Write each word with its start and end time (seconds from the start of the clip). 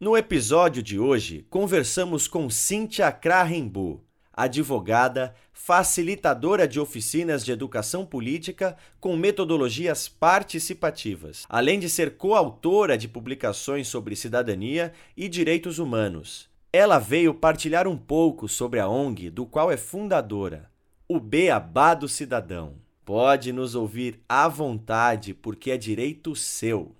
No 0.00 0.16
episódio 0.16 0.80
de 0.80 0.96
hoje, 0.96 1.44
conversamos 1.50 2.28
com 2.28 2.48
Cíntia 2.48 3.10
Krahenbu, 3.10 4.04
advogada, 4.32 5.34
facilitadora 5.52 6.68
de 6.68 6.78
oficinas 6.78 7.44
de 7.44 7.50
educação 7.50 8.06
política 8.06 8.76
com 9.00 9.16
metodologias 9.16 10.08
participativas, 10.08 11.44
além 11.48 11.80
de 11.80 11.90
ser 11.90 12.16
coautora 12.16 12.96
de 12.96 13.08
publicações 13.08 13.88
sobre 13.88 14.14
cidadania 14.14 14.92
e 15.16 15.28
direitos 15.28 15.80
humanos. 15.80 16.48
Ela 16.72 17.00
veio 17.00 17.34
partilhar 17.34 17.88
um 17.88 17.96
pouco 17.96 18.46
sobre 18.46 18.78
a 18.78 18.88
ONG 18.88 19.30
do 19.30 19.44
qual 19.44 19.68
é 19.68 19.76
fundadora, 19.76 20.70
o 21.08 21.18
Beabá 21.18 21.94
do 21.94 22.08
Cidadão. 22.08 22.76
Pode 23.04 23.52
nos 23.52 23.74
ouvir 23.74 24.20
à 24.28 24.46
vontade, 24.46 25.34
porque 25.34 25.72
é 25.72 25.76
direito 25.76 26.36
seu. 26.36 26.94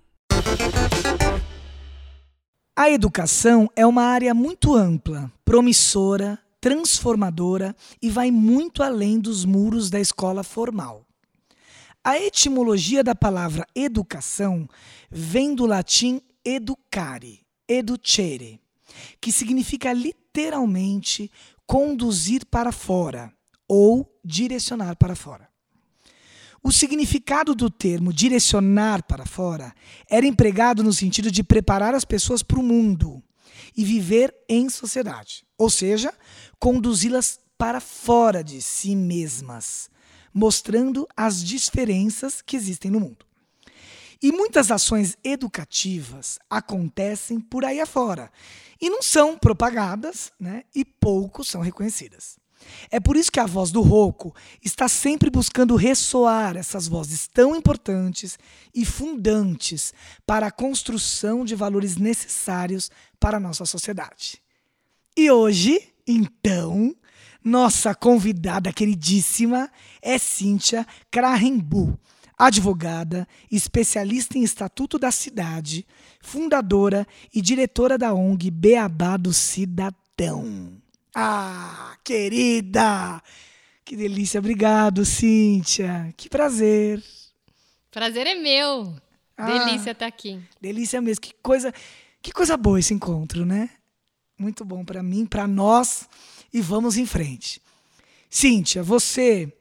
A 2.81 2.89
educação 2.89 3.69
é 3.75 3.85
uma 3.85 4.03
área 4.03 4.33
muito 4.33 4.73
ampla, 4.73 5.29
promissora, 5.43 6.39
transformadora 6.61 7.75
e 8.01 8.09
vai 8.09 8.31
muito 8.31 8.81
além 8.81 9.19
dos 9.19 9.43
muros 9.43 9.89
da 9.89 9.99
escola 9.99 10.43
formal. 10.43 11.05
A 12.01 12.17
etimologia 12.17 13.03
da 13.03 13.13
palavra 13.13 13.67
educação 13.75 14.65
vem 15.11 15.53
do 15.53 15.65
latim 15.65 16.21
educare, 16.45 17.41
educere, 17.67 18.61
que 19.19 19.29
significa 19.29 19.91
literalmente 19.91 21.29
conduzir 21.67 22.45
para 22.45 22.71
fora 22.71 23.29
ou 23.67 24.09
direcionar 24.23 24.95
para 24.95 25.17
fora. 25.17 25.48
O 26.61 26.71
significado 26.71 27.55
do 27.55 27.69
termo 27.69 28.11
direcionar 28.11 29.03
para 29.03 29.25
fora 29.25 29.73
era 30.09 30.25
empregado 30.25 30.83
no 30.83 30.91
sentido 30.91 31.31
de 31.31 31.43
preparar 31.43 31.95
as 31.95 32.03
pessoas 32.03 32.43
para 32.43 32.59
o 32.59 32.63
mundo 32.63 33.23
e 33.75 33.85
viver 33.85 34.35
em 34.47 34.69
sociedade, 34.69 35.45
ou 35.57 35.69
seja, 35.69 36.13
conduzi-las 36.59 37.39
para 37.57 37.79
fora 37.79 38.43
de 38.43 38.61
si 38.61 38.95
mesmas, 38.95 39.89
mostrando 40.33 41.07
as 41.15 41.43
diferenças 41.43 42.41
que 42.41 42.55
existem 42.55 42.91
no 42.91 42.99
mundo. 42.99 43.25
E 44.21 44.33
muitas 44.33 44.69
ações 44.69 45.17
educativas 45.23 46.39
acontecem 46.49 47.39
por 47.39 47.63
aí 47.63 47.79
afora 47.79 48.29
e 48.81 48.89
não 48.89 49.01
são 49.01 49.37
propagadas 49.37 50.31
né, 50.37 50.63
e 50.75 50.83
pouco 50.83 51.43
são 51.43 51.61
reconhecidas. 51.61 52.37
É 52.91 52.99
por 52.99 53.15
isso 53.15 53.31
que 53.31 53.39
a 53.39 53.45
voz 53.45 53.71
do 53.71 53.81
Roco 53.81 54.33
está 54.63 54.87
sempre 54.87 55.29
buscando 55.29 55.75
ressoar 55.75 56.57
essas 56.57 56.87
vozes 56.87 57.27
tão 57.27 57.55
importantes 57.55 58.37
e 58.73 58.85
fundantes 58.85 59.93
para 60.25 60.47
a 60.47 60.51
construção 60.51 61.45
de 61.45 61.55
valores 61.55 61.97
necessários 61.97 62.89
para 63.19 63.37
a 63.37 63.39
nossa 63.39 63.65
sociedade. 63.65 64.41
E 65.17 65.29
hoje, 65.29 65.81
então, 66.07 66.95
nossa 67.43 67.93
convidada 67.95 68.73
queridíssima 68.73 69.69
é 70.01 70.17
Cíntia 70.17 70.85
Krahenbu, 71.11 71.97
advogada, 72.37 73.27
especialista 73.51 74.37
em 74.37 74.43
Estatuto 74.43 74.97
da 74.97 75.11
Cidade, 75.11 75.85
fundadora 76.21 77.05
e 77.33 77.41
diretora 77.41 77.97
da 77.97 78.13
ONG 78.13 78.49
Beabá 78.49 79.17
do 79.17 79.33
Cidadão. 79.33 80.79
Ah, 81.15 81.97
querida! 82.03 83.21
Que 83.83 83.95
delícia, 83.95 84.39
obrigado, 84.39 85.03
Cíntia. 85.03 86.13
Que 86.15 86.29
prazer. 86.29 87.03
Prazer 87.89 88.27
é 88.27 88.35
meu. 88.35 88.95
Ah, 89.35 89.45
delícia 89.45 89.91
estar 89.91 90.05
tá 90.05 90.05
aqui. 90.05 90.39
Delícia 90.61 91.01
mesmo. 91.01 91.21
Que 91.21 91.33
coisa, 91.41 91.73
que 92.21 92.31
coisa 92.31 92.55
boa 92.55 92.79
esse 92.79 92.93
encontro, 92.93 93.45
né? 93.45 93.69
Muito 94.37 94.63
bom 94.63 94.85
para 94.85 95.01
mim, 95.01 95.25
para 95.25 95.47
nós 95.47 96.07
e 96.53 96.61
vamos 96.61 96.97
em 96.97 97.05
frente. 97.05 97.61
Cíntia, 98.29 98.83
você 98.83 99.51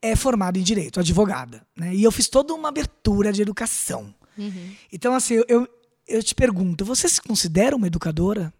é 0.00 0.14
formada 0.14 0.58
em 0.58 0.62
direito, 0.62 1.00
advogada, 1.00 1.66
né? 1.76 1.94
E 1.94 2.02
eu 2.02 2.12
fiz 2.12 2.28
toda 2.28 2.54
uma 2.54 2.68
abertura 2.68 3.32
de 3.32 3.42
educação. 3.42 4.14
Uhum. 4.36 4.74
Então, 4.92 5.14
assim, 5.14 5.42
eu, 5.48 5.68
eu 6.06 6.22
te 6.22 6.34
pergunto, 6.34 6.84
você 6.84 7.08
se 7.08 7.20
considera 7.20 7.76
uma 7.76 7.86
educadora? 7.86 8.52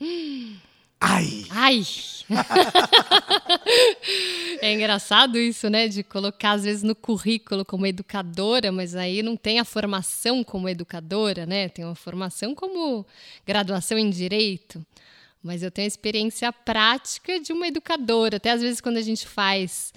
Hum. 0.00 0.56
Ai! 1.00 1.46
Ai! 1.50 1.82
é 4.60 4.74
engraçado 4.74 5.38
isso, 5.38 5.68
né? 5.70 5.88
De 5.88 6.02
colocar, 6.02 6.52
às 6.52 6.64
vezes, 6.64 6.82
no 6.82 6.94
currículo 6.94 7.64
como 7.64 7.86
educadora, 7.86 8.70
mas 8.70 8.94
aí 8.94 9.22
não 9.22 9.36
tem 9.36 9.58
a 9.58 9.64
formação 9.64 10.44
como 10.44 10.68
educadora, 10.68 11.46
né? 11.46 11.68
Tem 11.68 11.84
uma 11.84 11.94
formação 11.94 12.54
como 12.54 13.06
graduação 13.46 13.98
em 13.98 14.10
direito. 14.10 14.84
Mas 15.42 15.62
eu 15.62 15.70
tenho 15.70 15.86
a 15.86 15.88
experiência 15.88 16.52
prática 16.52 17.40
de 17.40 17.52
uma 17.52 17.66
educadora. 17.66 18.36
Até 18.36 18.50
às 18.50 18.60
vezes, 18.60 18.80
quando 18.80 18.98
a 18.98 19.02
gente 19.02 19.26
faz. 19.26 19.92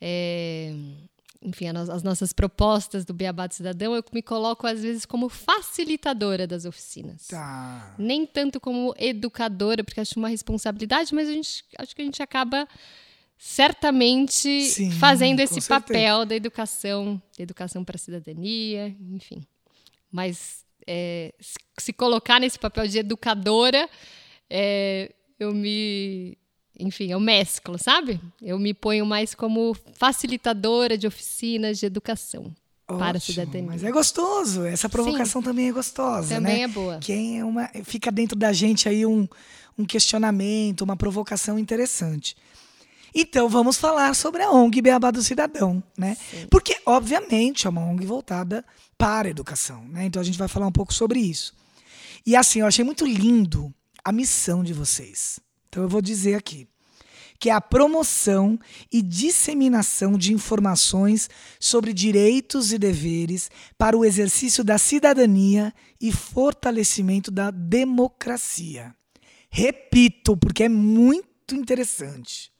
É 0.00 0.72
enfim, 1.42 1.68
as 1.68 2.02
nossas 2.02 2.32
propostas 2.32 3.04
do 3.04 3.14
Beabá 3.14 3.46
do 3.46 3.54
Cidadão, 3.54 3.94
eu 3.94 4.04
me 4.12 4.22
coloco 4.22 4.66
às 4.66 4.82
vezes 4.82 5.04
como 5.04 5.28
facilitadora 5.28 6.46
das 6.46 6.64
oficinas. 6.64 7.28
Tá. 7.28 7.94
Nem 7.98 8.26
tanto 8.26 8.60
como 8.60 8.94
educadora, 8.98 9.84
porque 9.84 10.00
acho 10.00 10.18
uma 10.18 10.28
responsabilidade, 10.28 11.14
mas 11.14 11.28
a 11.28 11.32
gente, 11.32 11.64
acho 11.78 11.94
que 11.94 12.02
a 12.02 12.04
gente 12.04 12.22
acaba 12.22 12.66
certamente 13.38 14.62
Sim, 14.62 14.90
fazendo 14.92 15.40
esse 15.40 15.60
papel 15.68 16.24
da 16.24 16.34
educação, 16.34 17.20
da 17.36 17.42
educação 17.42 17.84
para 17.84 17.96
a 17.96 17.98
cidadania, 17.98 18.96
enfim. 19.12 19.42
Mas 20.10 20.64
é, 20.86 21.34
se 21.78 21.92
colocar 21.92 22.40
nesse 22.40 22.58
papel 22.58 22.88
de 22.88 22.98
educadora, 22.98 23.88
é, 24.48 25.12
eu 25.38 25.52
me 25.52 26.38
enfim, 26.78 27.10
eu 27.10 27.20
mesclo, 27.20 27.78
sabe? 27.78 28.20
Eu 28.40 28.58
me 28.58 28.74
ponho 28.74 29.06
mais 29.06 29.34
como 29.34 29.76
facilitadora 29.94 30.96
de 30.96 31.06
oficinas 31.06 31.78
de 31.78 31.86
educação. 31.86 32.52
Ótimo, 32.88 32.98
para 32.98 33.18
a 33.18 33.20
cidadania. 33.20 33.66
Mas 33.66 33.82
é 33.82 33.90
gostoso, 33.90 34.64
essa 34.64 34.88
provocação 34.88 35.40
Sim, 35.40 35.48
também 35.48 35.68
é 35.68 35.72
gostosa. 35.72 36.34
Também 36.36 36.58
né? 36.58 36.62
é 36.62 36.68
boa. 36.68 36.98
Quem 37.00 37.40
é 37.40 37.44
uma, 37.44 37.68
fica 37.82 38.12
dentro 38.12 38.38
da 38.38 38.52
gente 38.52 38.88
aí 38.88 39.04
um, 39.04 39.26
um 39.76 39.84
questionamento, 39.84 40.82
uma 40.82 40.96
provocação 40.96 41.58
interessante. 41.58 42.36
Então 43.12 43.48
vamos 43.48 43.76
falar 43.76 44.14
sobre 44.14 44.42
a 44.42 44.50
ONG 44.50 44.82
Beabá 44.82 45.10
do 45.10 45.22
Cidadão, 45.22 45.82
né? 45.98 46.16
Sim. 46.30 46.46
Porque, 46.50 46.76
obviamente, 46.84 47.66
é 47.66 47.70
uma 47.70 47.80
ONG 47.80 48.06
voltada 48.06 48.64
para 48.96 49.26
a 49.26 49.30
educação. 49.30 49.82
Né? 49.88 50.04
Então 50.04 50.20
a 50.20 50.24
gente 50.24 50.38
vai 50.38 50.48
falar 50.48 50.66
um 50.66 50.72
pouco 50.72 50.92
sobre 50.92 51.18
isso. 51.18 51.54
E 52.24 52.36
assim, 52.36 52.60
eu 52.60 52.66
achei 52.66 52.84
muito 52.84 53.04
lindo 53.04 53.74
a 54.04 54.12
missão 54.12 54.62
de 54.62 54.72
vocês. 54.72 55.40
Então 55.76 55.84
eu 55.84 55.90
vou 55.90 56.00
dizer 56.00 56.36
aqui 56.36 56.66
que 57.38 57.50
é 57.50 57.52
a 57.52 57.60
promoção 57.60 58.58
e 58.90 59.02
disseminação 59.02 60.16
de 60.16 60.32
informações 60.32 61.28
sobre 61.60 61.92
direitos 61.92 62.72
e 62.72 62.78
deveres 62.78 63.50
para 63.76 63.94
o 63.94 64.02
exercício 64.02 64.64
da 64.64 64.78
cidadania 64.78 65.70
e 66.00 66.10
fortalecimento 66.10 67.30
da 67.30 67.50
democracia. 67.50 68.94
Repito, 69.50 70.34
porque 70.34 70.64
é 70.64 70.68
muito 70.70 71.54
interessante. 71.54 72.50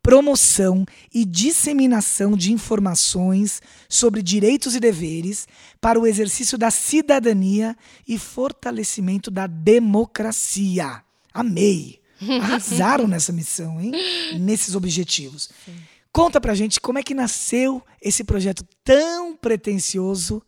Promoção 0.00 0.86
e 1.12 1.26
disseminação 1.26 2.34
de 2.34 2.54
informações 2.54 3.60
sobre 3.86 4.22
direitos 4.22 4.74
e 4.74 4.80
deveres 4.80 5.46
para 5.78 6.00
o 6.00 6.06
exercício 6.06 6.56
da 6.56 6.70
cidadania 6.70 7.76
e 8.08 8.18
fortalecimento 8.18 9.30
da 9.30 9.46
democracia. 9.46 11.04
Amei! 11.34 12.02
Arrasaram 12.40 13.06
nessa 13.06 13.32
missão, 13.32 13.80
hein? 13.80 13.92
Nesses 14.38 14.74
objetivos. 14.74 15.50
Sim. 15.64 15.76
Conta 16.12 16.40
pra 16.40 16.54
gente 16.54 16.80
como 16.80 16.98
é 16.98 17.02
que 17.02 17.12
nasceu 17.12 17.82
esse 18.00 18.22
projeto 18.22 18.64
tão 18.84 19.36
pretensioso, 19.36 20.40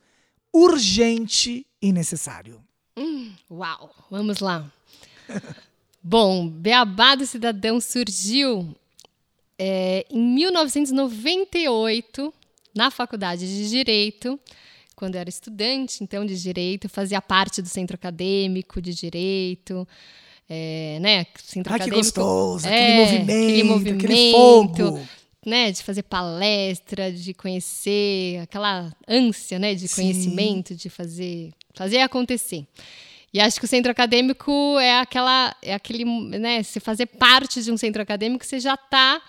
urgente 0.52 1.66
e 1.82 1.92
necessário. 1.92 2.62
Hum, 2.96 3.32
uau, 3.50 3.92
vamos 4.08 4.38
lá. 4.38 4.70
Bom, 6.00 6.48
Beabá 6.48 7.16
do 7.16 7.26
Cidadão 7.26 7.80
surgiu 7.80 8.72
é, 9.58 10.06
em 10.08 10.20
1998 10.20 12.32
na 12.72 12.88
Faculdade 12.90 13.48
de 13.48 13.68
Direito, 13.68 14.38
quando 14.94 15.16
eu 15.16 15.20
era 15.20 15.28
estudante, 15.28 16.04
então, 16.04 16.24
de 16.24 16.40
Direito, 16.40 16.88
fazia 16.88 17.20
parte 17.20 17.60
do 17.60 17.68
centro 17.68 17.96
acadêmico 17.96 18.80
de 18.80 18.94
Direito 18.94 19.86
é, 20.48 20.98
né, 21.00 21.26
centro 21.42 21.72
ah, 21.72 21.76
acadêmico. 21.76 22.02
Que 22.02 22.06
gostoso, 22.06 22.66
é, 22.66 22.70
aquele 22.70 22.98
movimento, 22.98 23.30
aquele 23.30 23.62
movimento, 23.64 24.04
aquele 24.04 24.32
fogo. 24.32 25.00
Né, 25.44 25.70
de 25.70 25.80
fazer 25.80 26.02
palestra, 26.02 27.12
de 27.12 27.32
conhecer, 27.32 28.40
aquela 28.42 28.92
ânsia, 29.06 29.60
né, 29.60 29.76
de 29.76 29.86
Sim. 29.86 30.02
conhecimento, 30.02 30.74
de 30.74 30.90
fazer, 30.90 31.52
fazer 31.72 32.00
acontecer. 32.00 32.66
E 33.32 33.38
acho 33.40 33.60
que 33.60 33.64
o 33.64 33.68
centro 33.68 33.92
acadêmico 33.92 34.50
é 34.80 34.98
aquela, 34.98 35.54
é 35.62 35.72
aquele, 35.72 36.04
né, 36.04 36.64
se 36.64 36.80
fazer 36.80 37.06
parte 37.06 37.62
de 37.62 37.70
um 37.70 37.76
centro 37.76 38.02
acadêmico, 38.02 38.44
você 38.44 38.58
já 38.58 38.74
está 38.74 39.22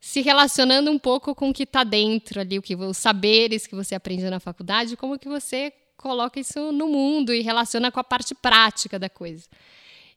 se 0.00 0.22
relacionando 0.22 0.90
um 0.90 0.98
pouco 0.98 1.34
com 1.34 1.50
o 1.50 1.52
que 1.52 1.64
está 1.64 1.84
dentro 1.84 2.40
ali, 2.40 2.58
o 2.58 2.62
que 2.62 2.74
os 2.74 2.96
saberes 2.96 3.66
que 3.66 3.74
você 3.76 3.94
aprende 3.94 4.28
na 4.30 4.40
faculdade, 4.40 4.96
como 4.96 5.18
que 5.18 5.28
você 5.28 5.72
coloca 5.96 6.40
isso 6.40 6.72
no 6.72 6.88
mundo 6.88 7.34
e 7.34 7.42
relaciona 7.42 7.92
com 7.92 8.00
a 8.00 8.04
parte 8.04 8.34
prática 8.34 8.98
da 8.98 9.10
coisa. 9.10 9.44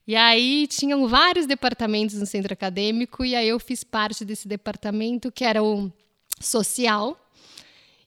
E 0.06 0.16
aí 0.16 0.68
tinham 0.68 1.08
vários 1.08 1.46
departamentos 1.46 2.16
no 2.16 2.26
centro 2.26 2.54
acadêmico 2.54 3.24
e 3.24 3.36
aí 3.36 3.48
eu 3.48 3.60
fiz 3.60 3.84
parte 3.84 4.26
desse 4.26 4.48
departamento 4.48 5.32
que 5.32 5.44
era 5.44 5.64
o 5.64 5.92
social 6.40 7.18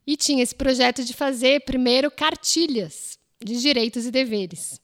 e 0.06 0.16
tinha 0.16 0.42
esse 0.42 0.54
projeto 0.54 1.02
de 1.04 1.14
fazer 1.14 1.62
primeiro 1.62 2.10
cartilhas 2.10 3.18
de 3.42 3.60
direitos 3.60 4.06
e 4.06 4.10
deveres 4.10 4.80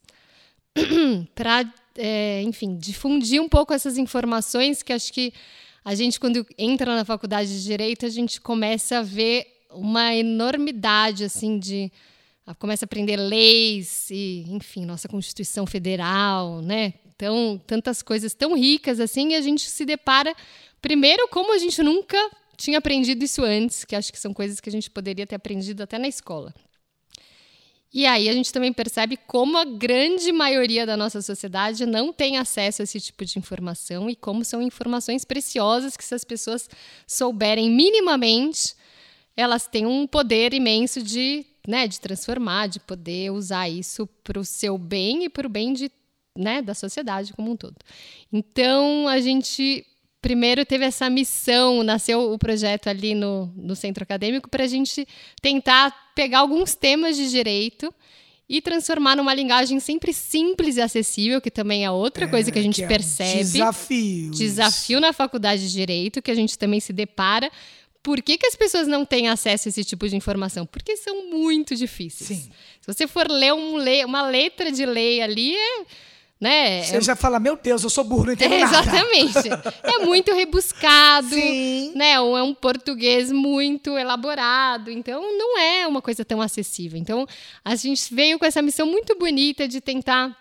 para, 1.35 1.71
é, 1.97 2.43
enfim, 2.43 2.77
difundir 2.77 3.41
um 3.41 3.49
pouco 3.49 3.75
essas 3.75 3.99
informações 3.99 4.83
que 4.83 4.93
acho 4.93 5.13
que 5.13 5.33
a 5.85 5.95
gente, 5.95 6.21
quando 6.21 6.47
entra 6.57 6.95
na 6.95 7.05
faculdade 7.05 7.49
de 7.51 7.65
Direito, 7.65 8.07
a 8.07 8.09
gente 8.09 8.41
começa 8.41 8.99
a 8.99 9.03
ver 9.03 9.47
uma 9.71 10.15
enormidade, 10.15 11.25
assim, 11.25 11.59
de... 11.59 11.91
Começa 12.59 12.85
a 12.85 12.87
aprender 12.87 13.17
leis 13.17 14.11
e, 14.11 14.45
enfim, 14.49 14.85
nossa 14.85 15.09
Constituição 15.09 15.65
Federal, 15.65 16.61
né? 16.61 16.95
Então, 17.23 17.57
tantas 17.65 18.03
coisas 18.03 18.35
tão 18.35 18.57
ricas, 18.57 18.99
assim, 18.99 19.29
e 19.29 19.35
a 19.37 19.41
gente 19.41 19.71
se 19.71 19.85
depara, 19.85 20.35
primeiro, 20.81 21.29
como 21.29 21.55
a 21.55 21.59
gente 21.59 21.81
nunca 21.81 22.19
tinha 22.57 22.79
aprendido 22.79 23.25
isso 23.25 23.45
antes, 23.45 23.85
que 23.85 23.95
acho 23.95 24.13
que 24.13 24.19
são 24.19 24.35
coisas 24.35 24.59
que 24.59 24.69
a 24.69 24.73
gente 24.73 24.91
poderia 24.91 25.25
ter 25.25 25.37
aprendido 25.37 25.85
até 25.85 26.01
na 26.01 26.09
escola. 26.09 26.53
E 27.95 28.07
aí 28.07 28.29
a 28.29 28.33
gente 28.33 28.53
também 28.53 28.73
percebe 28.73 29.17
como 29.17 29.57
a 29.57 29.65
grande 29.65 30.33
maioria 30.33 30.85
da 30.85 30.97
nossa 30.97 31.23
sociedade 31.23 31.87
não 31.87 32.13
tem 32.13 32.39
acesso 32.39 32.83
a 32.83 32.85
esse 32.85 33.01
tipo 33.01 33.25
de 33.25 33.39
informação 33.39 34.11
e 34.11 34.17
como 34.17 34.45
são 34.45 34.61
informações 34.61 35.25
preciosas 35.25 35.97
que 35.97 36.05
se 36.05 36.17
as 36.17 36.25
pessoas 36.25 36.69
souberem 37.07 37.71
minimamente, 37.71 38.75
elas 39.37 39.69
têm 39.69 39.87
um 39.87 40.09
poder 40.09 40.53
imenso 40.53 41.01
de, 41.01 41.47
né, 41.69 41.87
de 41.87 42.01
transformar, 42.01 42.67
de 42.67 42.81
poder 42.81 43.31
usar 43.31 43.69
isso 43.69 44.09
para 44.25 44.41
o 44.41 44.45
seu 44.45 44.77
bem 44.77 45.27
e 45.27 45.29
para 45.29 45.47
o 45.47 45.51
bem 45.51 45.73
de, 45.73 45.89
né, 46.37 46.63
da 46.63 46.75
sociedade 46.75 47.33
como 47.33 47.51
um 47.51 47.57
todo. 47.57 47.77
Então 48.33 49.07
a 49.09 49.21
gente 49.21 49.87
primeiro 50.21 50.65
teve 50.65 50.85
essa 50.85 51.11
missão, 51.11 51.83
nasceu 51.83 52.33
o 52.33 52.39
projeto 52.39 52.87
ali 52.87 53.13
no, 53.13 53.53
no 53.57 53.75
centro 53.75 54.05
acadêmico 54.05 54.49
para 54.49 54.63
a 54.63 54.69
gente 54.69 55.07
tentar 55.43 55.93
pegar 56.15 56.39
alguns 56.39 56.77
temas 56.77 57.17
de 57.17 57.29
direito 57.29 57.93
e 58.49 58.61
transformar 58.61 59.17
numa 59.17 59.35
linguagem 59.35 59.81
sempre 59.81 60.13
simples 60.13 60.77
e 60.77 60.81
acessível, 60.81 61.41
que 61.41 61.51
também 61.51 61.85
é 61.85 61.91
outra 61.91 62.27
é, 62.27 62.29
coisa 62.29 62.53
que 62.53 62.59
a 62.59 62.63
gente 62.63 62.77
que 62.77 62.85
é 62.85 62.87
percebe. 62.87 63.39
Desafio. 63.39 64.31
Desafio 64.31 65.01
na 65.01 65.13
faculdade 65.13 65.63
de 65.67 65.73
direito, 65.73 66.23
que 66.23 66.31
a 66.31 66.35
gente 66.35 66.57
também 66.59 66.79
se 66.79 66.93
depara. 66.93 67.51
Por 68.03 68.21
que, 68.21 68.37
que 68.37 68.47
as 68.47 68.55
pessoas 68.55 68.87
não 68.87 69.05
têm 69.05 69.29
acesso 69.29 69.69
a 69.69 69.71
esse 69.71 69.85
tipo 69.85 70.09
de 70.09 70.17
informação? 70.17 70.67
Porque 70.67 70.97
são 70.97 71.31
muito 71.31 71.75
difíceis. 71.75 72.29
Sim. 72.29 72.51
Se 72.81 72.87
você 72.87 73.07
for 73.07 73.31
ler 73.31 73.55
um, 73.55 73.77
uma 74.05 74.29
letra 74.29 74.71
de 74.71 74.85
lei 74.85 75.23
ali, 75.23 75.57
é 75.57 75.85
né? 76.43 76.83
Você 76.83 76.97
é... 76.97 77.01
já 77.01 77.15
fala, 77.15 77.39
meu 77.39 77.57
Deus, 77.57 77.85
eu 77.85 77.89
sou 77.89 78.03
burro, 78.03 78.25
não 78.27 78.33
entendo 78.35 78.53
é, 78.53 78.59
nada. 78.63 78.81
Exatamente. 78.81 79.49
é 79.81 80.05
muito 80.05 80.35
rebuscado, 80.35 81.29
Sim. 81.29 81.93
né? 81.95 82.21
Ou 82.21 82.37
é 82.37 82.43
um 82.43 82.53
português 82.53 83.31
muito 83.31 83.97
elaborado, 83.97 84.91
então 84.91 85.23
não 85.39 85.57
é 85.57 85.87
uma 85.87 86.03
coisa 86.03 86.25
tão 86.25 86.43
acessível. 86.43 86.99
Então, 86.99 87.29
a 87.65 87.77
gente 87.77 88.13
veio 88.13 88.41
com 88.41 88.45
essa 88.45 88.61
missão 88.61 88.85
muito 88.89 89.17
bonita 89.17 89.69
de 89.69 89.81
tentar 89.81 90.37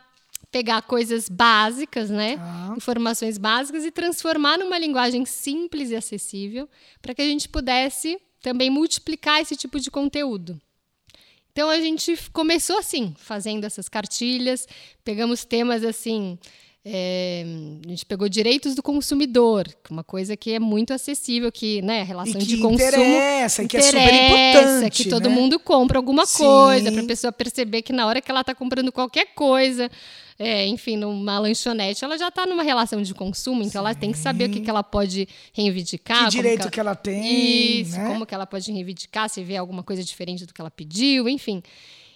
pegar 0.52 0.82
coisas 0.82 1.30
básicas, 1.30 2.10
né? 2.10 2.40
Ah. 2.40 2.74
Informações 2.76 3.38
básicas 3.38 3.86
e 3.86 3.92
transformar 3.92 4.58
numa 4.58 4.80
linguagem 4.80 5.24
simples 5.24 5.92
e 5.92 5.96
acessível, 5.96 6.68
para 7.00 7.14
que 7.14 7.22
a 7.22 7.26
gente 7.26 7.48
pudesse 7.48 8.20
também 8.42 8.72
multiplicar 8.72 9.40
esse 9.40 9.56
tipo 9.56 9.80
de 9.80 9.92
conteúdo. 9.92 10.60
Então 11.52 11.70
a 11.70 11.80
gente 11.82 12.16
começou 12.32 12.78
assim, 12.78 13.14
fazendo 13.18 13.66
essas 13.66 13.90
cartilhas, 13.90 14.68
pegamos 15.04 15.44
temas 15.44 15.84
assim. 15.84 16.40
É, 16.84 17.46
a 17.86 17.90
gente 17.90 18.04
pegou 18.08 18.28
direitos 18.28 18.74
do 18.74 18.82
consumidor, 18.82 19.68
é 19.68 19.94
uma 19.94 20.04
coisa 20.04 20.36
que 20.36 20.54
é 20.54 20.60
muito 20.60 20.92
acessível, 20.92 21.52
que, 21.52 21.80
né, 21.84 22.02
relação 22.02 22.42
que 22.42 22.48
de 22.48 22.58
consumo 22.58 22.74
interessa, 22.74 23.68
que 23.68 23.78
é 23.78 23.82
super 23.84 24.00
importante, 24.02 25.04
que 25.04 25.10
todo 25.10 25.30
né? 25.30 25.36
mundo 25.36 25.60
compra 25.60 26.00
alguma 26.00 26.26
Sim. 26.26 26.40
coisa, 26.40 26.92
para 26.92 27.02
a 27.02 27.06
pessoa 27.06 27.32
perceber 27.32 27.84
que 27.84 27.94
na 27.94 28.08
hora 28.08 28.20
que 28.20 28.32
ela 28.32 28.42
está 28.42 28.56
comprando 28.56 28.92
qualquer 28.92 29.28
coisa, 29.36 29.92
é, 30.40 30.66
enfim, 30.66 30.98
numa 30.98 31.38
lanchonete, 31.38 32.04
ela 32.04 32.18
já 32.18 32.30
está 32.30 32.48
numa 32.48 32.64
relação 32.64 33.00
de 33.00 33.14
consumo, 33.14 33.62
então 33.62 33.84
Sim. 33.84 33.88
ela 33.88 33.94
tem 33.94 34.12
que 34.12 34.18
saber 34.18 34.46
o 34.46 34.50
que, 34.50 34.60
que 34.60 34.70
ela 34.70 34.82
pode 34.82 35.28
reivindicar. 35.54 36.26
Que 36.26 36.32
direito 36.32 36.58
que 36.58 36.64
ela, 36.64 36.72
que 36.72 36.80
ela 36.80 36.96
tem. 36.96 37.82
Isso, 37.82 37.96
né? 37.96 38.08
como 38.08 38.26
que 38.26 38.34
ela 38.34 38.48
pode 38.48 38.72
reivindicar, 38.72 39.30
se 39.30 39.44
vê 39.44 39.56
alguma 39.56 39.84
coisa 39.84 40.04
diferente 40.04 40.48
do 40.48 40.54
que 40.54 40.60
ela 40.60 40.72
pediu, 40.72 41.30
enfim. 41.30 41.62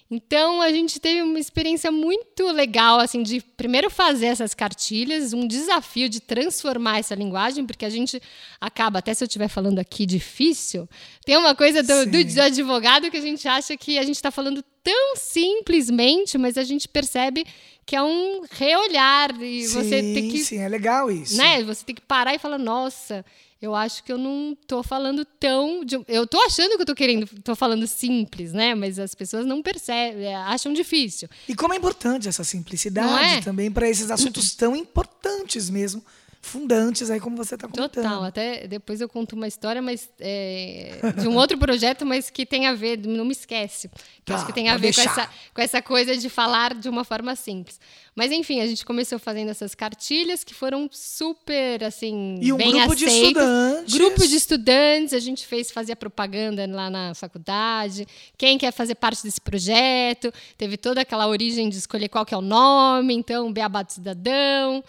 Então 0.10 0.62
a 0.62 0.70
gente 0.70 1.00
teve 1.00 1.24
uma 1.24 1.40
experiência 1.40 1.92
muito 1.92 2.46
legal, 2.52 3.00
assim, 3.00 3.24
de 3.24 3.42
primeiro 3.42 3.90
fazer 3.90 4.28
essas 4.28 4.54
cartilhas, 4.54 5.34
um 5.34 5.48
desafio 5.48 6.08
de 6.08 6.20
transformar 6.20 7.00
essa 7.00 7.16
linguagem, 7.16 7.66
porque 7.66 7.84
a 7.84 7.90
gente 7.90 8.22
acaba, 8.62 9.00
até 9.00 9.14
se 9.14 9.24
eu 9.24 9.26
estiver 9.26 9.48
falando 9.48 9.80
aqui 9.80 10.06
difícil, 10.06 10.88
tem 11.26 11.36
uma 11.38 11.56
coisa 11.56 11.82
do, 11.82 12.06
do 12.06 12.42
advogado 12.42 13.10
que 13.10 13.18
a 13.18 13.22
gente 13.22 13.48
acha 13.48 13.76
que 13.76 13.98
a 13.98 14.04
gente 14.04 14.16
está 14.16 14.30
falando 14.30 14.64
tão 14.84 15.16
simplesmente, 15.16 16.38
mas 16.38 16.56
a 16.56 16.64
gente 16.64 16.88
percebe 16.88 17.44
que 17.84 17.96
é 17.96 18.04
um 18.04 18.42
reolhar 18.52 19.32
e 19.42 19.64
sim, 19.64 19.74
você 19.74 20.02
tem 20.02 20.30
que 20.30 20.44
sim 20.44 20.60
é 20.60 20.70
legal 20.70 21.12
isso. 21.12 21.38
né 21.38 21.64
você 21.64 21.84
tem 21.84 21.96
que 21.96 22.02
parar 22.02 22.34
e 22.34 22.40
falar 22.40 22.58
nossa 22.58 23.26
eu 23.62 23.74
acho 23.74 24.04
que 24.04 24.12
eu 24.12 24.18
não 24.18 24.56
tô 24.68 24.84
falando 24.84 25.26
tão. 25.26 25.84
De, 25.84 26.00
eu 26.08 26.28
tô 26.28 26.40
achando 26.42 26.76
que 26.76 26.82
eu 26.82 26.86
tô 26.86 26.96
querendo, 26.96 27.28
tô 27.42 27.56
falando 27.56 27.88
simples, 27.88 28.54
né? 28.54 28.76
Mas 28.76 29.00
as 29.00 29.16
pessoas 29.16 29.46
não 29.46 29.62
percebem, 29.62 30.26
é, 30.26 30.36
acham 30.36 30.74
difícil. 30.74 31.28
E 31.48 31.56
como 31.56 31.74
é 31.74 31.78
importante 31.78 32.28
essa 32.28 32.44
simplicidade 32.44 33.36
é? 33.36 33.42
também 33.42 33.72
para 33.72 33.90
esses 33.90 34.12
assuntos 34.12 34.54
tão 34.56 34.76
importantes 34.76 35.70
mesmo 35.70 36.04
fundantes 36.46 37.10
aí, 37.10 37.20
como 37.20 37.36
você 37.36 37.56
está 37.56 37.68
contando. 37.68 37.90
Total, 37.90 38.24
até 38.24 38.68
depois 38.68 39.02
eu 39.02 39.10
conto 39.10 39.36
uma 39.36 39.48
história, 39.48 39.82
mas 39.82 40.10
é, 40.20 41.00
de 41.20 41.28
um 41.28 41.36
outro 41.36 41.58
projeto, 41.58 42.06
mas 42.06 42.30
que 42.30 42.46
tem 42.46 42.68
a 42.68 42.74
ver, 42.74 42.98
não 43.06 43.26
me 43.26 43.32
esquece. 43.32 43.90
Que 43.90 44.32
tá, 44.32 44.36
acho 44.36 44.46
que 44.46 44.54
tem 44.54 44.70
a 44.70 44.78
ver 44.78 44.94
com 44.94 45.02
essa, 45.02 45.30
com 45.54 45.62
essa 45.62 45.82
coisa 45.82 46.16
de 46.16 46.30
falar 46.30 46.74
de 46.74 46.88
uma 46.88 47.04
forma 47.04 47.36
simples. 47.36 47.80
Mas 48.16 48.32
enfim, 48.32 48.62
a 48.62 48.68
gente 48.68 48.86
começou 48.86 49.20
fazendo 49.20 49.50
essas 49.50 49.76
cartilhas 49.76 50.44
que 50.44 50.54
foram 50.54 50.88
super 50.92 51.84
assim, 51.84 52.38
e 52.42 52.54
um 52.54 52.58
bem 52.58 52.72
grupo 52.72 52.94
aceitas. 52.94 53.10
de 53.10 53.28
estudantes. 53.28 53.94
Grupo 53.94 54.28
de 54.28 54.36
estudantes, 54.36 55.14
a 55.14 55.20
gente 55.20 55.46
fez, 55.46 55.72
fazia 55.72 55.96
propaganda 55.96 56.66
lá 56.68 56.90
na 56.90 57.14
faculdade. 57.14 58.08
Quem 58.38 58.58
quer 58.58 58.72
fazer 58.72 58.96
parte 58.96 59.24
desse 59.24 59.42
projeto? 59.42 60.34
Teve 60.58 60.78
toda 60.78 61.02
aquela 61.02 61.28
origem 61.28 61.68
de 61.70 61.78
escolher 61.78 62.08
qual 62.08 62.26
que 62.26 62.34
é 62.34 62.38
o 62.38 62.42
nome, 62.42 63.14
então, 63.14 63.52
Beabá 63.52 63.82
do 63.82 63.92
Cidadão. 63.92 64.84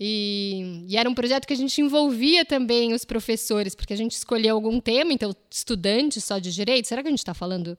E, 0.00 0.84
e, 0.86 0.96
era 0.96 1.10
um 1.10 1.14
projeto 1.14 1.46
que 1.46 1.52
a 1.52 1.56
gente 1.56 1.80
envolvia 1.80 2.44
também 2.44 2.92
os 2.92 3.04
professores, 3.04 3.74
porque 3.74 3.92
a 3.92 3.96
gente 3.96 4.12
escolheu 4.12 4.54
algum 4.54 4.80
tema, 4.80 5.12
então, 5.12 5.34
estudante 5.50 6.20
só 6.20 6.38
de 6.38 6.54
direito, 6.54 6.86
será 6.86 7.02
que 7.02 7.08
a 7.08 7.10
gente 7.10 7.18
está 7.18 7.34
falando 7.34 7.76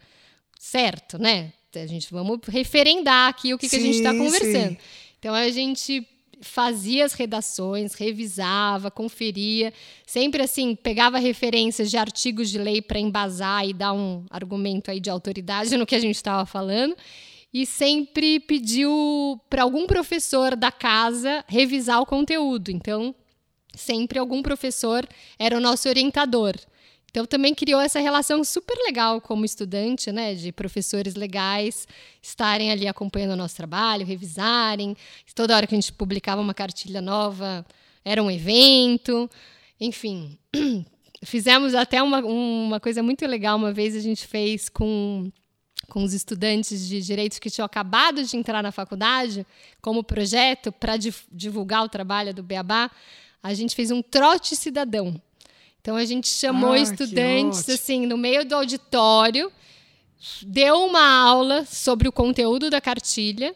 certo, 0.60 1.18
né? 1.18 1.54
A 1.74 1.86
gente 1.86 2.12
vamos 2.12 2.40
referendar 2.48 3.30
aqui 3.30 3.54
o 3.54 3.58
que, 3.58 3.70
sim, 3.70 3.78
que 3.78 3.82
a 3.82 3.86
gente 3.86 3.98
está 3.98 4.12
conversando. 4.12 4.72
Sim. 4.72 4.78
Então 5.20 5.34
a 5.34 5.50
gente 5.50 6.06
fazia 6.42 7.06
as 7.06 7.14
redações, 7.14 7.94
revisava, 7.94 8.90
conferia, 8.90 9.74
sempre 10.06 10.42
assim, 10.42 10.76
pegava 10.76 11.20
referências 11.20 11.90
de 11.90 11.98
artigos 11.98 12.50
de 12.50 12.58
lei 12.58 12.82
para 12.82 13.00
embasar 13.00 13.68
e 13.68 13.74
dar 13.74 13.94
um 13.94 14.26
argumento 14.30 14.90
aí 14.90 15.00
de 15.00 15.10
autoridade 15.10 15.76
no 15.78 15.86
que 15.86 15.96
a 15.96 16.00
gente 16.00 16.16
estava 16.16 16.46
falando 16.46 16.96
e 17.54 17.66
sempre 17.66 18.40
pediu 18.40 19.40
para 19.50 19.64
algum 19.64 19.88
professor 19.88 20.56
da 20.56 20.72
casa 20.72 21.44
revisar 21.48 22.00
o 22.02 22.06
conteúdo. 22.06 22.70
Então, 22.70 23.14
sempre 23.76 24.20
algum 24.20 24.42
professor 24.42 25.08
era 25.38 25.58
o 25.58 25.60
nosso 25.60 25.90
orientador. 25.90 26.56
Então, 27.10 27.26
também 27.26 27.56
criou 27.56 27.82
essa 27.82 28.00
relação 28.00 28.44
super 28.44 28.78
legal 28.86 29.20
como 29.20 29.44
estudante, 29.44 30.12
né, 30.12 30.36
de 30.36 30.52
professores 30.52 31.16
legais 31.16 31.88
estarem 32.22 32.72
ali 32.72 32.88
acompanhando 32.88 33.32
o 33.32 33.36
nosso 33.36 33.56
trabalho, 33.56 34.06
revisarem. 34.06 34.96
Toda 35.34 35.56
hora 35.56 35.66
que 35.66 35.74
a 35.74 35.80
gente 35.80 35.92
publicava 35.92 36.40
uma 36.40 36.54
cartilha 36.54 37.02
nova, 37.02 37.66
era 38.06 38.22
um 38.22 38.30
evento. 38.30 39.28
Enfim, 39.80 40.38
fizemos 41.24 41.74
até 41.74 42.02
uma, 42.04 42.20
uma 42.20 42.80
coisa 42.80 43.02
muito 43.02 43.26
legal. 43.26 43.58
Uma 43.58 43.74
vez 43.74 43.96
a 43.96 44.00
gente 44.00 44.28
fez 44.28 44.70
com 44.70 45.32
com 45.90 46.04
os 46.04 46.14
estudantes 46.14 46.88
de 46.88 47.02
direitos 47.02 47.40
que 47.40 47.50
tinham 47.50 47.66
acabado 47.66 48.24
de 48.24 48.38
entrar 48.38 48.64
na 48.64 48.72
faculdade, 48.72 49.46
como 49.82 50.04
projeto 50.04 50.72
para 50.72 50.96
divulgar 51.32 51.84
o 51.84 51.90
trabalho 51.90 52.34
do 52.34 52.44
Beabá, 52.44 52.90
a 53.42 53.54
gente 53.54 53.76
fez 53.76 53.92
um 53.92 54.02
trote 54.02 54.56
cidadão. 54.56 55.22
Então 55.82 55.96
a 55.96 56.06
gente 56.06 56.28
chamou 56.28 56.74
ah, 56.74 56.80
estudantes 56.80 57.68
assim 57.70 58.06
no 58.06 58.18
meio 58.18 58.46
do 58.46 58.56
auditório, 58.56 59.52
deu 60.44 60.86
uma 60.86 61.22
aula 61.22 61.66
sobre 61.66 62.08
o 62.08 62.12
conteúdo 62.12 62.70
da 62.70 62.80
cartilha 62.80 63.56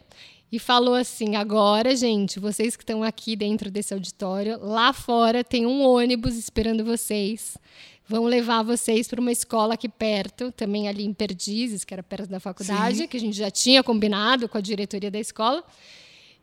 e 0.54 0.58
falou 0.60 0.94
assim: 0.94 1.34
agora, 1.34 1.96
gente, 1.96 2.38
vocês 2.38 2.76
que 2.76 2.84
estão 2.84 3.02
aqui 3.02 3.34
dentro 3.34 3.72
desse 3.72 3.92
auditório, 3.92 4.56
lá 4.62 4.92
fora 4.92 5.42
tem 5.42 5.66
um 5.66 5.82
ônibus 5.82 6.36
esperando 6.36 6.84
vocês. 6.84 7.58
Vão 8.06 8.24
levar 8.24 8.62
vocês 8.62 9.08
para 9.08 9.20
uma 9.20 9.32
escola 9.32 9.74
aqui 9.74 9.88
perto, 9.88 10.52
também 10.52 10.86
ali 10.88 11.04
em 11.04 11.12
Perdizes, 11.12 11.84
que 11.84 11.92
era 11.92 12.04
perto 12.04 12.28
da 12.28 12.38
faculdade, 12.38 12.98
Sim. 12.98 13.06
que 13.08 13.16
a 13.16 13.20
gente 13.20 13.36
já 13.36 13.50
tinha 13.50 13.82
combinado 13.82 14.48
com 14.48 14.56
a 14.56 14.60
diretoria 14.60 15.10
da 15.10 15.18
escola. 15.18 15.64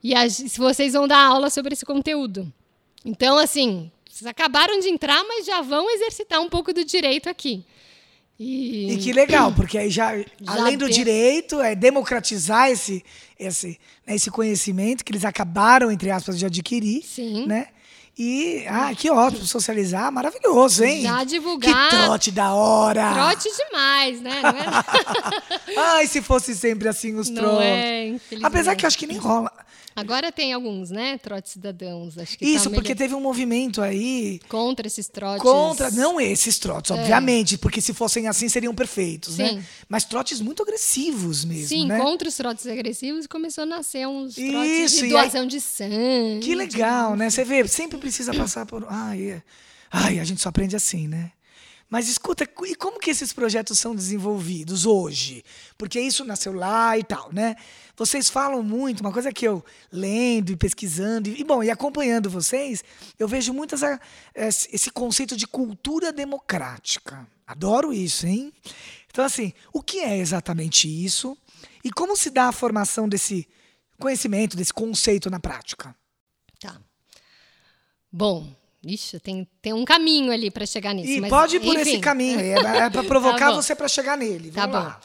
E 0.03 0.13
a, 0.13 0.27
vocês 0.57 0.91
vão 0.91 1.07
dar 1.07 1.23
aula 1.23 1.49
sobre 1.49 1.73
esse 1.73 1.85
conteúdo. 1.85 2.51
Então, 3.05 3.37
assim, 3.37 3.89
vocês 4.09 4.27
acabaram 4.27 4.77
de 4.79 4.89
entrar, 4.89 5.23
mas 5.23 5.45
já 5.45 5.61
vão 5.61 5.89
exercitar 5.89 6.41
um 6.41 6.49
pouco 6.49 6.73
do 6.73 6.83
direito 6.83 7.29
aqui. 7.29 7.63
E, 8.43 8.93
e 8.93 8.97
que 8.97 9.13
legal, 9.13 9.53
porque 9.53 9.77
aí 9.77 9.91
já, 9.91 10.17
já 10.17 10.25
além 10.47 10.75
do 10.75 10.89
direito, 10.89 11.61
é 11.61 11.75
democratizar 11.75 12.71
esse, 12.71 13.03
esse, 13.37 13.79
né, 14.05 14.15
esse 14.15 14.31
conhecimento 14.31 15.05
que 15.05 15.11
eles 15.11 15.23
acabaram, 15.23 15.91
entre 15.91 16.09
aspas, 16.09 16.39
de 16.39 16.47
adquirir. 16.47 17.03
Sim. 17.03 17.45
Né? 17.45 17.67
E, 18.17 18.65
ah, 18.67 18.93
que 18.93 19.09
ótimo, 19.09 19.45
socializar, 19.45 20.11
maravilhoso, 20.11 20.83
hein? 20.83 21.01
Já 21.01 21.23
divulgar. 21.23 21.89
Que 21.89 21.95
trote 21.95 22.31
da 22.31 22.53
hora! 22.53 23.13
Trote 23.13 23.49
demais, 23.55 24.21
né? 24.21 24.41
É? 25.67 25.79
Ai, 25.79 26.07
se 26.07 26.21
fosse 26.21 26.53
sempre 26.53 26.87
assim 26.87 27.15
os 27.15 27.29
trotes. 27.29 27.51
Não 27.51 27.61
é, 27.61 28.15
Apesar 28.43 28.75
que 28.75 28.85
eu 28.85 28.87
acho 28.87 28.97
que 28.97 29.07
nem 29.07 29.17
rola. 29.17 29.51
Agora 29.95 30.31
tem 30.31 30.53
alguns, 30.53 30.89
né? 30.89 31.17
Trotes 31.17 31.51
cidadãos. 31.51 32.17
Acho 32.17 32.37
que 32.37 32.45
tá 32.45 32.51
Isso, 32.51 32.69
tá 32.69 32.75
porque 32.75 32.95
teve 32.95 33.13
um 33.13 33.19
movimento 33.19 33.81
aí. 33.81 34.39
Contra 34.47 34.87
esses 34.87 35.07
trotes. 35.07 35.41
Contra, 35.41 35.91
não 35.91 36.19
esses 36.19 36.57
trotes, 36.57 36.91
é. 36.91 36.93
obviamente, 36.93 37.57
porque 37.57 37.81
se 37.81 37.93
fossem 37.93 38.27
assim 38.27 38.47
seriam 38.47 38.73
perfeitos, 38.73 39.37
né? 39.37 39.49
Sim. 39.49 39.55
né? 39.57 39.65
Mas 39.89 40.05
trotes 40.05 40.39
muito 40.39 40.63
agressivos 40.63 41.43
mesmo. 41.43 41.67
Sim, 41.67 41.87
né? 41.87 41.99
contra 41.99 42.29
os 42.29 42.35
trotes 42.35 42.65
agressivos 42.67 43.27
começou 43.27 43.63
a 43.63 43.67
nascer 43.67 44.07
uns 44.07 44.35
trotes 44.35 44.93
Isso, 44.93 45.03
de 45.03 45.09
doação 45.09 45.41
aí... 45.41 45.47
de 45.47 45.61
sangue. 45.61 46.39
Que 46.41 46.55
legal, 46.55 47.15
né? 47.15 47.29
Você 47.29 47.43
vê, 47.43 47.67
sempre 47.67 47.99
precisa 48.01 48.33
passar 48.33 48.65
por. 48.65 48.85
Ai, 48.89 49.31
é... 49.31 49.43
Ai, 49.89 50.19
a 50.19 50.23
gente 50.23 50.41
só 50.41 50.49
aprende 50.49 50.75
assim, 50.75 51.07
né? 51.07 51.31
Mas 51.89 52.07
escuta, 52.07 52.47
e 52.65 52.73
como 52.73 53.01
que 53.01 53.09
esses 53.11 53.33
projetos 53.33 53.77
são 53.77 53.93
desenvolvidos 53.93 54.85
hoje? 54.85 55.43
Porque 55.77 55.99
isso 55.99 56.23
nasceu 56.23 56.53
lá 56.53 56.97
e 56.97 57.03
tal, 57.03 57.29
né? 57.33 57.57
Vocês 57.97 58.29
falam 58.29 58.63
muito, 58.63 59.01
uma 59.01 59.11
coisa 59.11 59.29
que 59.33 59.45
eu 59.45 59.63
lendo 59.91 60.53
e 60.53 60.55
pesquisando, 60.55 61.27
e, 61.27 61.43
bom, 61.43 61.61
e 61.61 61.69
acompanhando 61.69 62.29
vocês, 62.29 62.81
eu 63.19 63.27
vejo 63.27 63.53
muito 63.53 63.75
essa, 63.75 63.99
esse 64.33 64.89
conceito 64.89 65.35
de 65.35 65.45
cultura 65.45 66.13
democrática. 66.13 67.27
Adoro 67.45 67.91
isso, 67.91 68.25
hein? 68.25 68.53
Então, 69.09 69.25
assim, 69.25 69.51
o 69.73 69.83
que 69.83 69.99
é 69.99 70.17
exatamente 70.17 70.87
isso? 70.87 71.37
E 71.83 71.91
como 71.91 72.15
se 72.15 72.29
dá 72.29 72.47
a 72.47 72.53
formação 72.53 73.09
desse 73.09 73.45
conhecimento, 73.99 74.55
desse 74.55 74.73
conceito 74.73 75.29
na 75.29 75.41
prática? 75.41 75.93
Tá. 76.57 76.79
Bom, 78.11 78.47
Ixi, 78.83 79.19
tem, 79.19 79.47
tem 79.61 79.73
um 79.73 79.85
caminho 79.85 80.31
ali 80.31 80.49
para 80.49 80.65
chegar 80.65 80.93
nisso. 80.93 81.11
E 81.11 81.21
mas, 81.21 81.29
pode 81.29 81.57
ir 81.57 81.59
por 81.59 81.75
enfim. 81.75 81.91
esse 81.91 81.99
caminho. 81.99 82.39
É, 82.39 82.53
é 82.53 82.89
para 82.89 83.03
provocar 83.05 83.49
tá 83.49 83.51
você 83.51 83.75
para 83.75 83.87
chegar 83.87 84.17
nele. 84.17 84.49
Vamos 84.49 84.55
tá 84.55 84.67
bom. 84.67 84.73
Lá. 84.73 84.99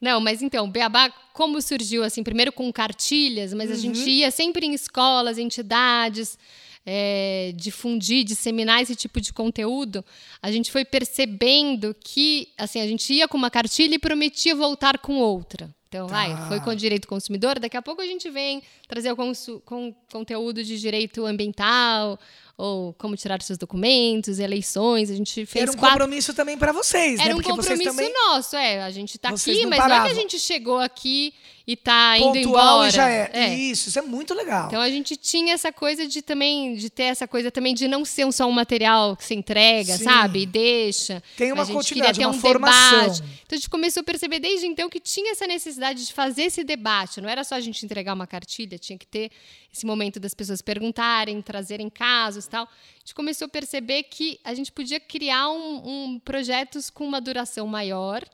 Não, 0.00 0.20
mas 0.20 0.42
então, 0.42 0.70
Beabá, 0.70 1.10
como 1.32 1.60
surgiu 1.62 2.04
assim, 2.04 2.22
primeiro 2.22 2.52
com 2.52 2.70
cartilhas, 2.70 3.54
mas 3.54 3.70
uhum. 3.70 3.76
a 3.76 3.78
gente 3.78 4.00
uhum. 4.00 4.08
ia 4.08 4.30
sempre 4.30 4.66
em 4.66 4.74
escolas, 4.74 5.38
entidades, 5.38 6.38
é, 6.84 7.52
difundir, 7.56 8.24
disseminar 8.24 8.82
esse 8.82 8.94
tipo 8.94 9.18
de 9.18 9.32
conteúdo, 9.32 10.04
a 10.42 10.50
gente 10.52 10.70
foi 10.70 10.84
percebendo 10.84 11.96
que 11.98 12.48
assim, 12.58 12.80
a 12.80 12.86
gente 12.86 13.12
ia 13.14 13.26
com 13.26 13.38
uma 13.38 13.50
cartilha 13.50 13.94
e 13.94 13.98
prometia 13.98 14.54
voltar 14.54 14.98
com 14.98 15.14
outra. 15.14 15.74
Então, 15.88 16.08
tá. 16.08 16.12
vai, 16.12 16.48
foi 16.48 16.60
com 16.60 16.70
o 16.70 16.76
direito 16.76 17.06
consumidor, 17.06 17.58
daqui 17.60 17.76
a 17.76 17.82
pouco 17.82 18.02
a 18.02 18.06
gente 18.06 18.28
vem 18.28 18.62
trazer 18.88 19.12
o 19.12 19.16
com 19.64 19.94
conteúdo 20.10 20.64
de 20.64 20.78
direito 20.78 21.24
ambiental, 21.24 22.18
ou 22.56 22.92
como 22.94 23.16
tirar 23.16 23.42
seus 23.42 23.58
documentos, 23.58 24.38
eleições. 24.38 25.10
A 25.10 25.14
gente 25.14 25.44
fez 25.44 25.62
Era 25.62 25.72
um 25.72 25.74
quatro... 25.74 25.98
compromisso 25.98 26.32
também 26.32 26.56
para 26.56 26.72
vocês, 26.72 27.18
Era 27.18 27.30
né? 27.30 27.34
um 27.34 27.38
Porque 27.38 27.50
compromisso 27.50 27.90
também... 27.90 28.12
nosso, 28.12 28.56
é. 28.56 28.82
A 28.82 28.90
gente 28.90 29.16
está 29.16 29.30
aqui, 29.30 29.66
mas 29.66 29.78
paravam. 29.78 29.98
não 29.98 30.04
é 30.04 30.08
que 30.08 30.16
a 30.16 30.20
gente 30.20 30.38
chegou 30.38 30.78
aqui 30.78 31.34
e 31.66 31.76
tá 31.76 32.18
indo 32.18 32.26
Pontual 32.26 32.74
embora. 32.74 32.88
E 32.88 32.90
já 32.90 33.08
é. 33.08 33.30
é. 33.32 33.54
Isso, 33.54 33.88
isso 33.88 33.98
é 33.98 34.02
muito 34.02 34.34
legal. 34.34 34.66
Então 34.66 34.80
a 34.80 34.90
gente 34.90 35.16
tinha 35.16 35.54
essa 35.54 35.72
coisa 35.72 36.06
de 36.06 36.20
também 36.20 36.74
de 36.74 36.90
ter 36.90 37.04
essa 37.04 37.26
coisa 37.26 37.50
também 37.50 37.74
de 37.74 37.88
não 37.88 38.04
ser 38.04 38.30
só 38.32 38.46
um 38.46 38.52
material 38.52 39.16
que 39.16 39.24
se 39.24 39.34
entrega, 39.34 39.96
Sim. 39.96 40.04
sabe? 40.04 40.42
E 40.42 40.46
deixa. 40.46 41.22
Tem 41.36 41.52
uma 41.52 41.66
continuidade, 41.66 42.20
uma 42.20 42.30
um 42.30 42.34
formação. 42.34 43.00
Debate. 43.00 43.22
Então 43.46 43.52
a 43.52 43.56
gente 43.56 43.70
começou 43.70 44.02
a 44.02 44.04
perceber 44.04 44.38
desde 44.38 44.66
então 44.66 44.88
que 44.88 45.00
tinha 45.00 45.32
essa 45.32 45.46
necessidade 45.46 46.06
de 46.06 46.12
fazer 46.12 46.42
esse 46.42 46.62
debate. 46.62 47.20
Não 47.20 47.28
era 47.28 47.42
só 47.42 47.54
a 47.54 47.60
gente 47.60 47.84
entregar 47.84 48.14
uma 48.14 48.26
cartilha, 48.26 48.78
tinha 48.78 48.98
que 48.98 49.06
ter 49.06 49.30
esse 49.74 49.84
momento 49.84 50.20
das 50.20 50.34
pessoas 50.34 50.62
perguntarem, 50.62 51.42
trazerem 51.42 51.90
casos, 51.90 52.46
tal. 52.46 52.64
A 52.64 52.98
gente 53.00 53.14
começou 53.14 53.46
a 53.46 53.48
perceber 53.48 54.04
que 54.04 54.38
a 54.44 54.54
gente 54.54 54.70
podia 54.70 55.00
criar 55.00 55.50
um, 55.50 56.12
um 56.12 56.18
projetos 56.20 56.90
com 56.90 57.04
uma 57.04 57.20
duração 57.20 57.66
maior, 57.66 58.24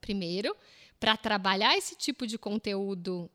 primeiro 0.00 0.54
para 0.98 1.16
trabalhar 1.16 1.76
esse 1.76 1.94
tipo 1.94 2.26
de 2.26 2.36
conteúdo 2.38 3.30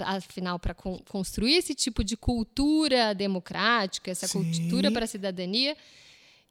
afinal 0.00 0.58
para 0.58 0.74
con 0.74 0.98
construir 1.08 1.54
esse 1.54 1.74
tipo 1.74 2.02
de 2.02 2.16
cultura 2.16 3.14
democrática, 3.14 4.10
essa 4.10 4.26
Sim. 4.26 4.42
cultura 4.42 4.90
para 4.90 5.04
a 5.04 5.08
cidadania. 5.08 5.76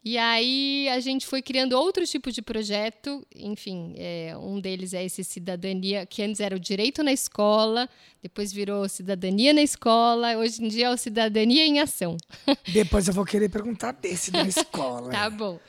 E 0.04 0.18
aí 0.18 0.88
a 0.89 1.00
gente 1.00 1.27
foi 1.27 1.42
criando 1.42 1.74
outros 1.74 2.10
tipos 2.10 2.34
de 2.34 2.42
projeto, 2.42 3.25
enfim, 3.36 3.94
é, 3.98 4.38
um 4.38 4.60
deles 4.60 4.94
é 4.94 5.04
esse 5.04 5.24
cidadania, 5.24 6.06
que 6.06 6.24
antes 6.24 6.39
era 6.39 6.56
o 6.56 6.60
direito 6.60 7.04
na 7.04 7.12
escola, 7.12 7.89
depois 8.22 8.54
virou 8.54 8.88
cidadania 8.88 9.54
na 9.54 9.62
escola, 9.62 10.38
hoje 10.38 10.63
em 10.63 10.70
dia 10.70 10.88
é 10.88 10.89
o 10.89 10.98
cidadania 10.98 11.66
em 11.66 11.80
ação. 11.80 12.16
Depois 12.72 13.08
eu 13.08 13.13
vou 13.13 13.25
querer 13.25 13.50
perguntar 13.50 13.92
desse 13.92 14.32
da 14.32 14.44
escola. 14.44 15.12
tá 15.12 15.30
bom. 15.30 15.60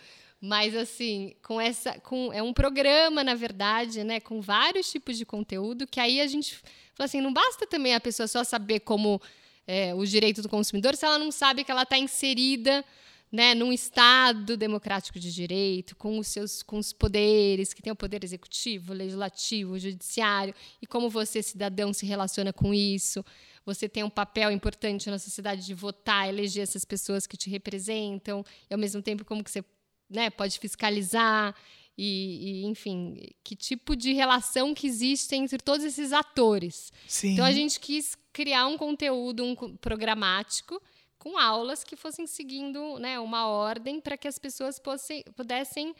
Mas 0.40 0.76
assim, 0.76 1.34
com 1.42 1.60
essa, 1.60 1.98
com 1.98 2.32
é 2.32 2.40
um 2.40 2.52
programa 2.52 3.24
na 3.24 3.34
verdade, 3.34 4.04
né, 4.04 4.20
com 4.20 4.40
vários 4.40 4.88
tipos 4.90 5.18
de 5.18 5.26
conteúdo 5.26 5.84
que 5.84 5.98
aí 5.98 6.20
a 6.20 6.26
gente 6.28 6.54
fala 6.94 7.06
assim, 7.06 7.20
não 7.20 7.32
basta 7.32 7.66
também 7.66 7.92
a 7.92 8.00
pessoa 8.00 8.28
só 8.28 8.44
saber 8.44 8.80
como 8.80 9.20
é, 9.66 9.92
o 9.94 10.04
direito 10.06 10.42
do 10.42 10.48
consumidor 10.48 10.94
se 10.94 11.04
ela 11.04 11.18
não 11.18 11.32
sabe 11.32 11.64
que 11.64 11.72
ela 11.72 11.82
está 11.82 11.98
inserida 11.98 12.84
né, 13.30 13.54
num 13.54 13.72
Estado 13.72 14.56
democrático 14.56 15.18
de 15.18 15.32
direito, 15.32 15.94
com 15.96 16.18
os 16.18 16.28
seus 16.28 16.62
com 16.62 16.78
os 16.78 16.92
poderes, 16.92 17.74
que 17.74 17.82
tem 17.82 17.92
o 17.92 17.96
poder 17.96 18.24
executivo, 18.24 18.92
legislativo, 18.92 19.78
judiciário, 19.78 20.54
e 20.80 20.86
como 20.86 21.10
você, 21.10 21.42
cidadão, 21.42 21.92
se 21.92 22.06
relaciona 22.06 22.52
com 22.52 22.72
isso. 22.72 23.24
Você 23.66 23.88
tem 23.88 24.02
um 24.02 24.10
papel 24.10 24.50
importante 24.50 25.10
na 25.10 25.18
sociedade 25.18 25.66
de 25.66 25.74
votar, 25.74 26.28
eleger 26.28 26.62
essas 26.62 26.84
pessoas 26.84 27.26
que 27.26 27.36
te 27.36 27.50
representam, 27.50 28.44
e 28.70 28.72
ao 28.72 28.80
mesmo 28.80 29.02
tempo 29.02 29.24
como 29.24 29.44
que 29.44 29.50
você 29.50 29.62
né, 30.08 30.30
pode 30.30 30.58
fiscalizar 30.58 31.54
e, 31.98 32.62
e, 32.62 32.64
enfim, 32.64 33.20
que 33.42 33.56
tipo 33.56 33.96
de 33.96 34.12
relação 34.12 34.72
que 34.72 34.86
existe 34.86 35.34
entre 35.34 35.58
todos 35.58 35.84
esses 35.84 36.12
atores. 36.12 36.92
Sim. 37.06 37.32
Então 37.32 37.44
a 37.44 37.50
gente 37.50 37.80
quis 37.80 38.16
criar 38.32 38.68
um 38.68 38.78
conteúdo 38.78 39.42
um 39.44 39.54
programático 39.76 40.80
com 41.18 41.36
aulas 41.36 41.82
que 41.82 41.96
fossem 41.96 42.26
seguindo 42.26 42.98
né, 42.98 43.18
uma 43.18 43.46
ordem 43.46 44.00
para 44.00 44.16
que 44.16 44.28
as 44.28 44.38
pessoas 44.38 44.80
fossem, 44.82 45.22
pudessem 45.34 45.94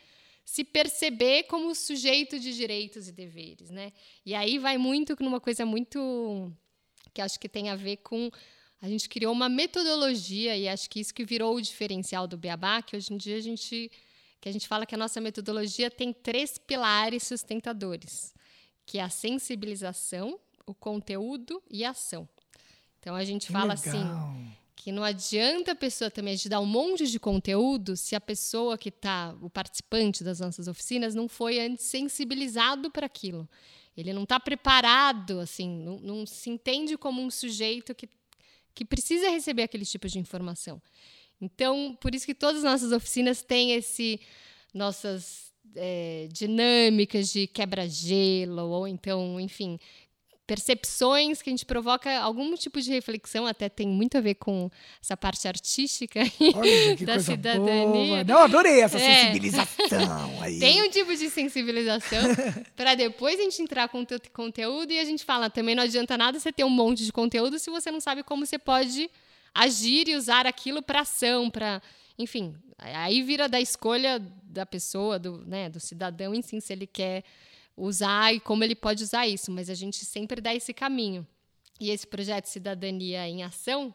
se 0.44 0.64
perceber 0.64 1.42
como 1.44 1.74
sujeito 1.74 2.38
de 2.38 2.54
direitos 2.54 3.08
e 3.08 3.12
deveres, 3.12 3.68
né? 3.68 3.92
E 4.24 4.34
aí 4.34 4.58
vai 4.58 4.78
muito 4.78 5.14
numa 5.20 5.40
coisa 5.40 5.66
muito 5.66 6.50
que 7.12 7.20
acho 7.20 7.38
que 7.38 7.48
tem 7.48 7.68
a 7.68 7.76
ver 7.76 7.98
com 7.98 8.30
a 8.80 8.88
gente 8.88 9.08
criou 9.08 9.32
uma 9.32 9.48
metodologia 9.48 10.56
e 10.56 10.68
acho 10.68 10.88
que 10.88 11.00
isso 11.00 11.12
que 11.12 11.24
virou 11.24 11.56
o 11.56 11.60
diferencial 11.60 12.26
do 12.26 12.38
Beabá, 12.38 12.80
que 12.80 12.96
hoje 12.96 13.12
em 13.12 13.16
dia 13.16 13.36
a 13.36 13.40
gente 13.40 13.90
que 14.40 14.48
a 14.48 14.52
gente 14.52 14.68
fala 14.68 14.86
que 14.86 14.94
a 14.94 14.98
nossa 14.98 15.20
metodologia 15.20 15.90
tem 15.90 16.12
três 16.12 16.56
pilares 16.58 17.24
sustentadores, 17.24 18.32
que 18.86 18.98
é 18.98 19.02
a 19.02 19.10
sensibilização, 19.10 20.38
o 20.64 20.72
conteúdo 20.72 21.60
e 21.68 21.84
a 21.84 21.90
ação. 21.90 22.28
Então 23.00 23.16
a 23.16 23.24
gente 23.24 23.50
fala 23.50 23.74
assim, 23.74 23.90
Legal. 23.90 24.30
assim 24.30 24.57
que 24.78 24.92
não 24.92 25.02
adianta 25.02 25.72
a 25.72 25.74
pessoa 25.74 26.10
também 26.10 26.36
te 26.36 26.48
dar 26.48 26.60
um 26.60 26.66
monte 26.66 27.06
de 27.06 27.18
conteúdo 27.18 27.96
se 27.96 28.14
a 28.14 28.20
pessoa 28.20 28.78
que 28.78 28.88
está, 28.88 29.36
o 29.42 29.50
participante 29.50 30.22
das 30.22 30.40
nossas 30.40 30.68
oficinas, 30.68 31.14
não 31.14 31.28
foi 31.28 31.58
antes 31.58 31.84
sensibilizado 31.86 32.90
para 32.90 33.06
aquilo. 33.06 33.48
Ele 33.96 34.12
não 34.12 34.22
está 34.22 34.38
preparado, 34.38 35.40
assim, 35.40 35.68
não, 35.68 35.98
não 35.98 36.26
se 36.26 36.48
entende 36.48 36.96
como 36.96 37.20
um 37.20 37.30
sujeito 37.30 37.94
que 37.94 38.08
que 38.78 38.84
precisa 38.84 39.28
receber 39.28 39.64
aquele 39.64 39.84
tipo 39.84 40.06
de 40.06 40.20
informação. 40.20 40.80
Então, 41.40 41.98
por 42.00 42.14
isso 42.14 42.24
que 42.24 42.32
todas 42.32 42.58
as 42.58 42.62
nossas 42.62 42.92
oficinas 42.92 43.42
têm 43.42 43.72
esse 43.72 44.20
nossas 44.72 45.52
é, 45.74 46.28
dinâmicas 46.30 47.28
de 47.32 47.48
quebra-gelo, 47.48 48.70
ou 48.70 48.86
então, 48.86 49.40
enfim, 49.40 49.80
percepções 50.48 51.42
que 51.42 51.50
a 51.50 51.52
gente 51.52 51.66
provoca 51.66 52.10
algum 52.20 52.54
tipo 52.54 52.80
de 52.80 52.90
reflexão, 52.90 53.46
até 53.46 53.68
tem 53.68 53.86
muito 53.86 54.16
a 54.16 54.20
ver 54.22 54.36
com 54.36 54.70
essa 55.00 55.14
parte 55.14 55.46
artística 55.46 56.20
Olha, 56.54 56.96
da 57.04 57.20
cidadania. 57.20 57.84
Boa. 57.86 58.24
Não, 58.24 58.38
adorei 58.38 58.80
essa 58.80 58.98
é. 58.98 59.26
sensibilização 59.26 60.42
aí. 60.42 60.58
Tem 60.58 60.82
um 60.82 60.88
tipo 60.88 61.14
de 61.14 61.28
sensibilização 61.28 62.22
para 62.74 62.94
depois 62.94 63.38
a 63.38 63.42
gente 63.42 63.60
entrar 63.60 63.90
com 63.90 64.00
o 64.00 64.06
conteúdo 64.32 64.90
e 64.90 64.98
a 64.98 65.04
gente 65.04 65.22
fala, 65.22 65.50
também 65.50 65.74
não 65.74 65.82
adianta 65.82 66.16
nada 66.16 66.40
você 66.40 66.50
ter 66.50 66.64
um 66.64 66.70
monte 66.70 67.04
de 67.04 67.12
conteúdo 67.12 67.58
se 67.58 67.68
você 67.68 67.90
não 67.90 68.00
sabe 68.00 68.22
como 68.22 68.46
você 68.46 68.58
pode 68.58 69.10
agir 69.54 70.08
e 70.08 70.16
usar 70.16 70.46
aquilo 70.46 70.80
para 70.80 71.00
ação, 71.00 71.50
para, 71.50 71.82
enfim, 72.18 72.54
aí 72.78 73.22
vira 73.22 73.50
da 73.50 73.60
escolha 73.60 74.18
da 74.44 74.64
pessoa, 74.64 75.18
do, 75.18 75.44
né, 75.46 75.68
do 75.68 75.78
cidadão 75.78 76.34
em 76.34 76.40
si, 76.40 76.58
se 76.58 76.72
ele 76.72 76.86
quer 76.86 77.22
usar 77.78 78.34
e 78.34 78.40
como 78.40 78.64
ele 78.64 78.74
pode 78.74 79.04
usar 79.04 79.26
isso, 79.26 79.50
mas 79.50 79.70
a 79.70 79.74
gente 79.74 80.04
sempre 80.04 80.40
dá 80.40 80.54
esse 80.54 80.74
caminho. 80.74 81.26
E 81.80 81.90
esse 81.90 82.06
projeto 82.06 82.46
Cidadania 82.46 83.28
em 83.28 83.44
Ação, 83.44 83.94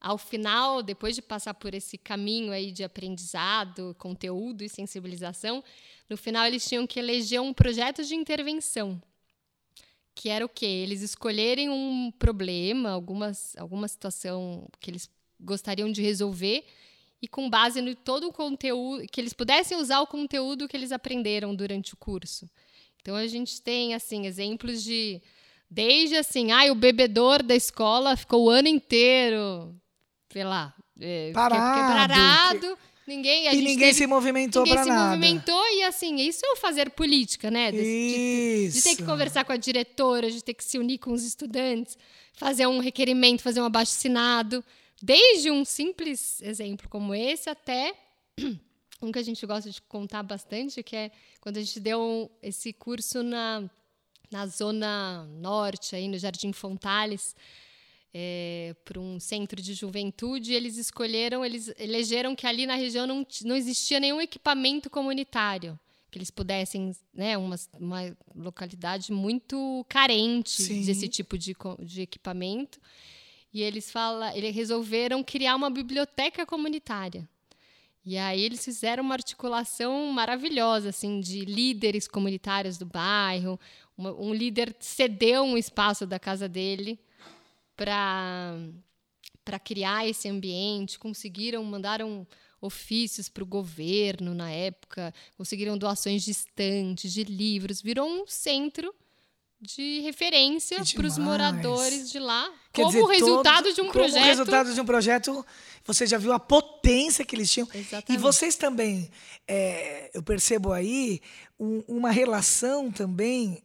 ao 0.00 0.16
final, 0.16 0.82
depois 0.82 1.14
de 1.14 1.20
passar 1.20 1.52
por 1.52 1.74
esse 1.74 1.98
caminho 1.98 2.52
aí 2.52 2.72
de 2.72 2.82
aprendizado, 2.82 3.94
conteúdo 3.98 4.64
e 4.64 4.68
sensibilização, 4.68 5.62
no 6.08 6.16
final 6.16 6.46
eles 6.46 6.66
tinham 6.66 6.86
que 6.86 6.98
eleger 6.98 7.40
um 7.40 7.52
projeto 7.52 8.02
de 8.02 8.14
intervenção. 8.14 9.00
Que 10.14 10.30
era 10.30 10.44
o 10.44 10.48
quê? 10.48 10.66
Eles 10.66 11.02
escolherem 11.02 11.68
um 11.68 12.10
problema, 12.18 12.90
algumas, 12.90 13.54
alguma 13.56 13.86
situação 13.86 14.66
que 14.80 14.90
eles 14.90 15.10
gostariam 15.38 15.92
de 15.92 16.02
resolver 16.02 16.64
e 17.22 17.28
com 17.28 17.50
base 17.50 17.82
no 17.82 17.94
todo 17.94 18.28
o 18.28 18.32
conteúdo, 18.32 19.06
que 19.06 19.20
eles 19.20 19.34
pudessem 19.34 19.76
usar 19.76 20.00
o 20.00 20.06
conteúdo 20.06 20.66
que 20.66 20.76
eles 20.76 20.90
aprenderam 20.90 21.54
durante 21.54 21.92
o 21.92 21.96
curso. 21.96 22.48
Então 23.00 23.16
a 23.16 23.26
gente 23.26 23.60
tem 23.62 23.94
assim 23.94 24.26
exemplos 24.26 24.82
de 24.82 25.20
desde 25.70 26.16
assim, 26.16 26.50
ai, 26.50 26.70
o 26.70 26.74
bebedor 26.74 27.42
da 27.42 27.54
escola 27.54 28.16
ficou 28.16 28.46
o 28.46 28.50
ano 28.50 28.68
inteiro, 28.68 29.74
sei 30.32 30.44
lá, 30.44 30.74
é, 31.00 31.30
parado. 31.32 32.08
parado 32.08 32.78
ninguém, 33.10 33.46
e 33.46 33.56
ninguém 33.56 33.78
teve, 33.78 33.94
se 33.94 34.06
movimentou 34.06 34.64
para 34.64 34.84
nada. 34.84 34.90
Ninguém 34.90 35.02
se 35.02 35.08
movimentou 35.08 35.68
e 35.72 35.82
assim, 35.82 36.16
isso 36.16 36.46
é 36.46 36.52
o 36.52 36.56
fazer 36.56 36.90
política, 36.90 37.50
né? 37.50 37.72
De, 37.72 37.78
de, 37.78 38.70
de, 38.72 38.82
ter 38.82 38.96
que 38.96 39.02
conversar 39.02 39.44
com 39.44 39.52
a 39.52 39.56
diretora, 39.56 40.30
de 40.30 40.42
ter 40.42 40.54
que 40.54 40.64
se 40.64 40.78
unir 40.78 40.98
com 40.98 41.12
os 41.12 41.24
estudantes, 41.24 41.98
fazer 42.32 42.66
um 42.66 42.78
requerimento, 42.78 43.42
fazer 43.42 43.60
um 43.60 43.64
abaixo-assinado. 43.64 44.64
Desde 45.02 45.50
um 45.50 45.64
simples 45.64 46.40
exemplo 46.42 46.88
como 46.88 47.14
esse 47.14 47.48
até 47.48 47.94
um 49.00 49.10
que 49.10 49.18
a 49.18 49.22
gente 49.22 49.44
gosta 49.46 49.70
de 49.70 49.80
contar 49.82 50.22
bastante, 50.22 50.82
que 50.82 50.96
é 50.96 51.10
quando 51.40 51.56
a 51.56 51.60
gente 51.60 51.80
deu 51.80 52.30
esse 52.42 52.72
curso 52.72 53.22
na, 53.22 53.68
na 54.30 54.46
zona 54.46 55.24
norte, 55.26 55.96
aí 55.96 56.08
no 56.08 56.18
Jardim 56.18 56.52
Fontales, 56.52 57.34
é, 58.12 58.74
para 58.84 58.98
um 58.98 59.20
centro 59.20 59.62
de 59.62 59.72
juventude, 59.72 60.52
eles 60.52 60.76
escolheram, 60.76 61.44
eles 61.44 61.72
elegeram 61.78 62.34
que 62.34 62.46
ali 62.46 62.66
na 62.66 62.74
região 62.74 63.06
não, 63.06 63.26
não 63.44 63.56
existia 63.56 64.00
nenhum 64.00 64.20
equipamento 64.20 64.90
comunitário 64.90 65.78
que 66.10 66.18
eles 66.18 66.30
pudessem, 66.30 66.94
né, 67.14 67.38
uma, 67.38 67.56
uma 67.78 68.16
localidade 68.34 69.12
muito 69.12 69.86
carente 69.88 70.62
Sim. 70.62 70.84
desse 70.84 71.08
tipo 71.08 71.38
de, 71.38 71.54
de 71.78 72.02
equipamento. 72.02 72.80
E 73.52 73.62
eles 73.62 73.90
fala, 73.90 74.36
eles 74.36 74.54
resolveram 74.54 75.22
criar 75.22 75.56
uma 75.56 75.70
biblioteca 75.70 76.44
comunitária. 76.44 77.28
E 78.04 78.16
aí 78.16 78.40
eles 78.40 78.64
fizeram 78.64 79.02
uma 79.02 79.14
articulação 79.14 80.06
maravilhosa, 80.06 80.88
assim, 80.88 81.20
de 81.20 81.44
líderes 81.44 82.08
comunitários 82.08 82.78
do 82.78 82.86
bairro. 82.86 83.60
Um 83.98 84.32
líder 84.32 84.74
cedeu 84.80 85.42
um 85.42 85.58
espaço 85.58 86.06
da 86.06 86.18
casa 86.18 86.48
dele 86.48 86.98
para 87.76 88.56
para 89.44 89.58
criar 89.58 90.06
esse 90.06 90.28
ambiente. 90.28 90.98
Conseguiram, 90.98 91.62
mandaram 91.64 92.26
ofícios 92.60 93.28
para 93.28 93.42
o 93.42 93.46
governo 93.46 94.34
na 94.34 94.50
época, 94.50 95.14
conseguiram 95.36 95.76
doações 95.78 96.22
de 96.22 96.30
estantes, 96.30 97.12
de 97.12 97.24
livros. 97.24 97.80
Virou 97.82 98.08
um 98.08 98.26
centro 98.26 98.94
de 99.60 100.00
referência 100.00 100.78
para 100.94 101.06
os 101.06 101.18
moradores 101.18 102.10
de 102.10 102.18
lá, 102.18 102.50
Quer 102.72 102.84
como 102.84 102.92
dizer, 102.92 103.12
resultado 103.12 103.64
todo, 103.64 103.74
de 103.74 103.80
um 103.80 103.84
como 103.84 103.92
projeto. 103.92 104.14
Como 104.14 104.26
resultado 104.26 104.74
de 104.74 104.80
um 104.80 104.84
projeto, 104.86 105.46
você 105.84 106.06
já 106.06 106.16
viu 106.16 106.32
a 106.32 106.40
potência 106.40 107.24
que 107.24 107.36
eles 107.36 107.50
tinham. 107.50 107.68
Exatamente. 107.74 108.12
E 108.12 108.16
vocês 108.16 108.56
também, 108.56 109.10
é, 109.46 110.10
eu 110.14 110.22
percebo 110.22 110.72
aí 110.72 111.20
um, 111.58 111.82
uma 111.86 112.10
relação 112.10 112.90
também 112.90 113.62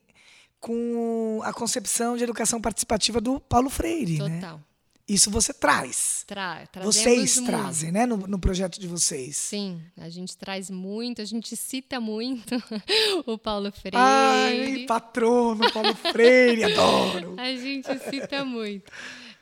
com 0.59 1.39
a 1.43 1.53
concepção 1.53 2.17
de 2.17 2.23
educação 2.23 2.59
participativa 2.59 3.21
do 3.21 3.39
Paulo 3.39 3.69
Freire, 3.69 4.17
né? 4.17 4.41
Total. 4.41 4.57
Né? 4.57 4.63
Isso 5.07 5.29
você 5.29 5.53
traz. 5.53 6.23
Tra 6.25 6.67
vocês 6.81 7.35
muito. 7.35 7.47
trazem, 7.47 7.91
né? 7.91 8.07
No, 8.07 8.17
no, 8.17 8.39
projeto 8.39 8.79
de 8.79 8.87
vocês. 8.87 9.37
Sim, 9.37 9.79
a 9.95 10.09
gente 10.09 10.35
traz 10.35 10.71
muito, 10.71 11.21
a 11.21 11.25
gente 11.25 11.55
cita 11.55 11.99
muito 11.99 12.55
o 13.27 13.37
Paulo 13.37 13.71
Freire. 13.71 13.97
Ai, 13.97 14.85
patrono, 14.87 15.71
Paulo 15.71 15.93
Freire, 15.95 16.63
adoro. 16.73 17.35
A 17.37 17.55
gente 17.55 17.87
cita 18.09 18.43
muito. 18.43 18.91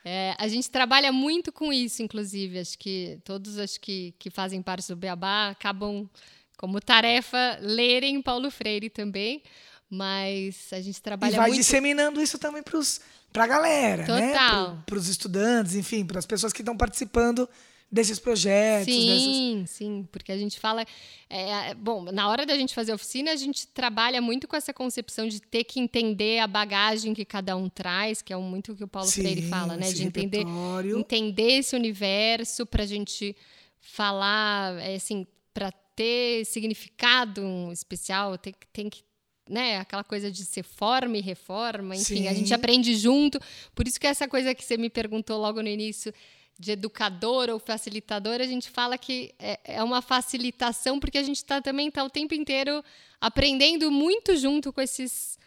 É, 0.04 0.34
a 0.38 0.46
gente 0.48 0.70
trabalha 0.70 1.10
muito 1.10 1.50
com 1.50 1.72
isso, 1.72 2.02
inclusive. 2.02 2.58
Acho 2.58 2.78
que 2.78 3.18
todos 3.24 3.58
acho 3.58 3.80
que, 3.80 4.14
que 4.18 4.28
fazem 4.28 4.60
parte 4.60 4.88
do 4.88 4.96
Beabá 4.96 5.48
acabam, 5.48 6.06
como 6.58 6.78
tarefa, 6.78 7.58
lerem 7.62 8.20
Paulo 8.20 8.50
Freire 8.50 8.90
também. 8.90 9.42
Mas 9.88 10.70
a 10.72 10.80
gente 10.80 11.00
trabalha 11.00 11.30
muito. 11.30 11.36
E 11.36 11.40
vai 11.40 11.48
muito... 11.48 11.60
disseminando 11.60 12.20
isso 12.20 12.38
também 12.38 12.62
para 12.62 12.76
os 12.76 13.00
para 13.34 13.44
a 13.44 13.46
galera, 13.48 14.06
Total. 14.06 14.74
né? 14.74 14.82
Para 14.86 14.96
os 14.96 15.08
estudantes, 15.08 15.74
enfim, 15.74 16.06
para 16.06 16.20
as 16.20 16.24
pessoas 16.24 16.52
que 16.52 16.62
estão 16.62 16.76
participando 16.76 17.48
desses 17.90 18.20
projetos. 18.20 18.94
Sim, 18.94 19.56
dessas... 19.56 19.70
sim, 19.70 20.08
porque 20.12 20.30
a 20.30 20.38
gente 20.38 20.60
fala. 20.60 20.86
É, 21.28 21.70
é, 21.70 21.74
bom, 21.74 22.04
na 22.12 22.28
hora 22.28 22.46
da 22.46 22.56
gente 22.56 22.72
fazer 22.72 22.94
oficina, 22.94 23.32
a 23.32 23.36
gente 23.36 23.66
trabalha 23.66 24.22
muito 24.22 24.46
com 24.46 24.54
essa 24.54 24.72
concepção 24.72 25.26
de 25.26 25.40
ter 25.40 25.64
que 25.64 25.80
entender 25.80 26.38
a 26.38 26.46
bagagem 26.46 27.12
que 27.12 27.24
cada 27.24 27.56
um 27.56 27.68
traz, 27.68 28.22
que 28.22 28.32
é 28.32 28.36
muito 28.36 28.70
o 28.70 28.76
que 28.76 28.84
o 28.84 28.88
Paulo 28.88 29.08
sim, 29.08 29.22
Freire 29.22 29.42
fala, 29.48 29.76
né? 29.76 29.92
De 29.92 30.04
entender, 30.04 30.44
entender 30.96 31.58
esse 31.58 31.74
universo 31.74 32.64
para 32.64 32.84
a 32.84 32.86
gente 32.86 33.36
falar, 33.80 34.80
é, 34.80 34.94
assim, 34.94 35.26
para 35.52 35.72
ter 35.72 36.44
significado 36.44 37.42
especial, 37.72 38.38
tem, 38.38 38.54
tem 38.72 38.88
que 38.88 39.02
né, 39.48 39.78
aquela 39.78 40.04
coisa 40.04 40.30
de 40.30 40.44
ser 40.44 40.62
forma 40.62 41.16
e 41.18 41.20
reforma, 41.20 41.94
enfim, 41.94 42.22
Sim. 42.22 42.28
a 42.28 42.34
gente 42.34 42.52
aprende 42.54 42.96
junto. 42.96 43.38
Por 43.74 43.86
isso 43.86 44.00
que 44.00 44.06
essa 44.06 44.26
coisa 44.26 44.54
que 44.54 44.64
você 44.64 44.76
me 44.76 44.88
perguntou 44.88 45.38
logo 45.38 45.62
no 45.62 45.68
início 45.68 46.12
de 46.58 46.72
educador 46.72 47.50
ou 47.50 47.58
facilitador, 47.58 48.40
a 48.40 48.46
gente 48.46 48.70
fala 48.70 48.96
que 48.96 49.34
é, 49.38 49.58
é 49.64 49.82
uma 49.82 50.00
facilitação 50.00 51.00
porque 51.00 51.18
a 51.18 51.22
gente 51.22 51.36
está 51.36 51.60
também 51.60 51.90
tá 51.90 52.04
o 52.04 52.10
tempo 52.10 52.32
inteiro 52.32 52.82
aprendendo 53.20 53.90
muito 53.90 54.36
junto 54.36 54.72
com 54.72 54.80
esses 54.80 55.38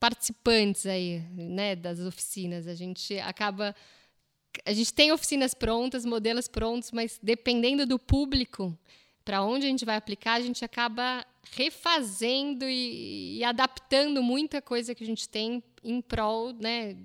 participantes 0.00 0.86
aí, 0.86 1.20
né, 1.32 1.76
das 1.76 2.00
oficinas. 2.00 2.66
A 2.66 2.74
gente 2.74 3.18
acaba 3.20 3.74
a 4.64 4.72
gente 4.72 4.92
tem 4.94 5.10
oficinas 5.10 5.52
prontas, 5.52 6.04
modelos 6.04 6.46
prontos, 6.46 6.92
mas 6.92 7.18
dependendo 7.22 7.84
do 7.86 7.98
público, 7.98 8.76
para 9.24 9.42
onde 9.42 9.66
a 9.66 9.68
gente 9.68 9.84
vai 9.84 9.96
aplicar, 9.96 10.34
a 10.34 10.40
gente 10.40 10.64
acaba 10.64 11.26
refazendo 11.52 12.64
e, 12.68 13.38
e, 13.38 13.44
adaptando 13.44 14.22
muita 14.22 14.60
coisa 14.60 14.94
que 14.94 15.04
a 15.04 15.06
gente 15.06 15.28
tem 15.28 15.62
em 15.82 16.00
prol, 16.00 16.52
né, 16.52 16.96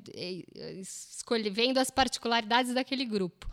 escolhendo 0.79 1.79
as 1.79 1.89
particularidades 1.89 2.73
daquele 2.73 3.05
grupo. 3.05 3.49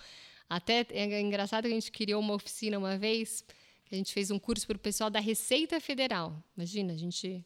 Até 0.49 0.87
é 0.91 1.21
engraçado 1.21 1.65
que 1.65 1.73
a 1.73 1.75
gente 1.75 1.91
criou 1.91 2.21
uma 2.21 2.35
oficina 2.35 2.79
uma 2.79 2.97
vez, 2.97 3.45
que 3.85 3.95
a 3.95 3.99
gente 3.99 4.13
fez 4.13 4.31
um 4.31 4.39
curso 4.39 4.67
para 4.67 4.77
o 4.77 4.81
pessoal 4.81 5.11
da 5.11 5.21
Receita 5.21 5.81
Federal. 5.81 6.43
Imagina, 6.57 6.93
a 6.93 6.97
gente 6.97 7.45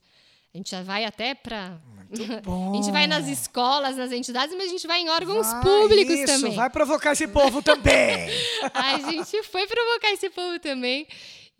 a 0.53 0.59
gente 0.59 0.71
já 0.71 0.83
vai 0.83 1.05
até 1.05 1.35
para. 1.35 1.81
a 2.11 2.77
gente 2.77 2.91
vai 2.91 3.07
nas 3.07 3.29
escolas, 3.29 3.97
nas 3.97 4.11
entidades, 4.11 4.55
mas 4.57 4.67
a 4.67 4.71
gente 4.71 4.87
vai 4.87 5.01
em 5.01 5.09
órgãos 5.09 5.47
vai 5.47 5.63
públicos 5.63 6.15
isso, 6.15 6.27
também. 6.27 6.57
Vai 6.57 6.71
provocar 6.71 7.13
esse 7.13 7.29
povo 7.29 7.63
também. 7.63 8.29
a 8.75 8.99
gente 8.99 9.43
foi 9.45 9.67
provocar 9.67 10.11
esse 10.13 10.29
povo 10.31 10.59
também. 10.59 11.07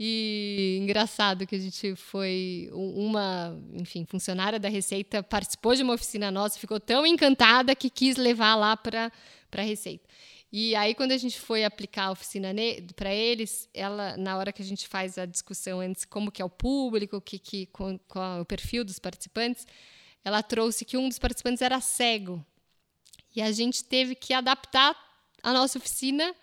E 0.03 0.79
engraçado 0.81 1.47
que 1.47 1.55
a 1.55 1.59
gente 1.59 1.95
foi 1.95 2.71
uma, 2.73 3.55
enfim, 3.75 4.07
funcionária 4.07 4.59
da 4.59 4.69
Receita 4.69 5.23
participou 5.23 5.75
de 5.75 5.83
uma 5.83 5.93
oficina 5.93 6.31
nossa, 6.31 6.59
ficou 6.59 6.81
tão 6.81 7.07
encantada 7.07 7.75
que 7.75 7.91
quis 7.91 8.17
levar 8.17 8.57
lá 8.57 8.75
para 8.79 9.13
a 9.53 9.63
Receita. 9.63 10.09
E 10.53 10.75
aí, 10.75 10.95
quando 10.97 11.13
a 11.13 11.17
gente 11.17 11.39
foi 11.39 11.65
aplicar 11.65 12.07
a 12.07 12.11
oficina 12.11 12.49
para 12.97 13.15
eles, 13.15 13.69
ela, 13.73 14.17
na 14.17 14.37
hora 14.37 14.53
que 14.53 14.61
a 14.61 14.65
gente 14.65 14.89
faz 14.89 15.17
a 15.17 15.25
discussão 15.25 15.81
antes, 15.81 16.05
como 16.05 16.33
que 16.33 16.43
é 16.43 16.45
o 16.45 16.51
público, 16.51 17.21
que, 17.21 17.39
que, 17.39 17.67
qual 17.67 18.39
é 18.39 18.41
o 18.41 18.45
perfil 18.45 18.85
dos 18.85 18.99
participantes, 18.99 19.65
ela 20.25 20.43
trouxe 20.43 20.85
que 20.85 20.97
um 20.97 21.09
dos 21.09 21.21
participantes 21.21 21.63
era 21.63 21.81
cego. 21.81 22.45
E 23.35 23.41
a 23.41 23.53
gente 23.53 23.85
teve 23.85 24.17
que 24.17 24.35
adaptar 24.35 24.97
a 25.41 25.53
nossa 25.53 25.79
oficina, 25.79 26.35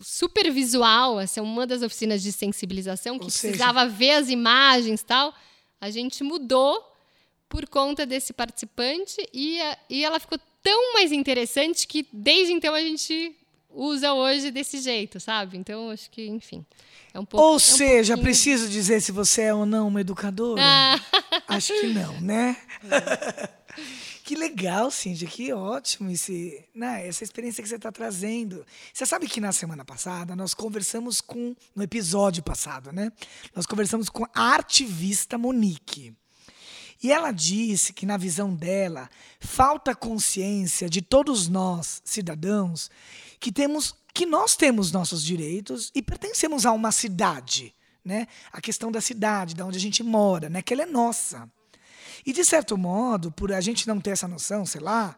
super 0.00 0.50
visual, 0.50 1.20
essa 1.20 1.40
é 1.40 1.42
uma 1.42 1.66
das 1.66 1.82
oficinas 1.82 2.22
de 2.22 2.32
sensibilização 2.32 3.18
que 3.18 3.26
precisava 3.26 3.86
ver 3.86 4.12
as 4.12 4.30
imagens 4.30 5.02
tal. 5.02 5.34
A 5.78 5.90
gente 5.90 6.24
mudou 6.24 6.82
por 7.46 7.68
conta 7.68 8.06
desse 8.06 8.32
participante 8.32 9.16
e, 9.32 9.58
e 9.90 10.02
ela 10.02 10.18
ficou 10.18 10.38
tão 10.64 10.94
mais 10.94 11.12
interessante 11.12 11.86
que 11.86 12.06
desde 12.10 12.52
então 12.52 12.74
a 12.74 12.80
gente 12.80 13.36
usa 13.70 14.14
hoje 14.14 14.50
desse 14.50 14.80
jeito, 14.80 15.20
sabe? 15.20 15.58
Então, 15.58 15.90
acho 15.90 16.10
que, 16.10 16.26
enfim. 16.26 16.64
É 17.12 17.20
um 17.20 17.24
pouco, 17.24 17.46
Ou 17.46 17.52
é 17.52 17.56
um 17.56 17.58
seja, 17.60 18.14
pouquinho... 18.14 18.24
preciso 18.24 18.68
dizer 18.68 19.00
se 19.00 19.12
você 19.12 19.42
é 19.42 19.54
ou 19.54 19.66
não 19.66 19.86
uma 19.88 20.00
educadora? 20.00 20.60
Ah. 20.64 21.00
Acho 21.46 21.72
que 21.80 21.88
não, 21.88 22.20
né? 22.20 22.56
que 24.24 24.34
legal, 24.34 24.90
Cíntia, 24.90 25.28
que 25.28 25.52
ótimo 25.52 26.10
esse, 26.10 26.64
né, 26.74 27.06
essa 27.06 27.22
experiência 27.22 27.62
que 27.62 27.68
você 27.68 27.76
está 27.76 27.92
trazendo. 27.92 28.64
Você 28.92 29.04
sabe 29.04 29.28
que 29.28 29.40
na 29.40 29.52
semana 29.52 29.84
passada 29.84 30.34
nós 30.34 30.54
conversamos 30.54 31.20
com, 31.20 31.54
no 31.76 31.82
episódio 31.82 32.42
passado, 32.42 32.90
né? 32.90 33.12
Nós 33.54 33.66
conversamos 33.66 34.08
com 34.08 34.24
a 34.34 34.42
artivista 34.42 35.36
Monique. 35.36 36.16
E 37.04 37.12
ela 37.12 37.32
disse 37.32 37.92
que, 37.92 38.06
na 38.06 38.16
visão 38.16 38.54
dela, 38.54 39.10
falta 39.38 39.94
consciência 39.94 40.88
de 40.88 41.02
todos 41.02 41.48
nós, 41.48 42.00
cidadãos, 42.02 42.90
que 43.38 43.52
temos 43.52 43.94
que 44.14 44.24
nós 44.24 44.56
temos 44.56 44.90
nossos 44.90 45.22
direitos 45.22 45.90
e 45.94 46.00
pertencemos 46.00 46.64
a 46.64 46.72
uma 46.72 46.90
cidade, 46.90 47.74
né? 48.02 48.26
A 48.50 48.58
questão 48.58 48.90
da 48.90 49.02
cidade, 49.02 49.54
da 49.54 49.66
onde 49.66 49.76
a 49.76 49.80
gente 49.80 50.02
mora, 50.02 50.48
né? 50.48 50.62
Que 50.62 50.72
ela 50.72 50.84
é 50.84 50.86
nossa. 50.86 51.46
E 52.24 52.32
de 52.32 52.42
certo 52.42 52.78
modo, 52.78 53.30
por 53.30 53.52
a 53.52 53.60
gente 53.60 53.86
não 53.86 54.00
ter 54.00 54.10
essa 54.10 54.26
noção, 54.26 54.64
sei 54.64 54.80
lá, 54.80 55.14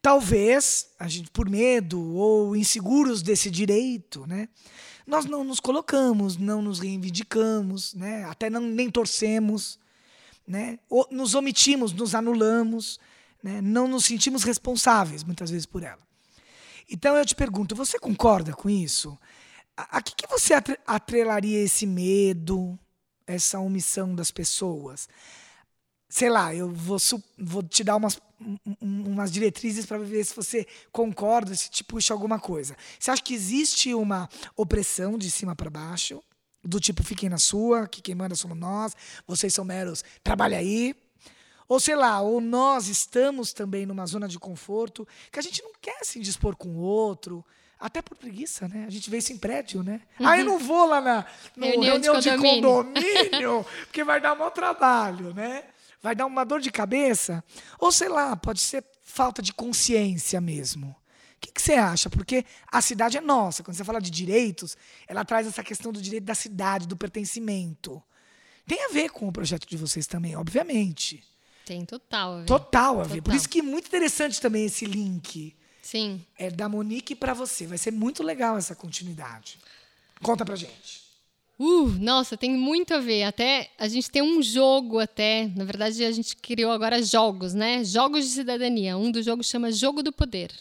talvez 0.00 0.88
a 0.98 1.06
gente 1.06 1.30
por 1.30 1.48
medo 1.48 2.02
ou 2.16 2.56
inseguros 2.56 3.22
desse 3.22 3.48
direito, 3.48 4.26
né? 4.26 4.48
Nós 5.06 5.24
não 5.24 5.44
nos 5.44 5.60
colocamos, 5.60 6.36
não 6.36 6.60
nos 6.60 6.80
reivindicamos, 6.80 7.94
né? 7.94 8.24
Até 8.24 8.50
não 8.50 8.62
nem 8.62 8.90
torcemos, 8.90 9.78
né? 10.46 10.78
Nos 11.10 11.34
omitimos, 11.34 11.92
nos 11.92 12.14
anulamos, 12.14 12.98
né? 13.42 13.60
Não 13.60 13.88
nos 13.88 14.04
sentimos 14.04 14.44
responsáveis 14.44 15.24
muitas 15.24 15.50
vezes 15.50 15.66
por 15.66 15.82
ela. 15.82 16.00
Então 16.88 17.16
eu 17.16 17.24
te 17.24 17.34
pergunto, 17.34 17.74
você 17.74 17.98
concorda 17.98 18.52
com 18.52 18.68
isso? 18.70 19.18
A, 19.76 19.98
a 19.98 20.02
que, 20.02 20.14
que 20.14 20.26
você 20.26 20.54
atrelaria 20.86 21.60
esse 21.60 21.86
medo, 21.86 22.78
essa 23.26 23.58
omissão 23.58 24.14
das 24.14 24.30
pessoas? 24.30 25.08
Sei 26.08 26.28
lá, 26.28 26.54
eu 26.54 26.70
vou, 26.70 26.98
vou 27.38 27.62
te 27.62 27.82
dar 27.82 27.96
umas, 27.96 28.20
umas 28.80 29.32
diretrizes 29.32 29.86
para 29.86 29.98
ver 29.98 30.24
se 30.24 30.36
você 30.36 30.66
concorda, 30.90 31.54
se 31.54 31.70
te 31.70 31.82
puxa 31.82 32.12
alguma 32.12 32.38
coisa. 32.38 32.76
Você 33.00 33.10
acha 33.10 33.22
que 33.22 33.32
existe 33.32 33.94
uma 33.94 34.28
opressão 34.54 35.16
de 35.16 35.30
cima 35.30 35.56
para 35.56 35.70
baixo? 35.70 36.22
Do 36.64 36.78
tipo, 36.78 37.02
fiquem 37.02 37.28
na 37.28 37.38
sua, 37.38 37.88
que 37.88 38.00
quem 38.00 38.14
manda 38.14 38.34
somos 38.34 38.56
nós, 38.56 38.94
vocês 39.26 39.52
são 39.52 39.64
meros, 39.64 40.04
trabalha 40.22 40.58
aí. 40.58 40.94
Ou 41.68 41.80
sei 41.80 41.96
lá, 41.96 42.20
ou 42.20 42.40
nós 42.40 42.86
estamos 42.88 43.52
também 43.52 43.86
numa 43.86 44.04
zona 44.06 44.28
de 44.28 44.38
conforto 44.38 45.06
que 45.30 45.38
a 45.38 45.42
gente 45.42 45.62
não 45.62 45.72
quer 45.80 46.04
se 46.04 46.20
dispor 46.20 46.54
com 46.54 46.68
o 46.68 46.78
outro. 46.78 47.44
Até 47.80 48.00
por 48.00 48.16
preguiça, 48.16 48.68
né? 48.68 48.84
A 48.86 48.90
gente 48.90 49.10
vê 49.10 49.18
isso 49.18 49.32
em 49.32 49.38
prédio, 49.38 49.82
né? 49.82 50.02
Uhum. 50.20 50.28
Aí 50.28 50.44
não 50.44 50.58
vou 50.58 50.86
lá 50.86 51.00
na 51.00 51.26
no 51.56 51.66
reunião, 51.66 51.98
de, 51.98 52.08
condomínio. 52.08 52.34
de 52.34 52.60
condomínio, 52.60 53.66
porque 53.86 54.04
vai 54.04 54.20
dar 54.20 54.36
mau 54.36 54.52
trabalho, 54.52 55.34
né? 55.34 55.64
Vai 56.00 56.14
dar 56.14 56.26
uma 56.26 56.44
dor 56.44 56.60
de 56.60 56.70
cabeça. 56.70 57.42
Ou 57.80 57.90
sei 57.90 58.08
lá, 58.08 58.36
pode 58.36 58.60
ser 58.60 58.84
falta 59.02 59.42
de 59.42 59.52
consciência 59.52 60.40
mesmo. 60.40 60.94
O 61.42 61.44
que, 61.44 61.52
que, 61.54 61.60
você 61.62 61.72
acha? 61.72 62.08
Porque 62.08 62.44
a 62.70 62.80
cidade 62.80 63.18
é 63.18 63.20
nossa. 63.20 63.64
Quando 63.64 63.76
você 63.76 63.82
fala 63.82 64.00
de 64.00 64.10
direitos, 64.10 64.76
ela 65.08 65.24
traz 65.24 65.44
essa 65.44 65.62
questão 65.64 65.90
do 65.90 66.00
direito 66.00 66.22
da 66.22 66.36
cidade, 66.36 66.86
do 66.86 66.96
pertencimento. 66.96 68.00
Tem 68.64 68.84
a 68.84 68.88
ver 68.92 69.10
com 69.10 69.26
o 69.26 69.32
projeto 69.32 69.66
de 69.66 69.76
vocês 69.76 70.06
também, 70.06 70.36
obviamente. 70.36 71.24
Tem 71.66 71.84
total 71.84 72.34
a 72.34 72.38
ver. 72.40 72.46
Total 72.46 73.00
a 73.00 73.02
ver. 73.02 73.08
Total. 73.16 73.22
Por 73.22 73.34
isso 73.34 73.48
que 73.48 73.58
é 73.58 73.62
muito 73.62 73.88
interessante 73.88 74.40
também 74.40 74.66
esse 74.66 74.84
link. 74.84 75.56
Sim. 75.82 76.24
É 76.38 76.48
da 76.48 76.68
Monique 76.68 77.16
para 77.16 77.34
você. 77.34 77.66
Vai 77.66 77.78
ser 77.78 77.90
muito 77.90 78.22
legal 78.22 78.56
essa 78.56 78.76
continuidade. 78.76 79.58
Conta 80.22 80.44
pra 80.44 80.54
gente. 80.54 81.02
Uh, 81.58 81.88
nossa, 82.00 82.36
tem 82.36 82.50
muito 82.52 82.94
a 82.94 83.00
ver. 83.00 83.24
Até 83.24 83.70
a 83.78 83.88
gente 83.88 84.10
tem 84.10 84.22
um 84.22 84.40
jogo 84.40 85.00
até, 85.00 85.50
na 85.54 85.64
verdade 85.64 86.04
a 86.04 86.10
gente 86.10 86.36
criou 86.36 86.70
agora 86.70 87.02
jogos, 87.02 87.52
né? 87.52 87.84
Jogos 87.84 88.24
de 88.24 88.30
cidadania. 88.30 88.96
Um 88.96 89.10
dos 89.10 89.24
jogos 89.24 89.46
chama 89.46 89.70
Jogo 89.70 90.02
do 90.02 90.12
Poder. 90.12 90.52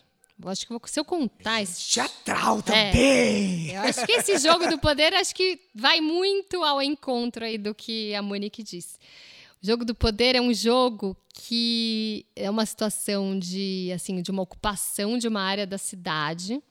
Acho 0.49 0.67
que 0.67 0.89
se 0.89 0.99
eu 0.99 1.05
contar 1.05 1.61
esse 1.61 1.91
teatral 1.93 2.61
também. 2.61 3.71
É, 3.71 3.77
eu 3.77 3.81
acho 3.81 4.05
que 4.05 4.11
esse 4.13 4.37
jogo 4.39 4.67
do 4.67 4.77
poder 4.77 5.13
acho 5.13 5.33
que 5.35 5.59
vai 5.73 6.01
muito 6.01 6.63
ao 6.63 6.81
encontro 6.81 7.45
aí 7.45 7.57
do 7.57 7.73
que 7.73 8.13
a 8.15 8.21
Monique 8.21 8.63
disse. 8.63 8.97
O 9.61 9.65
jogo 9.65 9.85
do 9.85 9.93
poder 9.93 10.35
é 10.35 10.41
um 10.41 10.53
jogo 10.53 11.15
que 11.33 12.25
é 12.35 12.49
uma 12.49 12.65
situação 12.65 13.37
de 13.37 13.91
assim 13.93 14.21
de 14.21 14.31
uma 14.31 14.41
ocupação 14.41 15.17
de 15.17 15.27
uma 15.27 15.41
área 15.41 15.67
da 15.67 15.77
cidade. 15.77 16.61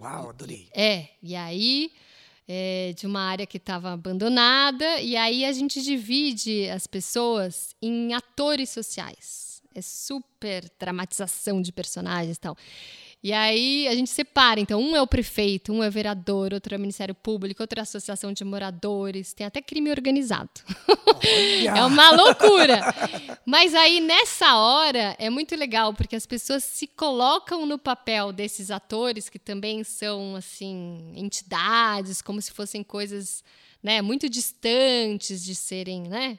Uau, 0.00 0.30
adorei. 0.30 0.68
É, 0.74 1.08
e 1.22 1.34
aí 1.34 1.90
é, 2.48 2.92
de 2.96 3.06
uma 3.06 3.20
área 3.20 3.46
que 3.46 3.58
estava 3.58 3.92
abandonada 3.92 5.00
e 5.00 5.16
aí 5.16 5.44
a 5.44 5.52
gente 5.52 5.80
divide 5.80 6.68
as 6.68 6.86
pessoas 6.86 7.76
em 7.80 8.12
atores 8.12 8.70
sociais. 8.70 9.49
É 9.74 9.80
super 9.80 10.70
dramatização 10.78 11.62
de 11.62 11.72
personagens 11.72 12.36
e 12.36 12.40
tal. 12.40 12.56
E 13.22 13.34
aí 13.34 13.86
a 13.86 13.94
gente 13.94 14.08
separa. 14.08 14.58
Então, 14.58 14.80
um 14.80 14.96
é 14.96 15.02
o 15.02 15.06
prefeito, 15.06 15.72
um 15.72 15.82
é 15.82 15.88
o 15.88 15.92
vereador, 15.92 16.54
outro 16.54 16.74
é 16.74 16.78
o 16.78 16.80
Ministério 16.80 17.14
Público, 17.14 17.62
outro 17.62 17.78
é 17.78 17.80
a 17.80 17.82
Associação 17.82 18.32
de 18.32 18.42
Moradores, 18.44 19.34
tem 19.34 19.46
até 19.46 19.60
crime 19.60 19.90
organizado. 19.90 20.50
é 21.68 21.84
uma 21.84 22.10
loucura. 22.12 22.80
Mas 23.44 23.74
aí, 23.74 24.00
nessa 24.00 24.56
hora, 24.56 25.14
é 25.18 25.28
muito 25.28 25.54
legal, 25.54 25.92
porque 25.92 26.16
as 26.16 26.24
pessoas 26.24 26.64
se 26.64 26.86
colocam 26.86 27.66
no 27.66 27.78
papel 27.78 28.32
desses 28.32 28.70
atores, 28.70 29.28
que 29.28 29.38
também 29.38 29.84
são, 29.84 30.34
assim, 30.34 31.12
entidades, 31.14 32.22
como 32.22 32.40
se 32.40 32.52
fossem 32.52 32.82
coisas 32.82 33.44
né, 33.82 34.00
muito 34.00 34.30
distantes 34.30 35.44
de 35.44 35.54
serem, 35.54 36.02
né? 36.02 36.38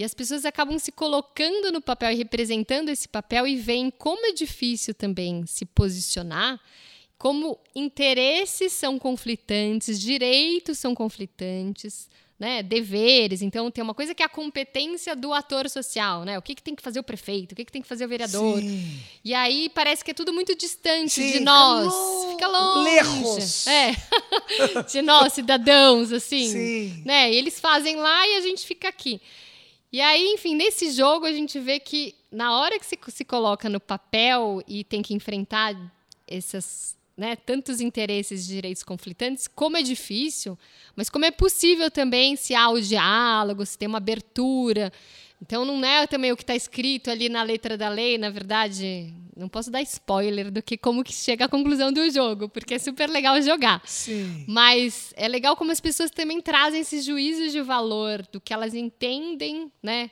E 0.00 0.04
as 0.04 0.14
pessoas 0.14 0.46
acabam 0.46 0.78
se 0.78 0.90
colocando 0.90 1.70
no 1.70 1.82
papel 1.82 2.12
e 2.12 2.14
representando 2.14 2.88
esse 2.88 3.06
papel 3.06 3.46
e 3.46 3.54
veem 3.54 3.90
como 3.90 4.24
é 4.24 4.32
difícil 4.32 4.94
também 4.94 5.44
se 5.44 5.66
posicionar, 5.66 6.58
como 7.18 7.60
interesses 7.74 8.72
são 8.72 8.98
conflitantes, 8.98 10.00
direitos 10.00 10.78
são 10.78 10.94
conflitantes, 10.94 12.08
né, 12.38 12.62
deveres. 12.62 13.42
Então, 13.42 13.70
tem 13.70 13.84
uma 13.84 13.92
coisa 13.92 14.14
que 14.14 14.22
é 14.22 14.24
a 14.24 14.28
competência 14.30 15.14
do 15.14 15.34
ator 15.34 15.68
social, 15.68 16.24
né? 16.24 16.38
O 16.38 16.42
que, 16.42 16.54
que 16.54 16.62
tem 16.62 16.74
que 16.74 16.82
fazer 16.82 16.98
o 16.98 17.04
prefeito, 17.04 17.52
o 17.52 17.54
que, 17.54 17.66
que 17.66 17.70
tem 17.70 17.82
que 17.82 17.88
fazer 17.88 18.06
o 18.06 18.08
vereador. 18.08 18.58
Sim. 18.58 19.02
E 19.22 19.34
aí 19.34 19.68
parece 19.68 20.02
que 20.02 20.12
é 20.12 20.14
tudo 20.14 20.32
muito 20.32 20.56
distante 20.56 21.20
Sim, 21.20 21.32
de 21.32 21.40
nós. 21.40 21.92
Fica 22.30 22.48
longe. 22.48 22.90
Lejos. 22.90 23.66
É. 23.66 23.94
de 24.90 25.02
nós, 25.02 25.34
cidadãos, 25.34 26.10
assim. 26.10 26.48
Sim. 26.48 27.02
Né? 27.04 27.30
E 27.30 27.36
eles 27.36 27.60
fazem 27.60 27.96
lá 27.96 28.26
e 28.26 28.36
a 28.36 28.40
gente 28.40 28.66
fica 28.66 28.88
aqui. 28.88 29.20
E 29.92 30.00
aí, 30.00 30.34
enfim, 30.34 30.54
nesse 30.54 30.92
jogo 30.92 31.26
a 31.26 31.32
gente 31.32 31.58
vê 31.58 31.80
que 31.80 32.14
na 32.30 32.56
hora 32.56 32.78
que 32.78 32.86
se, 32.86 32.98
se 33.08 33.24
coloca 33.24 33.68
no 33.68 33.80
papel 33.80 34.62
e 34.68 34.84
tem 34.84 35.02
que 35.02 35.14
enfrentar 35.14 35.74
esses 36.28 36.96
né, 37.16 37.36
tantos 37.36 37.80
interesses 37.80 38.46
de 38.46 38.54
direitos 38.54 38.82
conflitantes, 38.82 39.46
como 39.46 39.76
é 39.76 39.82
difícil, 39.82 40.58
mas 40.96 41.10
como 41.10 41.24
é 41.24 41.30
possível 41.30 41.90
também 41.90 42.34
se 42.34 42.54
há 42.54 42.70
o 42.70 42.80
diálogo, 42.80 43.66
se 43.66 43.76
tem 43.76 43.88
uma 43.88 43.98
abertura. 43.98 44.92
Então 45.42 45.64
não 45.64 45.84
é 45.84 46.06
também 46.06 46.30
o 46.32 46.36
que 46.36 46.42
está 46.42 46.54
escrito 46.54 47.10
ali 47.10 47.28
na 47.28 47.42
letra 47.42 47.76
da 47.76 47.88
lei, 47.88 48.18
na 48.18 48.28
verdade, 48.28 49.14
não 49.34 49.48
posso 49.48 49.70
dar 49.70 49.80
spoiler 49.80 50.50
do 50.50 50.62
que 50.62 50.76
como 50.76 51.02
que 51.02 51.14
chega 51.14 51.46
à 51.46 51.48
conclusão 51.48 51.90
do 51.90 52.10
jogo, 52.10 52.48
porque 52.48 52.74
é 52.74 52.78
super 52.78 53.08
legal 53.08 53.40
jogar. 53.40 53.80
Sim. 53.86 54.44
Mas 54.46 55.14
é 55.16 55.26
legal 55.26 55.56
como 55.56 55.72
as 55.72 55.80
pessoas 55.80 56.10
também 56.10 56.40
trazem 56.42 56.80
esses 56.82 57.04
juízos 57.04 57.52
de 57.52 57.62
valor, 57.62 58.22
do 58.30 58.40
que 58.40 58.52
elas 58.52 58.74
entendem, 58.74 59.72
né? 59.82 60.10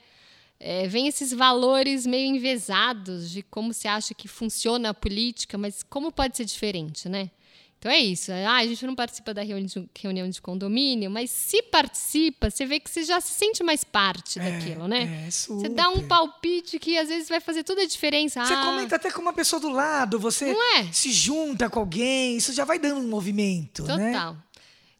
É, 0.61 0.89
vem 0.89 1.07
esses 1.07 1.33
valores 1.33 2.05
meio 2.05 2.35
envesados 2.35 3.31
de 3.31 3.43
como 3.43 3.73
se 3.73 3.87
acha 3.87 4.13
que 4.13 4.27
funciona 4.27 4.91
a 4.91 4.95
política, 4.95 5.57
mas 5.57 5.85
como 5.85 6.11
pode 6.11 6.37
ser 6.37 6.45
diferente, 6.45 7.09
né? 7.09 7.31
Então 7.79 7.93
é 7.93 7.99
isso. 7.99 8.33
Ah, 8.33 8.57
a 8.57 8.67
gente 8.67 8.85
não 8.85 8.95
participa 8.95 9.33
da 9.33 9.43
reunião 9.43 10.29
de 10.29 10.43
condomínio, 10.43 11.09
mas 11.09 11.31
se 11.31 11.63
participa, 11.63 12.51
você 12.51 12.67
vê 12.67 12.81
que 12.81 12.91
você 12.91 13.05
já 13.05 13.21
se 13.21 13.33
sente 13.33 13.63
mais 13.63 13.85
parte 13.85 14.41
é, 14.41 14.51
daquilo, 14.51 14.89
né? 14.89 15.27
É, 15.27 15.31
super. 15.31 15.63
Você 15.63 15.69
dá 15.69 15.89
um 15.89 16.07
palpite 16.09 16.79
que 16.81 16.99
às 16.99 17.09
vezes 17.09 17.29
vai 17.29 17.39
fazer 17.39 17.63
toda 17.63 17.83
a 17.83 17.87
diferença. 17.87 18.45
Você 18.45 18.53
ah, 18.53 18.65
comenta 18.65 18.97
até 18.97 19.13
com 19.13 19.23
uma 19.23 19.33
pessoa 19.33 19.61
do 19.61 19.69
lado, 19.69 20.19
você 20.19 20.51
é? 20.77 20.93
se 20.93 21.13
junta 21.13 21.71
com 21.71 21.79
alguém, 21.79 22.37
isso 22.37 22.53
já 22.53 22.65
vai 22.65 22.81
dando 22.81 23.01
um 23.01 23.09
movimento, 23.09 23.83
Total. 23.83 23.97
né? 23.97 24.13
Total. 24.13 24.37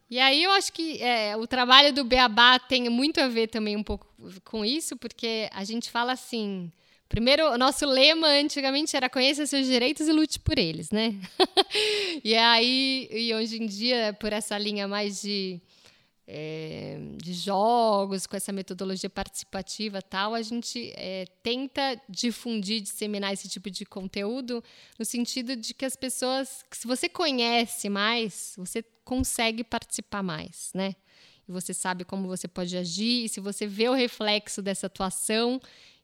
E 0.09 0.17
aí 0.17 0.41
eu 0.41 0.51
acho 0.51 0.73
que 0.73 1.03
é, 1.03 1.37
o 1.37 1.45
trabalho 1.45 1.93
do 1.93 2.03
Beabá 2.03 2.57
tem 2.57 2.89
muito 2.89 3.19
a 3.19 3.27
ver 3.27 3.47
também 3.47 3.75
um 3.75 3.83
pouco 3.83 4.07
com 4.43 4.65
isso, 4.65 4.95
porque 4.97 5.49
a 5.53 5.63
gente 5.63 5.91
fala 5.91 6.13
assim, 6.13 6.71
Primeiro, 7.09 7.51
o 7.51 7.57
nosso 7.57 7.87
lema 7.87 8.27
antigamente 8.27 8.95
era 8.95 9.09
conheça 9.09 9.47
seus 9.47 9.65
direitos 9.65 10.07
e 10.07 10.11
lute 10.11 10.39
por 10.39 10.59
eles, 10.59 10.91
né? 10.91 11.19
e 12.23 12.35
aí, 12.35 13.09
e 13.11 13.33
hoje 13.33 13.61
em 13.61 13.65
dia, 13.65 14.15
por 14.19 14.31
essa 14.31 14.55
linha 14.59 14.87
mais 14.87 15.19
de 15.19 15.59
é, 16.31 16.99
de 17.17 17.33
jogos, 17.33 18.27
com 18.27 18.37
essa 18.37 18.51
metodologia 18.51 19.09
participativa 19.09 19.99
tal, 19.99 20.35
a 20.35 20.41
gente 20.43 20.93
é, 20.95 21.25
tenta 21.41 21.99
difundir, 22.07 22.81
disseminar 22.81 23.33
esse 23.33 23.49
tipo 23.49 23.71
de 23.71 23.83
conteúdo 23.83 24.63
no 24.99 25.03
sentido 25.03 25.55
de 25.55 25.73
que 25.73 25.85
as 25.85 25.95
pessoas, 25.95 26.63
que 26.69 26.77
se 26.77 26.85
você 26.85 27.09
conhece 27.09 27.89
mais, 27.89 28.53
você 28.55 28.83
consegue 29.03 29.63
participar 29.63 30.21
mais, 30.21 30.69
né? 30.75 30.95
E 31.47 31.51
você 31.51 31.73
sabe 31.73 32.05
como 32.05 32.27
você 32.27 32.47
pode 32.47 32.77
agir, 32.77 33.25
e 33.25 33.29
se 33.29 33.39
você 33.39 33.65
vê 33.65 33.89
o 33.89 33.93
reflexo 33.93 34.61
dessa 34.61 34.85
atuação, 34.85 35.59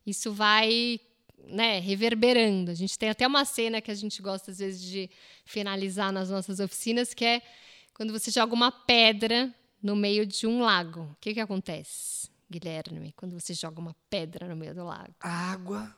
isso 0.05 0.31
vai 0.31 0.99
né, 1.47 1.79
reverberando. 1.79 2.71
A 2.71 2.73
gente 2.73 2.97
tem 2.97 3.09
até 3.09 3.25
uma 3.27 3.45
cena 3.45 3.81
que 3.81 3.91
a 3.91 3.95
gente 3.95 4.21
gosta, 4.21 4.51
às 4.51 4.59
vezes, 4.59 4.81
de 4.81 5.09
finalizar 5.45 6.11
nas 6.11 6.29
nossas 6.29 6.59
oficinas, 6.59 7.13
que 7.13 7.25
é 7.25 7.41
quando 7.93 8.11
você 8.11 8.31
joga 8.31 8.53
uma 8.53 8.71
pedra 8.71 9.53
no 9.81 9.95
meio 9.95 10.25
de 10.25 10.47
um 10.47 10.61
lago. 10.61 11.01
O 11.01 11.15
que, 11.21 11.33
que 11.33 11.39
acontece, 11.39 12.29
Guilherme, 12.49 13.13
quando 13.15 13.39
você 13.39 13.53
joga 13.53 13.79
uma 13.79 13.95
pedra 14.09 14.47
no 14.47 14.55
meio 14.55 14.73
do 14.73 14.83
lago? 14.83 15.13
A 15.21 15.51
água. 15.51 15.95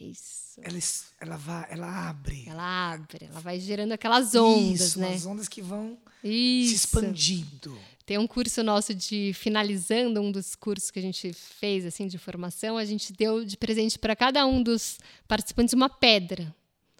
Isso. 0.00 0.58
Ela, 0.62 0.78
ela, 1.20 1.36
vai, 1.36 1.66
ela 1.70 2.08
abre. 2.08 2.44
Ela 2.46 2.92
abre, 2.92 3.26
ela 3.26 3.40
vai 3.40 3.60
gerando 3.60 3.92
aquelas 3.92 4.34
ondas, 4.34 4.80
Isso, 4.80 4.98
né? 4.98 5.12
As 5.12 5.26
ondas 5.26 5.46
que 5.46 5.60
vão 5.60 5.98
Isso. 6.24 6.70
se 6.70 6.74
expandindo. 6.74 7.78
Tem 8.06 8.16
um 8.16 8.26
curso 8.26 8.62
nosso 8.62 8.94
de 8.94 9.32
finalizando 9.34 10.20
um 10.20 10.32
dos 10.32 10.54
cursos 10.54 10.90
que 10.90 10.98
a 10.98 11.02
gente 11.02 11.32
fez 11.34 11.84
assim 11.84 12.06
de 12.06 12.18
formação, 12.18 12.78
a 12.78 12.84
gente 12.84 13.12
deu 13.12 13.44
de 13.44 13.56
presente 13.56 13.98
para 13.98 14.16
cada 14.16 14.46
um 14.46 14.62
dos 14.62 14.98
participantes 15.28 15.74
uma 15.74 15.88
pedra. 15.88 16.54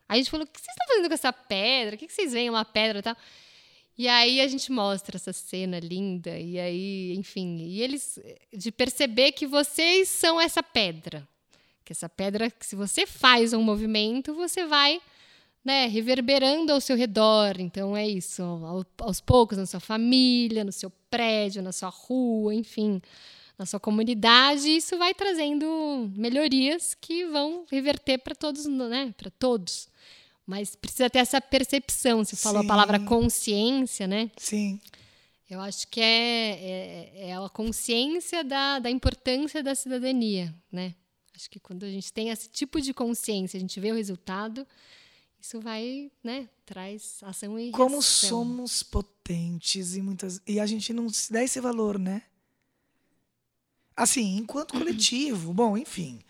Aí 0.07 0.21
a 0.21 0.23
gente 0.23 0.31
falou: 0.31 0.45
"O 0.45 0.49
que 0.49 0.61
vocês 0.61 0.69
estão 0.69 0.87
fazendo 0.87 1.09
com 1.09 1.15
essa 1.15 1.33
pedra? 1.33 1.97
O 1.97 1.99
que 1.99 2.09
vocês 2.09 2.33
veem 2.33 2.51
uma 2.51 2.65
pedra 2.65 2.99
e 2.99 3.03
tal?" 3.03 3.17
E 3.97 4.09
aí 4.09 4.41
a 4.41 4.49
gente 4.49 4.71
mostra 4.71 5.17
essa 5.17 5.33
cena 5.33 5.79
linda, 5.79 6.39
e 6.39 6.59
aí, 6.59 7.15
enfim, 7.17 7.59
e 7.59 7.83
eles 7.83 8.19
de 8.53 8.71
perceber 8.71 9.33
que 9.33 9.47
vocês 9.47 10.09
são 10.09 10.41
essa 10.41 10.63
pedra. 10.63 11.27
Que 11.85 11.93
essa 11.93 12.09
pedra, 12.09 12.51
que 12.51 12.65
se 12.65 12.77
você 12.77 13.07
faz 13.07 13.53
um 13.53 13.63
movimento, 13.63 14.35
você 14.35 14.67
vai 14.67 15.01
né, 15.65 15.87
reverberando 15.87 16.73
ao 16.73 16.81
seu 16.81 16.97
redor. 16.97 17.57
Então 17.59 17.97
é 17.97 18.09
isso, 18.09 18.43
aos 18.99 19.21
poucos, 19.21 19.59
na 19.59 19.67
sua 19.67 19.81
família, 19.81 20.65
no 20.65 20.73
seu 20.73 20.91
prédio, 21.11 21.63
na 21.63 21.73
sua 21.73 21.89
rua, 21.89 22.55
enfim, 22.55 23.01
na 23.59 23.67
sua 23.67 23.79
comunidade, 23.79 24.71
isso 24.71 24.97
vai 24.97 25.13
trazendo 25.13 26.11
melhorias 26.17 26.95
que 26.95 27.27
vão 27.27 27.67
reverter 27.71 28.19
para 28.19 28.35
todos, 28.35 28.65
né, 28.67 29.15
para 29.17 29.31
todos. 29.31 29.89
Mas 30.47 30.75
precisa 30.75 31.09
ter 31.11 31.19
essa 31.19 31.41
percepção. 31.41 32.25
Você 32.25 32.35
falou 32.37 32.63
Sim. 32.63 32.67
a 32.67 32.69
palavra 32.69 32.99
consciência, 32.99 34.07
né? 34.07 34.31
Sim. 34.37 34.81
Eu 35.49 35.61
acho 35.61 35.87
que 35.89 36.01
é, 36.01 36.05
é, 36.05 37.29
é, 37.29 37.37
a 37.37 37.49
consciência 37.49 38.43
da, 38.43 38.79
da 38.79 38.91
importância 38.91 39.63
da 39.63 39.75
cidadania, 39.75 40.55
né? 40.73 40.95
Acho 41.41 41.49
que 41.49 41.59
quando 41.59 41.85
a 41.85 41.91
gente 41.91 42.13
tem 42.13 42.29
esse 42.29 42.51
tipo 42.51 42.79
de 42.83 42.93
consciência, 42.93 43.57
a 43.57 43.61
gente 43.61 43.81
vê 43.81 43.91
o 43.91 43.95
resultado, 43.95 44.67
isso 45.41 45.59
vai, 45.59 46.13
né, 46.23 46.51
traz 46.67 47.19
ação 47.23 47.59
e 47.59 47.71
Como 47.71 47.93
reação. 47.93 48.29
somos 48.29 48.83
potentes 48.83 49.97
e 49.97 50.03
muitas 50.03 50.43
e 50.47 50.61
a 50.61 50.67
gente 50.67 50.93
não 50.93 51.09
se 51.09 51.33
dá 51.33 51.43
esse 51.43 51.59
valor, 51.59 51.99
né? 51.99 52.25
Assim, 53.97 54.37
enquanto 54.37 54.75
coletivo, 54.75 55.55
bom, 55.55 55.79
enfim. 55.79 56.21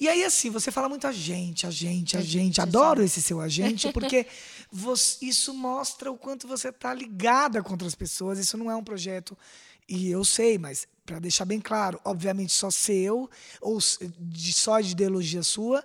E 0.00 0.08
aí, 0.08 0.24
assim, 0.24 0.50
você 0.50 0.72
fala 0.72 0.88
muito 0.88 1.06
a 1.06 1.12
gente, 1.12 1.64
a 1.64 1.70
gente, 1.70 2.16
a, 2.16 2.20
a 2.20 2.22
gente. 2.22 2.32
gente. 2.32 2.60
Adoro 2.60 3.04
esse 3.04 3.22
seu 3.22 3.40
agente, 3.40 3.92
porque 3.92 4.26
você, 4.70 5.26
isso 5.26 5.54
mostra 5.54 6.10
o 6.10 6.18
quanto 6.18 6.48
você 6.48 6.70
está 6.70 6.92
ligada 6.92 7.62
com 7.62 7.70
outras 7.70 7.94
pessoas. 7.94 8.40
Isso 8.40 8.58
não 8.58 8.68
é 8.68 8.74
um 8.74 8.82
projeto, 8.82 9.38
e 9.88 10.10
eu 10.10 10.24
sei, 10.24 10.58
mas 10.58 10.86
para 11.04 11.18
deixar 11.20 11.44
bem 11.44 11.60
claro, 11.60 12.00
obviamente 12.04 12.52
só 12.52 12.70
seu, 12.70 13.30
ou 13.60 13.78
de, 14.18 14.52
só 14.52 14.80
de 14.80 14.92
ideologia 14.92 15.42
sua. 15.42 15.84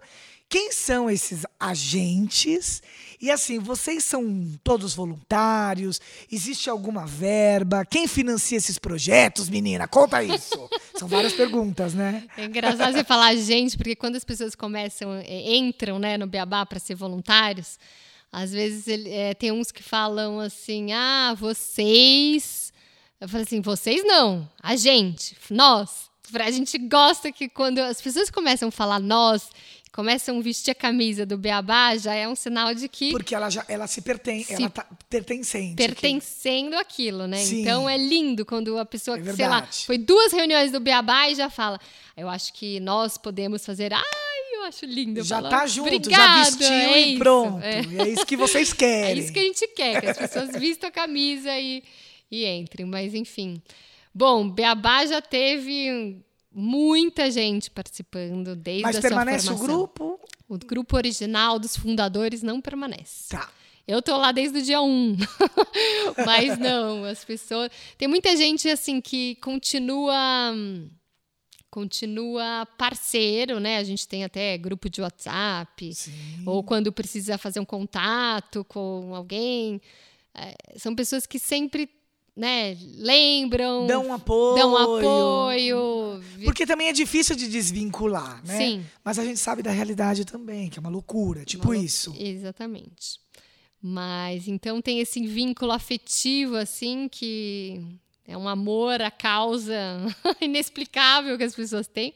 Quem 0.50 0.74
são 0.74 1.10
esses 1.10 1.46
agentes? 1.58 2.84
E 3.22 3.32
assim, 3.32 3.58
vocês 3.58 4.04
são 4.04 4.52
todos 4.62 4.94
voluntários? 4.94 6.02
Existe 6.30 6.70
alguma 6.70 7.06
verba? 7.06 7.86
Quem 7.86 8.06
financia 8.06 8.58
esses 8.58 8.78
projetos, 8.78 9.48
menina? 9.48 9.88
Conta 9.88 10.22
isso. 10.22 10.70
são 11.00 11.08
várias 11.08 11.32
perguntas, 11.32 11.94
né? 11.94 12.28
É 12.36 12.44
engraçado 12.44 12.92
você 12.92 13.04
falar 13.04 13.34
gente, 13.36 13.78
porque 13.78 13.96
quando 13.96 14.18
as 14.18 14.26
pessoas 14.26 14.54
começam, 14.54 15.14
é, 15.14 15.56
entram 15.56 15.98
né, 15.98 16.18
no 16.18 16.28
Beabá 16.28 16.66
para 16.66 16.80
ser 16.80 16.96
voluntários, 16.96 17.80
às 18.30 18.52
vezes 18.52 18.88
ele, 18.88 19.10
é, 19.10 19.34
tem 19.34 19.54
uns 19.54 19.72
que 19.72 19.82
falam 19.82 20.40
assim: 20.40 20.92
ah, 20.92 21.34
vocês. 21.38 22.61
Eu 23.22 23.30
falo 23.30 23.44
assim: 23.44 23.62
vocês 23.62 24.04
não, 24.04 24.50
a 24.62 24.76
gente, 24.76 25.38
nós. 25.50 26.10
A 26.34 26.50
gente 26.50 26.78
gosta 26.78 27.30
que 27.30 27.50
quando 27.50 27.80
as 27.80 28.02
pessoas 28.02 28.32
começam 28.32 28.70
a 28.70 28.72
falar 28.72 29.00
nós 29.02 29.50
começam 29.92 30.38
a 30.38 30.42
vestir 30.42 30.72
a 30.72 30.76
camisa 30.76 31.26
do 31.26 31.38
Beabá, 31.38 31.98
já 31.98 32.14
é 32.14 32.28
um 32.28 32.36
sinal 32.36 32.74
de 32.74 32.88
que. 32.88 33.12
Porque 33.12 33.36
ela 33.36 33.50
já 33.50 33.66
ela 33.68 33.86
se 33.88 34.02
pertence, 34.02 34.54
ela 34.54 34.70
tá 34.70 34.88
pertencente. 35.10 35.76
Pertencendo 35.76 36.76
aquilo, 36.78 37.28
né? 37.28 37.38
Sim. 37.38 37.62
Então 37.62 37.90
é 37.90 37.98
lindo 37.98 38.46
quando 38.46 38.78
a 38.78 38.86
pessoa, 38.86 39.20
é 39.20 39.34
sei 39.34 39.48
lá, 39.48 39.68
foi 39.86 39.98
duas 39.98 40.32
reuniões 40.32 40.72
do 40.72 40.80
Beabá 40.80 41.30
e 41.30 41.36
já 41.36 41.50
fala. 41.50 41.80
Eu 42.16 42.30
acho 42.30 42.54
que 42.54 42.80
nós 42.80 43.18
podemos 43.18 43.66
fazer. 43.66 43.94
Ai, 43.94 44.04
eu 44.54 44.64
acho 44.64 44.86
lindo. 44.86 45.22
Já 45.24 45.38
falo, 45.38 45.50
tá 45.50 45.68
junto, 45.68 45.94
Obrigado, 45.94 46.18
já 46.18 46.44
vestiu 46.44 46.68
é 46.68 47.02
e 47.02 47.18
pronto. 47.18 47.64
É. 47.64 47.80
é 48.04 48.10
isso 48.10 48.26
que 48.26 48.38
vocês 48.38 48.72
querem. 48.74 49.12
É 49.22 49.24
isso 49.24 49.34
que 49.34 49.40
a 49.40 49.44
gente 49.44 49.68
quer, 49.70 50.00
que 50.00 50.08
as 50.08 50.18
pessoas 50.18 50.52
vistam 50.58 50.88
a 50.88 50.92
camisa 50.92 51.58
e, 51.60 51.84
e 52.32 52.46
entrem. 52.46 52.86
Mas 52.86 53.14
enfim. 53.14 53.62
Bom, 54.14 54.50
Beabá 54.50 55.06
já 55.06 55.22
teve 55.22 56.24
muita 56.52 57.30
gente 57.30 57.70
participando 57.70 58.56
desde 58.56 58.84
Mas 58.84 58.98
a 58.98 59.02
permanece 59.02 59.46
sua 59.48 59.58
formação. 59.58 59.76
o 59.76 59.88
grupo? 59.88 60.20
O 60.48 60.58
grupo 60.58 60.98
original 60.98 61.58
dos 61.60 61.78
fundadores 61.78 62.42
não 62.42 62.60
permanece. 62.60 63.30
Tá. 63.30 63.50
Eu 63.88 64.02
tô 64.02 64.16
lá 64.18 64.32
desde 64.32 64.60
o 64.60 64.62
dia 64.62 64.82
1. 64.82 64.86
Um. 64.86 65.18
Mas 66.26 66.58
não, 66.58 67.04
as 67.06 67.24
pessoas. 67.26 67.72
Tem 67.98 68.08
muita 68.08 68.36
gente 68.36 68.70
assim 68.70 69.02
que 69.02 69.36
continua 69.36 70.54
continua 71.70 72.68
parceiro, 72.78 73.60
né? 73.60 73.78
A 73.78 73.84
gente 73.84 74.06
tem 74.06 74.26
até 74.26 74.58
grupo 74.58 74.90
de 74.90 75.02
WhatsApp, 75.02 75.94
Sim. 75.94 76.44
ou 76.46 76.62
quando 76.62 76.92
precisa 76.92 77.38
fazer 77.38 77.62
um 77.62 77.66
contato 77.66 78.66
com 78.66 79.16
alguém. 79.16 79.82
É, 80.34 80.54
são 80.78 80.94
pessoas 80.94 81.26
que 81.26 81.40
sempre 81.40 81.90
né, 82.42 82.76
lembram, 82.96 83.86
dão 83.86 84.12
apoio. 84.12 84.56
Dão 84.56 84.76
apoio. 84.76 86.24
Porque 86.44 86.66
também 86.66 86.88
é 86.88 86.92
difícil 86.92 87.36
de 87.36 87.48
desvincular, 87.48 88.44
né? 88.44 88.58
Sim. 88.58 88.86
Mas 89.06 89.20
a 89.20 89.24
gente 89.24 89.40
sabe 89.40 89.62
da 89.62 89.70
realidade 89.70 90.26
também, 90.26 90.68
que 90.68 90.80
é 90.80 90.82
uma 90.82 90.90
loucura, 90.90 91.46
tipo 91.46 91.68
uma 91.68 91.78
isso. 91.78 92.12
Exatamente. 92.18 93.20
Mas 93.80 94.48
então 94.48 94.82
tem 94.82 95.00
esse 95.00 95.24
vínculo 95.28 95.72
afetivo 95.72 96.56
assim 96.56 97.08
que 97.08 97.80
é 98.28 98.36
um 98.36 98.48
amor 98.48 99.04
à 99.04 99.12
causa 99.12 99.76
inexplicável 100.42 101.38
que 101.38 101.44
as 101.44 101.54
pessoas 101.54 101.88
têm. 101.88 102.12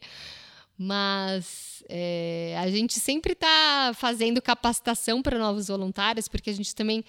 Mas 0.75 1.83
é, 1.87 2.57
a 2.59 2.67
gente 2.71 2.99
sempre 2.99 3.33
está 3.33 3.91
fazendo 3.93 4.41
capacitação 4.41 5.21
para 5.21 5.37
novos 5.37 5.67
voluntários, 5.67 6.27
porque 6.27 6.49
a 6.49 6.53
gente 6.53 6.73
também 6.73 7.05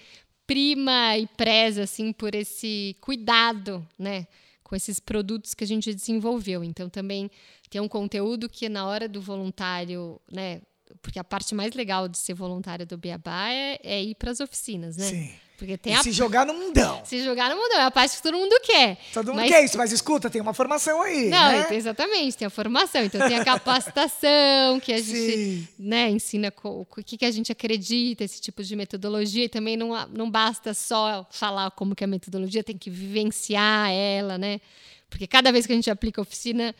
prima 0.47 1.17
e 1.17 1.27
preza 1.27 1.83
assim 1.83 2.11
por 2.11 2.33
esse 2.33 2.95
cuidado, 3.01 3.85
né, 3.99 4.25
com 4.63 4.75
esses 4.75 4.99
produtos 4.99 5.53
que 5.53 5.63
a 5.63 5.67
gente 5.67 5.93
desenvolveu. 5.93 6.63
Então 6.63 6.89
também 6.89 7.29
tem 7.69 7.81
um 7.81 7.87
conteúdo 7.87 8.49
que 8.49 8.69
na 8.69 8.87
hora 8.87 9.07
do 9.07 9.21
voluntário, 9.21 10.19
né, 10.31 10.61
porque 11.01 11.19
a 11.19 11.23
parte 11.23 11.53
mais 11.53 11.73
legal 11.75 12.07
de 12.07 12.17
ser 12.17 12.33
voluntário 12.33 12.85
do 12.85 12.97
Beabá 12.97 13.49
é, 13.49 13.79
é 13.83 14.01
ir 14.01 14.15
para 14.15 14.31
as 14.31 14.39
oficinas, 14.39 14.97
né? 14.97 15.09
Sim. 15.09 15.33
Porque 15.57 15.75
tem 15.75 15.95
a... 15.95 16.03
se 16.03 16.11
jogar 16.11 16.45
no 16.45 16.53
mundão. 16.53 17.01
Se 17.03 17.23
jogar 17.23 17.49
no 17.49 17.59
mundão, 17.59 17.79
é 17.79 17.85
a 17.85 17.89
parte 17.89 18.15
que 18.15 18.21
todo 18.21 18.37
mundo 18.37 18.55
quer. 18.61 18.95
Todo 19.11 19.29
mundo 19.29 19.37
mas... 19.37 19.49
quer 19.49 19.65
isso, 19.65 19.75
mas 19.75 19.91
escuta, 19.91 20.29
tem 20.29 20.39
uma 20.39 20.53
formação 20.53 21.01
aí. 21.01 21.29
Não, 21.29 21.51
né? 21.51 21.67
exatamente, 21.71 22.37
tem 22.37 22.45
a 22.45 22.49
formação. 22.49 23.03
Então 23.03 23.27
tem 23.27 23.39
a 23.39 23.43
capacitação, 23.43 24.79
que 24.79 24.93
a 24.93 25.01
gente 25.01 25.67
né, 25.79 26.11
ensina 26.11 26.53
o, 26.63 26.81
o 26.81 27.03
que, 27.03 27.17
que 27.17 27.25
a 27.25 27.31
gente 27.31 27.51
acredita, 27.51 28.23
esse 28.23 28.39
tipo 28.39 28.63
de 28.63 28.75
metodologia. 28.75 29.45
E 29.45 29.49
também 29.49 29.75
não, 29.75 30.07
não 30.09 30.29
basta 30.29 30.75
só 30.75 31.25
falar 31.31 31.71
como 31.71 31.95
que 31.95 32.03
é 32.03 32.05
a 32.05 32.07
metodologia, 32.07 32.63
tem 32.63 32.77
que 32.77 32.91
vivenciar 32.91 33.89
ela, 33.89 34.37
né? 34.37 34.61
Porque 35.09 35.25
cada 35.25 35.51
vez 35.51 35.65
que 35.65 35.71
a 35.71 35.75
gente 35.75 35.89
aplica 35.89 36.21
a 36.21 36.23
oficina, 36.23 36.75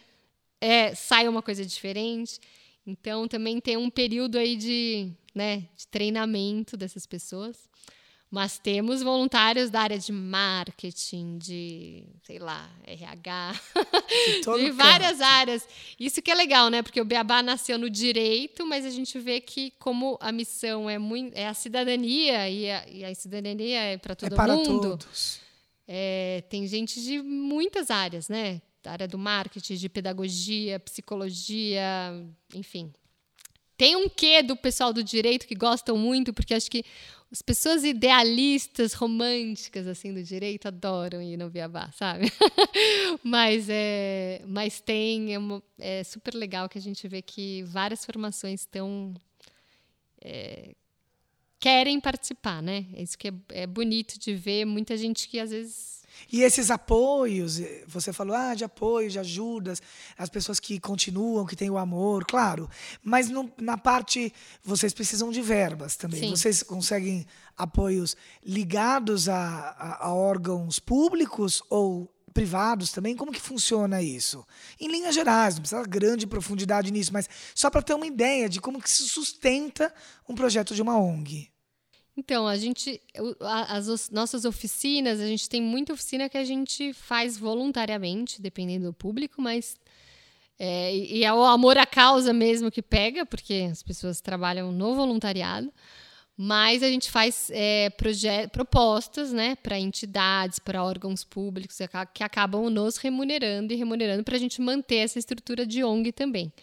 é, 0.61 0.93
sai 0.93 1.27
uma 1.27 1.41
coisa 1.41 1.65
diferente. 1.65 2.39
Então 2.85 3.27
também 3.27 3.59
tem 3.59 3.75
um 3.75 3.89
período 3.89 4.37
aí 4.37 4.55
de, 4.55 5.11
né, 5.33 5.63
de 5.75 5.87
treinamento 5.87 6.77
dessas 6.77 7.07
pessoas. 7.07 7.57
Mas 8.29 8.59
temos 8.59 9.01
voluntários 9.01 9.69
da 9.69 9.79
área 9.79 9.97
de 9.97 10.11
marketing, 10.11 11.37
de, 11.37 12.03
sei 12.23 12.39
lá, 12.39 12.69
RH, 12.85 13.53
de, 14.43 14.65
de 14.65 14.71
várias 14.71 15.21
áreas. 15.21 15.65
Isso 15.97 16.21
que 16.21 16.29
é 16.29 16.35
legal, 16.35 16.69
né? 16.69 16.81
Porque 16.81 16.99
o 16.99 17.05
Beabá 17.05 17.41
nasceu 17.41 17.77
no 17.77 17.89
direito, 17.89 18.65
mas 18.65 18.85
a 18.85 18.89
gente 18.89 19.17
vê 19.17 19.39
que 19.39 19.71
como 19.79 20.17
a 20.19 20.29
missão 20.33 20.89
é 20.89 20.97
muito 20.97 21.35
é 21.35 21.47
a 21.47 21.53
cidadania 21.53 22.49
e 22.49 22.69
a, 22.69 22.89
e 22.89 23.05
a 23.05 23.15
cidadania 23.15 23.79
é 23.79 23.97
para 23.97 24.13
todo 24.13 24.33
é 24.33 24.35
para 24.35 24.55
mundo. 24.55 24.81
Todos. 24.97 25.39
É, 25.87 26.43
tem 26.49 26.67
gente 26.67 27.01
de 27.01 27.21
muitas 27.21 27.89
áreas, 27.89 28.27
né? 28.27 28.61
Da 28.83 28.91
área 28.91 29.07
do 29.07 29.17
marketing, 29.17 29.75
de 29.75 29.87
pedagogia, 29.87 30.81
psicologia, 30.81 31.81
enfim. 32.53 32.91
Tem 33.77 33.95
um 33.95 34.09
quê 34.09 34.41
do 34.41 34.55
pessoal 34.57 34.91
do 34.91 35.03
direito 35.03 35.47
que 35.47 35.53
gostam 35.53 35.97
muito, 35.97 36.33
porque 36.33 36.53
acho 36.53 36.69
que 36.69 36.83
as 37.31 37.41
pessoas 37.41 37.83
idealistas, 37.83 38.93
românticas, 38.93 39.85
assim, 39.85 40.13
do 40.13 40.23
direito, 40.23 40.67
adoram 40.67 41.21
ir 41.21 41.37
no 41.37 41.49
Viabá, 41.49 41.91
sabe? 41.91 42.31
mas, 43.21 43.67
é, 43.69 44.41
mas 44.47 44.79
tem, 44.79 45.33
é, 45.33 45.37
uma, 45.37 45.61
é, 45.77 46.03
super 46.03 46.33
legal 46.33 46.67
que 46.67 46.77
a 46.77 46.81
gente 46.81 47.07
vê 47.07 47.21
que 47.21 47.63
várias 47.63 48.05
formações 48.05 48.61
estão... 48.61 49.13
É, 50.21 50.73
querem 51.59 51.99
participar, 51.99 52.61
né? 52.61 52.85
Isso 52.95 53.17
que 53.17 53.27
é, 53.27 53.33
é 53.49 53.67
bonito 53.67 54.19
de 54.19 54.33
ver, 54.33 54.65
muita 54.65 54.95
gente 54.95 55.27
que 55.27 55.39
às 55.39 55.51
vezes 55.51 55.96
e 56.31 56.43
esses 56.43 56.69
apoios, 56.69 57.59
eh, 57.59 57.83
você 57.87 58.11
falou 58.11 58.35
ah, 58.35 58.53
de 58.53 58.63
apoio, 58.63 59.09
de 59.09 59.19
ajudas, 59.19 59.81
as 60.17 60.29
pessoas 60.29 60.59
que 60.59 60.79
continuam, 60.79 61.45
que 61.45 61.55
têm 61.55 61.69
o 61.69 61.77
amor, 61.77 62.25
claro. 62.25 62.69
Mas 63.03 63.29
no, 63.29 63.51
na 63.57 63.77
parte, 63.77 64.33
vocês 64.63 64.93
precisam 64.93 65.31
de 65.31 65.41
verbas 65.41 65.95
também. 65.95 66.19
Sim. 66.19 66.29
Vocês 66.29 66.63
conseguem 66.63 67.25
apoios 67.57 68.15
ligados 68.45 69.29
a, 69.29 69.75
a, 69.77 70.07
a 70.07 70.13
órgãos 70.13 70.79
públicos 70.79 71.63
ou 71.69 72.11
privados 72.33 72.91
também? 72.91 73.15
Como 73.15 73.31
que 73.31 73.41
funciona 73.41 74.01
isso? 74.01 74.45
Em 74.79 74.87
linhas 74.87 75.15
gerais, 75.15 75.55
não 75.55 75.61
precisa 75.61 75.83
grande 75.83 76.27
profundidade 76.27 76.91
nisso, 76.91 77.11
mas 77.11 77.27
só 77.55 77.69
para 77.69 77.81
ter 77.81 77.93
uma 77.93 78.05
ideia 78.05 78.47
de 78.47 78.61
como 78.61 78.81
que 78.81 78.89
se 78.89 79.09
sustenta 79.09 79.93
um 80.29 80.35
projeto 80.35 80.75
de 80.75 80.81
uma 80.81 80.97
ONG. 80.99 81.49
Então, 82.17 82.47
a 82.47 82.57
gente, 82.57 82.99
as 83.69 84.09
nossas 84.09 84.43
oficinas, 84.43 85.19
a 85.19 85.27
gente 85.27 85.47
tem 85.47 85.61
muita 85.61 85.93
oficina 85.93 86.27
que 86.27 86.37
a 86.37 86.43
gente 86.43 86.91
faz 86.91 87.37
voluntariamente, 87.37 88.41
dependendo 88.41 88.87
do 88.87 88.93
público, 88.93 89.39
mas 89.39 89.77
é, 90.57 90.95
e 90.95 91.23
é 91.23 91.31
o 91.31 91.43
amor 91.43 91.77
à 91.77 91.85
causa 91.85 92.33
mesmo 92.33 92.71
que 92.71 92.81
pega, 92.81 93.23
porque 93.23 93.67
as 93.71 93.83
pessoas 93.83 94.19
trabalham 94.19 94.71
no 94.71 94.95
voluntariado. 94.95 95.71
Mas 96.39 96.83
a 96.83 96.87
gente 96.87 97.09
faz 97.09 97.49
é, 97.51 97.89
propostas 98.51 99.31
né, 99.31 99.55
para 99.55 99.79
entidades, 99.79 100.59
para 100.59 100.83
órgãos 100.83 101.23
públicos 101.23 101.77
que 102.13 102.23
acabam 102.23 102.69
nos 102.69 102.97
remunerando 102.97 103.73
e 103.73 103.75
remunerando 103.75 104.23
para 104.23 104.35
a 104.35 104.39
gente 104.39 104.61
manter 104.61 104.97
essa 104.97 105.17
estrutura 105.17 105.65
de 105.65 105.83
ONG 105.83 106.11
também. 106.11 106.53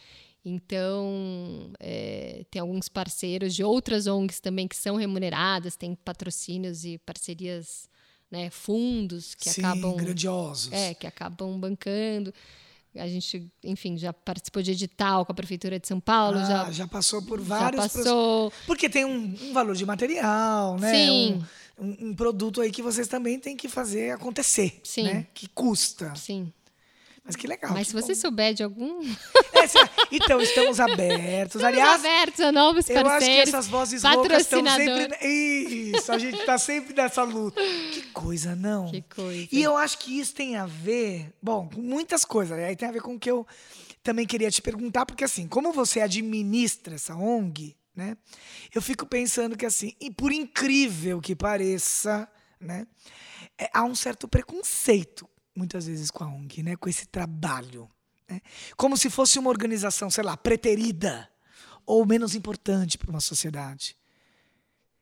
Então, 0.45 1.73
é, 1.81 2.45
tem 2.51 2.61
alguns 2.61 2.87
parceiros 2.89 3.55
de 3.55 3.65
outras 3.65 4.07
ONGs 4.07 4.41
também 4.41 4.69
que 4.69 4.77
são 4.77 4.97
remuneradas, 4.97 5.75
tem 5.75 5.95
patrocínios 5.95 6.85
e 6.85 6.99
parcerias, 6.99 7.89
né, 8.31 8.51
fundos 8.51 9.35
que 9.35 9.49
Sim, 9.49 9.63
acabam. 9.63 9.97
grandiosos. 9.97 10.71
É, 10.71 10.93
que 10.93 11.07
acabam 11.07 11.59
bancando. 11.59 12.33
A 12.97 13.09
gente, 13.09 13.51
enfim, 13.65 13.97
já 13.97 14.13
participou 14.13 14.63
de 14.63 14.71
edital 14.71 15.25
com 15.25 15.33
a 15.33 15.35
Prefeitura 15.35 15.81
de 15.81 15.89
São 15.89 15.99
Paulo. 15.99 16.39
Ah, 16.39 16.45
já, 16.45 16.71
já 16.71 16.87
passou 16.87 17.23
por 17.23 17.41
vários. 17.41 17.83
Já 17.83 17.89
passou. 17.89 18.53
Porque 18.67 18.89
tem 18.89 19.05
um, 19.05 19.35
um, 19.43 19.53
valor 19.53 19.75
de 19.75 19.85
material, 19.85 20.79
né? 20.79 20.95
Sim. 20.95 21.45
Um, 21.77 21.85
um, 21.85 22.09
um, 22.09 22.15
produto 22.15 22.61
aí 22.61 22.71
que 22.71 22.83
vocês 22.83 23.09
também 23.09 23.41
têm 23.41 23.57
que 23.57 23.69
fazer 23.69 24.13
acontecer. 24.13 24.81
Sim. 24.85 25.05
Né? 25.05 25.27
Que 25.35 25.49
custa. 25.49 26.15
Sim. 26.15 26.53
Mas 27.25 27.37
que 27.37 27.47
legal. 27.47 27.73
Mas 27.73 27.89
se 27.89 27.95
você 27.95 28.13
bom. 28.13 28.21
souber 28.21 28.53
de 28.53 28.63
algum. 28.63 29.03
É, 29.55 29.67
então, 30.13 30.41
estamos 30.43 30.79
abertos. 30.79 31.55
Estamos 31.55 31.65
Aliás, 31.65 32.05
abertos 32.05 32.41
a 32.41 32.53
novos 32.53 32.87
parceiros. 32.87 33.07
Eu 33.07 33.17
acho 33.17 33.27
que 33.27 33.41
essas 33.41 33.67
vozes 33.67 34.03
loucas 34.03 34.43
estão 34.43 34.67
sempre. 34.67 35.27
Isso, 35.27 36.13
a 36.13 36.19
gente 36.19 36.39
está 36.39 36.59
sempre 36.59 36.95
nessa 36.95 37.23
luta. 37.23 37.61
Que 37.93 38.03
coisa, 38.13 38.55
não? 38.55 38.91
Que 38.91 39.01
coisa. 39.03 39.49
E 39.51 39.63
eu 39.63 39.75
acho 39.75 39.99
que 39.99 40.19
isso 40.21 40.35
tem 40.35 40.57
a 40.57 40.67
ver, 40.67 41.33
bom, 41.41 41.69
com 41.73 41.81
muitas 41.81 42.27
coisas. 42.27 42.59
Aí 42.59 42.77
tem 42.77 42.87
a 42.87 42.93
ver 42.93 43.01
com 43.01 43.15
o 43.15 43.19
que 43.19 43.31
eu 43.31 43.47
também 44.03 44.27
queria 44.27 44.51
te 44.51 44.61
perguntar, 44.61 45.07
porque 45.07 45.25
assim, 45.25 45.49
como 45.49 45.73
você 45.73 46.03
administra 46.03 46.97
essa 46.97 47.17
ONG, 47.17 47.75
né? 47.97 48.19
Eu 48.75 48.83
fico 48.83 49.07
pensando 49.07 49.57
que 49.57 49.65
assim, 49.65 49.95
e 49.99 50.11
por 50.11 50.31
incrível 50.31 51.23
que 51.23 51.35
pareça, 51.35 52.29
né? 52.61 52.87
É, 53.57 53.71
há 53.73 53.83
um 53.85 53.95
certo 53.95 54.29
preconceito 54.29 55.27
muitas 55.55 55.87
vezes 55.87 56.11
com 56.11 56.25
a 56.25 56.27
ONG, 56.27 56.63
né? 56.63 56.77
com 56.77 56.89
esse 56.89 57.07
trabalho. 57.07 57.91
Né? 58.29 58.41
Como 58.77 58.97
se 58.97 59.09
fosse 59.09 59.39
uma 59.39 59.51
organização, 59.51 60.11
sei 60.11 60.25
lá, 60.25 60.37
preterida 60.37 61.31
ou 61.87 62.05
menos 62.07 62.35
importante 62.35 62.99
para 62.99 63.11
uma 63.11 63.21
sociedade. 63.21 63.97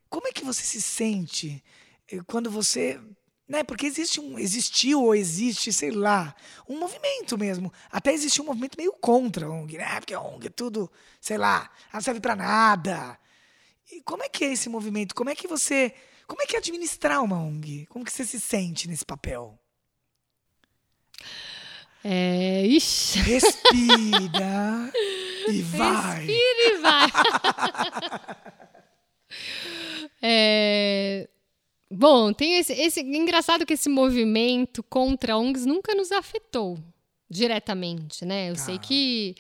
Como 0.09 0.27
é 0.27 0.33
que 0.33 0.45
você 0.45 0.63
se 0.63 0.83
sente 0.83 1.63
eh, 2.11 2.21
quando 2.27 2.51
você. 2.51 3.01
Né? 3.49 3.63
Porque 3.63 3.87
existe 3.87 4.21
um, 4.21 4.39
existiu 4.39 5.03
ou 5.03 5.15
existe, 5.15 5.73
sei 5.73 5.91
lá, 5.91 6.35
um 6.69 6.79
movimento 6.79 7.37
mesmo. 7.37 7.73
Até 7.91 8.13
existe 8.13 8.41
um 8.41 8.45
movimento 8.45 8.77
meio 8.77 8.93
contra 8.93 9.47
a 9.47 9.51
ONG, 9.51 9.77
né? 9.77 10.01
Porque 10.01 10.15
a 10.15 10.21
ONG 10.21 10.47
é 10.47 10.51
tudo, 10.51 10.91
sei 11.21 11.37
lá, 11.37 11.71
não 11.93 12.01
serve 12.01 12.21
para 12.21 12.37
nada. 12.37 13.19
E 13.91 14.01
como 14.03 14.23
é 14.23 14.29
que 14.29 14.45
é 14.45 14.53
esse 14.53 14.69
movimento? 14.69 15.15
Como 15.15 15.31
é 15.31 15.35
que 15.35 15.47
você. 15.47 15.95
Como 16.27 16.41
é 16.41 16.47
que 16.47 16.57
é 16.57 16.59
administrar 16.59 17.23
uma 17.23 17.37
ONG? 17.37 17.87
Como 17.87 18.05
que 18.05 18.13
você 18.13 18.25
se 18.25 18.41
sente 18.41 18.89
nesse 18.89 19.05
papel? 19.05 19.59
É, 22.05 22.67
ixi. 22.67 23.19
Respira 23.21 24.93
e 25.49 25.63
vai. 25.63 26.27
Respira 26.27 26.63
e 26.65 26.79
vai. 26.79 27.09
é, 30.23 31.29
bom, 31.91 32.33
tem 32.33 32.59
esse, 32.59 32.73
esse. 32.73 33.01
Engraçado 33.01 33.65
que 33.65 33.75
esse 33.75 33.89
movimento 33.89 34.83
contra 34.83 35.37
ONGs 35.37 35.65
nunca 35.65 35.95
nos 35.95 36.11
afetou 36.11 36.79
diretamente, 37.31 38.25
né? 38.25 38.51
Eu 38.51 38.55
tá. 38.55 38.63
sei 38.63 38.79
que. 38.79 39.35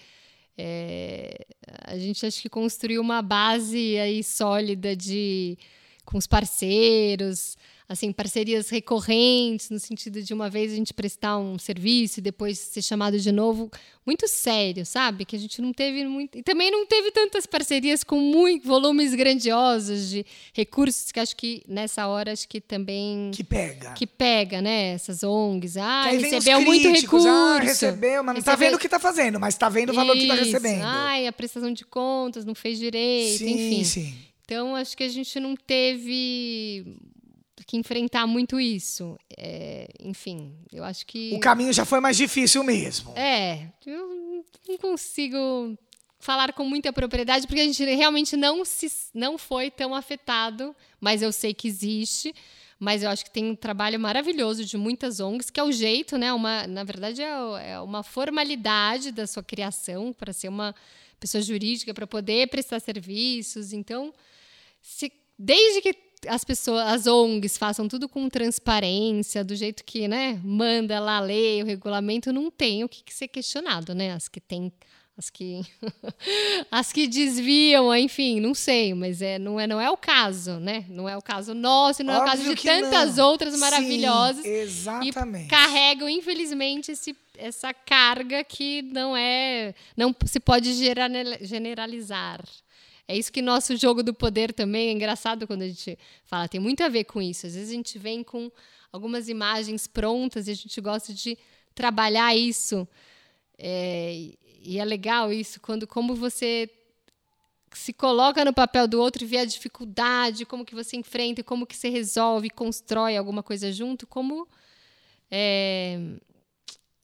É, 0.56 1.46
a 1.84 1.98
gente 1.98 2.24
acho 2.26 2.40
que 2.40 2.48
construiu 2.48 3.00
uma 3.00 3.22
base 3.22 3.98
aí 3.98 4.22
sólida 4.22 4.94
de 4.94 5.58
com 6.04 6.18
os 6.18 6.26
parceiros, 6.26 7.56
assim, 7.88 8.12
parcerias 8.12 8.68
recorrentes, 8.68 9.70
no 9.70 9.78
sentido 9.78 10.22
de 10.22 10.32
uma 10.32 10.48
vez 10.48 10.72
a 10.72 10.76
gente 10.76 10.94
prestar 10.94 11.38
um 11.38 11.58
serviço 11.58 12.20
e 12.20 12.22
depois 12.22 12.58
ser 12.58 12.82
chamado 12.82 13.18
de 13.18 13.30
novo, 13.30 13.70
muito 14.04 14.26
sério, 14.26 14.84
sabe? 14.84 15.24
Que 15.24 15.36
a 15.36 15.38
gente 15.38 15.60
não 15.60 15.72
teve 15.72 16.04
muito. 16.04 16.38
E 16.38 16.42
também 16.42 16.70
não 16.70 16.86
teve 16.86 17.10
tantas 17.10 17.46
parcerias 17.46 18.02
com 18.02 18.18
muito, 18.18 18.66
volumes 18.66 19.14
grandiosos 19.14 20.08
de 20.08 20.26
recursos, 20.52 21.12
que 21.12 21.20
acho 21.20 21.36
que 21.36 21.62
nessa 21.68 22.06
hora 22.06 22.32
acho 22.32 22.48
que 22.48 22.60
também. 22.60 23.30
Que 23.32 23.44
pega. 23.44 23.92
Que 23.92 24.06
pega, 24.06 24.60
né? 24.60 24.94
Essas 24.94 25.22
ONGs. 25.22 25.76
Ah, 25.76 26.10
recebeu 26.10 26.60
muito 26.62 26.88
recurso. 26.88 27.28
Ah, 27.28 27.58
recebeu, 27.60 28.24
mas 28.24 28.34
não 28.34 28.40
está 28.40 28.56
vendo 28.56 28.74
o 28.74 28.78
que 28.78 28.86
está 28.86 28.98
fazendo, 28.98 29.38
mas 29.38 29.54
está 29.54 29.68
vendo 29.68 29.90
o 29.90 29.94
valor 29.94 30.16
Isso. 30.16 30.26
que 30.26 30.32
está 30.32 30.44
recebendo. 30.44 30.82
Ai, 30.84 31.26
a 31.26 31.32
prestação 31.32 31.72
de 31.72 31.84
contas 31.84 32.44
não 32.44 32.54
fez 32.54 32.78
direito, 32.78 33.38
sim, 33.38 33.52
enfim. 33.52 33.84
Sim. 33.84 34.14
Então, 34.44 34.74
acho 34.74 34.96
que 34.96 35.04
a 35.04 35.08
gente 35.08 35.38
não 35.38 35.54
teve 35.54 36.84
que 37.66 37.76
enfrentar 37.76 38.26
muito 38.26 38.60
isso. 38.60 39.18
É, 39.36 39.88
enfim, 40.00 40.54
eu 40.72 40.84
acho 40.84 41.06
que. 41.06 41.32
O 41.34 41.40
caminho 41.40 41.72
já 41.72 41.84
foi 41.84 42.00
mais 42.00 42.16
difícil 42.16 42.62
mesmo. 42.62 43.12
É, 43.16 43.68
eu 43.86 44.44
não 44.68 44.78
consigo 44.78 45.76
falar 46.18 46.52
com 46.52 46.64
muita 46.64 46.92
propriedade, 46.92 47.46
porque 47.46 47.60
a 47.60 47.64
gente 47.64 47.84
realmente 47.84 48.36
não, 48.36 48.64
se, 48.64 48.90
não 49.12 49.36
foi 49.36 49.70
tão 49.70 49.92
afetado, 49.94 50.74
mas 51.00 51.20
eu 51.20 51.32
sei 51.32 51.52
que 51.52 51.66
existe. 51.66 52.34
Mas 52.78 53.02
eu 53.02 53.10
acho 53.10 53.24
que 53.24 53.30
tem 53.30 53.44
um 53.44 53.54
trabalho 53.54 53.98
maravilhoso 53.98 54.64
de 54.64 54.76
muitas 54.76 55.20
ONGs, 55.20 55.50
que 55.50 55.60
é 55.60 55.62
o 55.62 55.70
jeito, 55.70 56.18
né? 56.18 56.32
Uma, 56.32 56.66
na 56.66 56.82
verdade, 56.82 57.22
é, 57.22 57.72
é 57.72 57.80
uma 57.80 58.02
formalidade 58.02 59.12
da 59.12 59.24
sua 59.24 59.42
criação 59.42 60.12
para 60.12 60.32
ser 60.32 60.48
uma 60.48 60.74
pessoa 61.20 61.40
jurídica, 61.40 61.94
para 61.94 62.08
poder 62.08 62.48
prestar 62.48 62.80
serviços. 62.80 63.72
Então, 63.72 64.12
se, 64.80 65.12
desde 65.38 65.80
que 65.80 65.94
as 66.28 66.44
pessoas, 66.44 66.86
as 66.86 67.06
ONGs 67.06 67.58
façam 67.58 67.88
tudo 67.88 68.08
com 68.08 68.28
transparência, 68.28 69.44
do 69.44 69.54
jeito 69.56 69.84
que, 69.84 70.06
né, 70.06 70.40
manda 70.42 70.98
lá 71.00 71.16
a 71.16 71.20
lei, 71.20 71.62
o 71.62 71.66
regulamento, 71.66 72.32
não 72.32 72.50
tem 72.50 72.84
o 72.84 72.88
que, 72.88 73.02
que 73.02 73.14
ser 73.14 73.28
questionado, 73.28 73.94
né? 73.94 74.12
As 74.12 74.28
que 74.28 74.40
tem 74.40 74.72
as 75.16 75.28
que 75.28 75.60
as 76.70 76.92
que 76.92 77.06
desviam, 77.06 77.94
enfim, 77.94 78.40
não 78.40 78.54
sei, 78.54 78.94
mas 78.94 79.20
é 79.20 79.38
não 79.38 79.60
é 79.60 79.66
não 79.66 79.80
é 79.80 79.90
o 79.90 79.96
caso, 79.96 80.58
né? 80.58 80.86
Não 80.88 81.08
é 81.08 81.16
o 81.16 81.22
caso 81.22 81.54
nosso, 81.54 82.02
não 82.02 82.14
Óbvio 82.14 82.28
é 82.28 82.28
o 82.28 82.30
caso 82.30 82.54
de 82.54 82.62
tantas 82.62 83.16
não. 83.16 83.28
outras 83.28 83.58
maravilhosas. 83.58 84.42
Sim, 84.42 84.48
exatamente. 84.48 85.48
Carregam 85.48 86.08
infelizmente 86.08 86.92
esse, 86.92 87.14
essa 87.36 87.74
carga 87.74 88.42
que 88.42 88.82
não 88.82 89.16
é 89.16 89.74
não 89.96 90.14
se 90.24 90.40
pode 90.40 90.72
generalizar. 91.42 92.42
É 93.12 93.16
isso 93.18 93.30
que 93.30 93.42
nosso 93.42 93.76
jogo 93.76 94.02
do 94.02 94.14
poder 94.14 94.54
também 94.54 94.88
é 94.88 94.92
engraçado 94.92 95.46
quando 95.46 95.60
a 95.60 95.68
gente 95.68 95.98
fala, 96.24 96.48
tem 96.48 96.58
muito 96.58 96.82
a 96.82 96.88
ver 96.88 97.04
com 97.04 97.20
isso. 97.20 97.46
Às 97.46 97.54
vezes 97.54 97.68
a 97.68 97.74
gente 97.74 97.98
vem 97.98 98.24
com 98.24 98.50
algumas 98.90 99.28
imagens 99.28 99.86
prontas 99.86 100.48
e 100.48 100.50
a 100.50 100.54
gente 100.54 100.80
gosta 100.80 101.12
de 101.12 101.36
trabalhar 101.74 102.34
isso. 102.34 102.88
É, 103.58 104.30
e 104.62 104.78
é 104.78 104.84
legal 104.86 105.30
isso, 105.30 105.60
quando 105.60 105.86
como 105.86 106.14
você 106.14 106.70
se 107.74 107.92
coloca 107.92 108.42
no 108.46 108.52
papel 108.54 108.88
do 108.88 108.98
outro 108.98 109.24
e 109.24 109.26
vê 109.26 109.36
a 109.36 109.44
dificuldade, 109.44 110.46
como 110.46 110.64
que 110.64 110.74
você 110.74 110.96
enfrenta, 110.96 111.44
como 111.44 111.66
que 111.66 111.76
você 111.76 111.90
resolve, 111.90 112.48
constrói 112.48 113.18
alguma 113.18 113.42
coisa 113.42 113.70
junto, 113.70 114.06
como 114.06 114.48
é, 115.30 115.98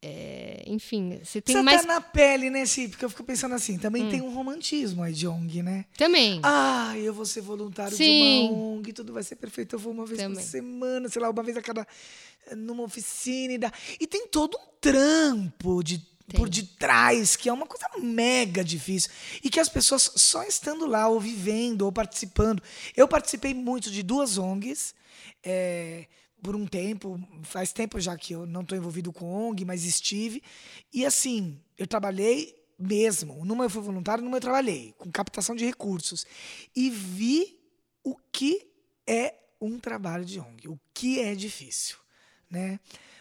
é, 0.01 0.63
enfim, 0.67 1.19
você 1.25 1.41
tem 1.41 1.57
você 1.57 1.63
mais. 1.63 1.83
Tá 1.83 1.95
na 1.95 2.01
pele, 2.01 2.51
né, 2.51 2.65
Si? 2.67 2.89
Porque 2.89 3.05
eu 3.05 3.11
fico 3.11 3.25
pensando 3.25 3.55
assim, 3.55 3.77
também 3.79 4.05
hum. 4.05 4.11
tem 4.11 4.21
um 4.21 4.33
romantismo 4.33 5.03
aí 5.03 5.13
de 5.13 5.27
ONG, 5.27 5.61
né? 5.61 5.87
Também. 5.97 6.41
Ah, 6.45 6.97
eu 6.99 7.13
vou 7.13 7.27
ser 7.27 7.41
voluntário 7.41 7.97
Sim. 7.97 8.05
de 8.05 8.53
uma 8.53 8.75
ONG, 8.75 8.93
tudo 8.93 9.13
vai 9.13 9.25
ser 9.25 9.37
perfeito. 9.37 9.75
Eu 9.75 9.79
vou 9.79 9.93
uma 9.93 10.07
vez 10.07 10.21
também. 10.21 10.37
por 10.37 10.49
semana, 10.49 11.09
sei 11.09 11.21
lá, 11.21 11.29
uma 11.29 11.43
vez 11.43 11.57
a 11.57 11.63
cada. 11.63 11.87
numa 12.57 12.85
oficina 12.85 13.55
e 13.55 13.59
dá. 13.59 13.73
E 14.01 14.07
tem 14.07 14.29
todo 14.29 14.57
um 14.57 14.69
trampo 14.81 15.83
de 15.83 15.99
tem. 15.99 16.39
por 16.39 16.49
detrás, 16.49 17.35
que 17.35 17.49
é 17.49 17.53
uma 17.53 17.67
coisa 17.67 17.89
mega 18.01 18.63
difícil. 18.63 19.11
E 19.43 19.51
que 19.51 19.59
as 19.59 19.69
pessoas 19.69 20.13
só 20.15 20.45
estando 20.45 20.87
lá, 20.87 21.09
ou 21.09 21.19
vivendo, 21.19 21.83
ou 21.83 21.91
participando. 21.91 22.63
Eu 22.97 23.09
participei 23.09 23.53
muito 23.53 23.91
de 23.91 24.05
duas 24.05 24.39
ONGs. 24.39 24.95
É, 25.43 26.07
por 26.43 26.55
um 26.55 26.67
tempo, 26.67 27.21
faz 27.43 27.73
tempo 27.73 28.01
já 28.01 28.17
que 28.17 28.35
eu 28.35 28.47
não 28.47 28.63
estou 28.63 28.77
envolvido 28.77 29.13
com 29.13 29.49
ONG, 29.49 29.65
mas 29.65 29.85
estive. 29.85 30.43
E 30.93 31.05
assim, 31.05 31.61
eu 31.77 31.87
trabalhei 31.87 32.55
mesmo. 32.79 33.45
Numa 33.45 33.65
eu 33.65 33.71
fui 33.71 33.83
voluntário, 33.83 34.23
numa 34.23 34.37
eu 34.37 34.41
trabalhei, 34.41 34.95
com 34.99 35.11
captação 35.11 35.57
de 35.57 35.65
recursos. 35.65 36.27
E 36.75 36.91
vi 36.91 37.59
o 38.05 38.17
que 38.33 38.67
é 39.07 39.35
um 39.61 39.79
trabalho 39.79 40.25
de 40.25 40.39
ONG, 40.39 40.69
o 40.69 40.79
que 40.95 41.21
é 41.21 41.35
difícil. 41.35 41.97
Né? 42.49 42.79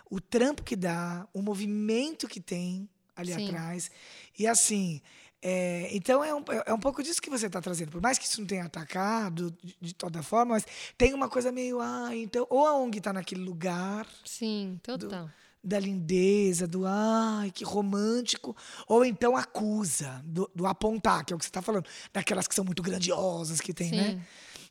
O 0.09 0.21
trampo 0.21 0.63
que 0.63 0.75
dá, 0.75 1.27
o 1.33 1.41
movimento 1.41 2.27
que 2.27 2.39
tem 2.39 2.87
ali 3.15 3.33
Sim. 3.33 3.47
atrás. 3.47 3.91
E 4.37 4.45
assim, 4.45 5.01
é, 5.41 5.89
então 5.95 6.23
é 6.23 6.33
um, 6.33 6.43
é 6.65 6.73
um 6.73 6.79
pouco 6.79 7.03
disso 7.03 7.21
que 7.21 7.29
você 7.29 7.47
está 7.47 7.61
trazendo. 7.61 7.91
Por 7.91 8.01
mais 8.01 8.17
que 8.17 8.25
isso 8.25 8.41
não 8.41 8.47
tenha 8.47 8.65
atacado 8.65 9.55
de, 9.63 9.75
de, 9.79 9.93
toda 9.93 10.23
forma, 10.23 10.55
mas 10.55 10.65
tem 10.97 11.13
uma 11.13 11.29
coisa 11.29 11.51
meio. 11.51 11.79
Ah, 11.79 12.15
então. 12.15 12.47
Ou 12.49 12.65
a 12.65 12.75
ONG 12.75 12.97
está 12.97 13.13
naquele 13.13 13.43
lugar. 13.43 14.07
Sim, 14.25 14.79
total. 14.81 15.25
Do, 15.25 15.33
da 15.63 15.79
lindeza, 15.79 16.65
do 16.65 16.85
ai, 16.85 17.51
que 17.51 17.63
romântico, 17.63 18.55
ou 18.87 19.03
então 19.03 19.35
acusa, 19.35 20.21
do, 20.23 20.49
do 20.55 20.65
apontar, 20.65 21.25
que 21.25 21.33
é 21.33 21.35
o 21.35 21.39
que 21.39 21.43
você 21.43 21.49
está 21.49 21.61
falando, 21.61 21.85
daquelas 22.13 22.47
que 22.47 22.55
são 22.55 22.63
muito 22.63 22.81
grandiosas 22.81 23.59
que 23.59 23.73
tem, 23.73 23.91
né? 23.91 24.03
Sim. 24.03 24.15
né? 24.15 24.25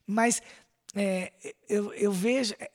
Mas 0.07 0.43
é, 0.95 1.33
eu, 1.69 1.93
eu 1.95 2.11
vejo. 2.11 2.55
É, 2.59 2.71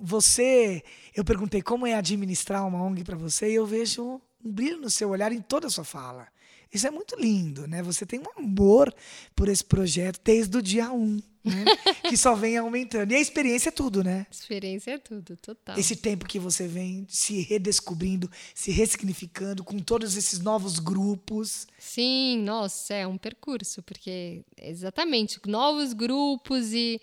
você. 0.00 0.82
Eu 1.14 1.24
perguntei 1.24 1.62
como 1.62 1.86
é 1.86 1.94
administrar 1.94 2.66
uma 2.66 2.82
ONG 2.82 3.04
para 3.04 3.16
você, 3.16 3.50
e 3.50 3.54
eu 3.54 3.66
vejo 3.66 4.20
um 4.44 4.52
brilho 4.52 4.78
no 4.78 4.90
seu 4.90 5.10
olhar 5.10 5.32
em 5.32 5.40
toda 5.40 5.66
a 5.66 5.70
sua 5.70 5.84
fala. 5.84 6.28
Isso 6.72 6.86
é 6.86 6.90
muito 6.90 7.16
lindo, 7.16 7.66
né? 7.66 7.82
Você 7.82 8.06
tem 8.06 8.20
um 8.20 8.40
amor 8.40 8.94
por 9.36 9.48
esse 9.48 9.64
projeto 9.64 10.20
desde 10.24 10.56
o 10.56 10.62
dia 10.62 10.90
1, 10.90 10.96
um, 10.96 11.22
né? 11.44 11.64
que 12.08 12.16
só 12.16 12.34
vem 12.34 12.56
aumentando. 12.56 13.12
E 13.12 13.14
a 13.14 13.20
experiência 13.20 13.68
é 13.68 13.72
tudo, 13.72 14.02
né? 14.02 14.26
Experiência 14.30 14.92
é 14.92 14.98
tudo, 14.98 15.36
total. 15.36 15.78
Esse 15.78 15.96
tempo 15.96 16.26
que 16.26 16.38
você 16.38 16.66
vem 16.66 17.04
se 17.08 17.42
redescobrindo, 17.42 18.30
se 18.54 18.70
ressignificando 18.70 19.62
com 19.62 19.78
todos 19.78 20.16
esses 20.16 20.38
novos 20.38 20.78
grupos. 20.78 21.66
Sim, 21.78 22.38
nossa, 22.42 22.94
é 22.94 23.06
um 23.06 23.18
percurso, 23.18 23.82
porque 23.82 24.42
exatamente, 24.56 25.38
novos 25.46 25.92
grupos 25.92 26.72
e 26.72 27.00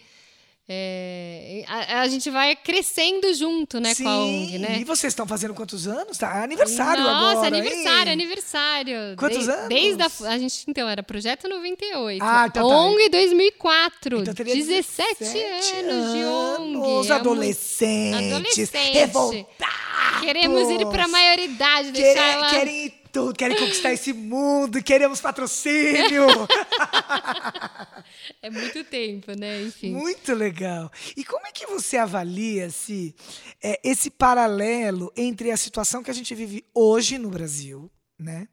é, 0.71 1.63
a, 1.67 2.01
a, 2.01 2.07
gente 2.07 2.29
vai 2.29 2.55
crescendo 2.55 3.33
junto, 3.33 3.79
né, 3.79 3.95
Sim, 3.95 4.03
com 4.03 4.09
a 4.09 4.19
ONG, 4.19 4.59
né? 4.59 4.77
E 4.79 4.83
vocês 4.83 5.11
estão 5.11 5.25
fazendo 5.25 5.55
quantos 5.55 5.87
anos? 5.87 6.15
Tá 6.15 6.43
aniversário 6.43 7.01
Nossa, 7.01 7.15
agora. 7.17 7.33
Nossa, 7.33 7.47
aniversário, 7.47 8.07
hein? 8.07 8.13
aniversário. 8.13 8.95
Quantos 9.17 9.45
de, 9.45 9.51
anos? 9.51 9.67
Desde 9.67 10.03
a, 10.03 10.29
a 10.29 10.37
gente, 10.37 10.65
então, 10.67 10.87
era 10.87 11.01
Projeto 11.01 11.49
98. 11.49 12.23
Ah, 12.23 12.45
então 12.47 12.67
ONG 12.67 13.09
tá. 13.09 13.17
2004. 13.17 14.19
Então 14.19 14.33
17, 14.45 15.15
17 15.19 15.75
anos 15.75 16.13
de 16.13 16.23
ONG. 16.23 16.99
Os 16.99 17.09
adolescentes. 17.09 18.31
Adolescente. 18.31 18.93
Revoltados. 18.93 20.21
Queremos 20.21 20.69
ir 20.69 20.85
para 20.85 21.05
a 21.05 21.07
maioridade, 21.07 21.91
deixar 21.91 22.13
Querem, 22.13 22.33
ela... 22.33 22.49
querem 22.51 22.85
ir 22.85 22.98
tudo, 23.11 23.33
querem 23.33 23.57
conquistar 23.57 23.93
esse 23.93 24.13
mundo, 24.13 24.83
queremos 24.83 25.19
patrocínio. 25.19 26.27
é 28.41 28.49
muito 28.49 28.83
tempo, 28.83 29.31
né? 29.33 29.63
Enfim. 29.63 29.91
Muito 29.91 30.33
legal. 30.33 30.91
E 31.17 31.23
como 31.23 31.45
é 31.47 31.51
que 31.51 31.65
você 31.65 31.97
avalia 31.97 32.69
se 32.69 33.15
é, 33.61 33.79
esse 33.83 34.09
paralelo 34.09 35.11
entre 35.15 35.51
a 35.51 35.57
situação 35.57 36.03
que 36.03 36.11
a 36.11 36.13
gente 36.13 36.33
vive 36.35 36.63
hoje 36.73 37.17
no 37.17 37.29
Brasil, 37.29 37.89
né, 38.17 38.47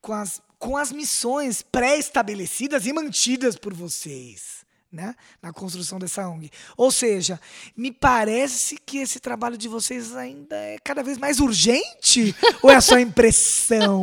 com 0.00 0.12
as, 0.12 0.42
com 0.58 0.76
as 0.76 0.92
missões 0.92 1.62
pré-estabelecidas 1.62 2.86
e 2.86 2.92
mantidas 2.92 3.56
por 3.56 3.72
vocês? 3.72 4.65
Né, 4.96 5.14
na 5.42 5.52
construção 5.52 5.98
dessa 5.98 6.26
ONG. 6.26 6.50
Ou 6.76 6.90
seja, 6.90 7.38
me 7.76 7.92
parece 7.92 8.78
que 8.84 8.98
esse 8.98 9.20
trabalho 9.20 9.58
de 9.58 9.68
vocês 9.68 10.16
ainda 10.16 10.56
é 10.56 10.78
cada 10.82 11.02
vez 11.02 11.18
mais 11.18 11.38
urgente 11.38 12.34
ou 12.62 12.70
é 12.70 12.80
só 12.80 12.98
impressão? 12.98 14.00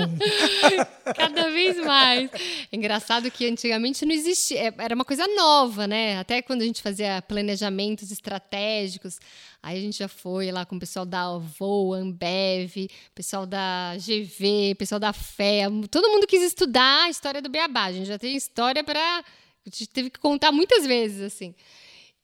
cada 1.18 1.50
vez 1.50 1.78
mais. 1.84 2.30
Engraçado 2.72 3.32
que 3.32 3.50
antigamente 3.50 4.06
não 4.06 4.14
existia, 4.14 4.68
é, 4.68 4.74
era 4.78 4.94
uma 4.94 5.04
coisa 5.04 5.28
nova, 5.36 5.88
né? 5.88 6.20
Até 6.20 6.42
quando 6.44 6.62
a 6.62 6.66
gente 6.66 6.82
fazia 6.82 7.22
planejamentos 7.24 8.12
estratégicos, 8.12 9.20
aí 9.62 9.80
a 9.80 9.82
gente 9.82 9.98
já 9.98 10.08
foi 10.08 10.52
lá 10.52 10.64
com 10.64 10.76
o 10.76 10.80
pessoal 10.80 11.06
da 11.08 11.24
Avô, 11.24 11.94
Ambev, 11.94 12.88
pessoal 13.16 13.48
da 13.48 13.96
GV, 13.98 14.76
pessoal 14.76 15.00
da 15.00 15.12
FEA, 15.12 15.72
todo 15.90 16.10
mundo 16.10 16.28
quis 16.28 16.44
estudar 16.44 17.06
a 17.06 17.10
história 17.10 17.42
do 17.42 17.50
Beabá. 17.50 17.86
A 17.86 17.92
gente 17.92 18.06
já 18.06 18.20
tem 18.20 18.36
história 18.36 18.84
para 18.84 19.24
a 19.66 19.70
gente 19.70 19.90
teve 19.90 20.10
que 20.10 20.20
contar 20.20 20.52
muitas 20.52 20.86
vezes, 20.86 21.22
assim. 21.22 21.56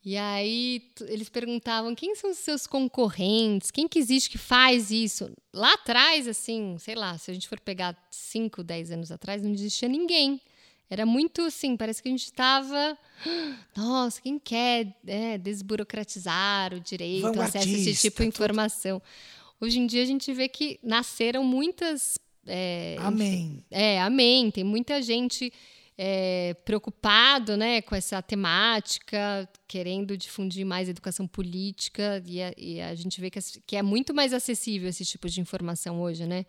E 0.02 0.16
aí 0.16 0.82
eles 1.08 1.28
perguntavam 1.28 1.94
quem 1.94 2.14
são 2.14 2.30
os 2.30 2.38
seus 2.38 2.66
concorrentes, 2.66 3.70
quem 3.70 3.86
que 3.86 3.98
existe 3.98 4.30
que 4.30 4.38
faz 4.38 4.90
isso. 4.90 5.30
Lá 5.52 5.74
atrás, 5.74 6.26
assim, 6.26 6.76
sei 6.78 6.94
lá, 6.94 7.18
se 7.18 7.30
a 7.30 7.34
gente 7.34 7.46
for 7.46 7.60
pegar 7.60 7.96
5, 8.10 8.62
10 8.62 8.92
anos 8.92 9.12
atrás, 9.12 9.42
não 9.42 9.52
existia 9.52 9.88
ninguém. 9.88 10.40
Era 10.88 11.04
muito 11.04 11.42
assim, 11.42 11.76
parece 11.76 12.02
que 12.02 12.08
a 12.08 12.12
gente 12.12 12.24
estava. 12.24 12.98
Nossa, 13.76 14.20
quem 14.22 14.38
quer 14.38 14.96
é, 15.06 15.36
desburocratizar 15.36 16.72
o 16.72 16.80
direito, 16.80 17.40
acesso 17.40 17.68
a 17.68 17.72
esse 17.72 17.94
tipo 17.94 18.22
de 18.22 18.28
informação? 18.28 19.02
Hoje 19.60 19.78
em 19.78 19.86
dia 19.86 20.02
a 20.02 20.06
gente 20.06 20.32
vê 20.32 20.48
que 20.48 20.80
nasceram 20.82 21.44
muitas. 21.44 22.18
É, 22.46 22.96
amém. 23.00 23.62
É, 23.70 24.00
amém. 24.00 24.50
Tem 24.50 24.64
muita 24.64 25.02
gente 25.02 25.52
é, 26.02 26.54
preocupado 26.64 27.58
né, 27.58 27.82
com 27.82 27.94
essa 27.94 28.22
temática, 28.22 29.46
querendo 29.68 30.16
difundir 30.16 30.64
mais 30.64 30.88
educação 30.88 31.26
política, 31.26 32.22
e 32.26 32.40
a, 32.40 32.54
e 32.56 32.80
a 32.80 32.94
gente 32.94 33.20
vê 33.20 33.28
que, 33.28 33.38
que, 33.66 33.76
é 33.76 33.82
muito 33.82 34.14
mais 34.14 34.32
acessível 34.32 34.88
esse 34.88 35.04
tipo 35.04 35.28
de 35.28 35.42
informação 35.42 36.00
hoje, 36.00 36.24
né? 36.24 36.46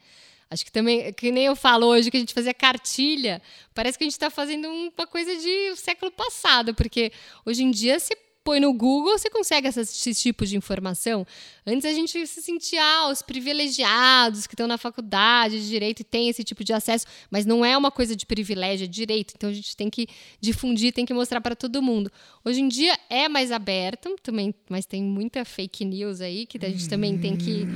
Acho 0.49 0.63
que 0.63 0.71
também, 0.71 1.11
que 1.11 1.33
nem 1.33 1.47
eu 1.47 1.55
falo 1.55 1.87
hoje, 1.87 2.09
que 2.09 2.15
a 2.15 2.19
gente 2.21 2.33
fazia 2.33 2.53
cartilha, 2.53 3.41
parece 3.73 3.97
que 3.97 4.05
a 4.05 4.07
gente 4.07 4.13
está 4.13 4.29
fazendo 4.29 4.69
uma 4.69 5.05
coisa 5.05 5.35
de 5.35 5.75
século 5.75 6.11
passado, 6.11 6.73
porque 6.73 7.11
hoje 7.45 7.61
em 7.61 7.71
dia 7.71 7.99
se 7.99 8.15
põe 8.43 8.59
no 8.59 8.73
Google, 8.73 9.17
você 9.17 9.29
consegue 9.29 9.67
esse 9.67 10.13
tipo 10.15 10.45
de 10.45 10.57
informação. 10.57 11.25
Antes 11.65 11.85
a 11.85 11.93
gente 11.93 12.25
se 12.25 12.41
sentia 12.41 12.83
ah, 12.83 13.09
os 13.09 13.21
privilegiados 13.21 14.47
que 14.47 14.53
estão 14.53 14.67
na 14.67 14.77
faculdade 14.77 15.61
de 15.61 15.67
direito 15.67 15.99
e 15.99 16.03
tem 16.03 16.27
esse 16.27 16.43
tipo 16.43 16.63
de 16.63 16.73
acesso, 16.73 17.05
mas 17.29 17.45
não 17.45 17.63
é 17.63 17.77
uma 17.77 17.91
coisa 17.91 18.15
de 18.15 18.25
privilégio, 18.25 18.85
é 18.85 18.87
direito. 18.87 19.33
Então 19.35 19.49
a 19.49 19.53
gente 19.53 19.75
tem 19.77 19.89
que 19.89 20.07
difundir, 20.39 20.91
tem 20.91 21.05
que 21.05 21.13
mostrar 21.13 21.39
para 21.39 21.55
todo 21.55 21.81
mundo. 21.81 22.11
Hoje 22.43 22.61
em 22.61 22.67
dia 22.67 22.97
é 23.09 23.29
mais 23.29 23.51
aberto, 23.51 24.15
também, 24.23 24.53
mas 24.67 24.85
tem 24.85 25.03
muita 25.03 25.45
fake 25.45 25.85
news 25.85 26.19
aí 26.19 26.45
que 26.47 26.57
a 26.65 26.69
gente 26.69 26.89
também 26.89 27.17
tem 27.19 27.37
que 27.37 27.67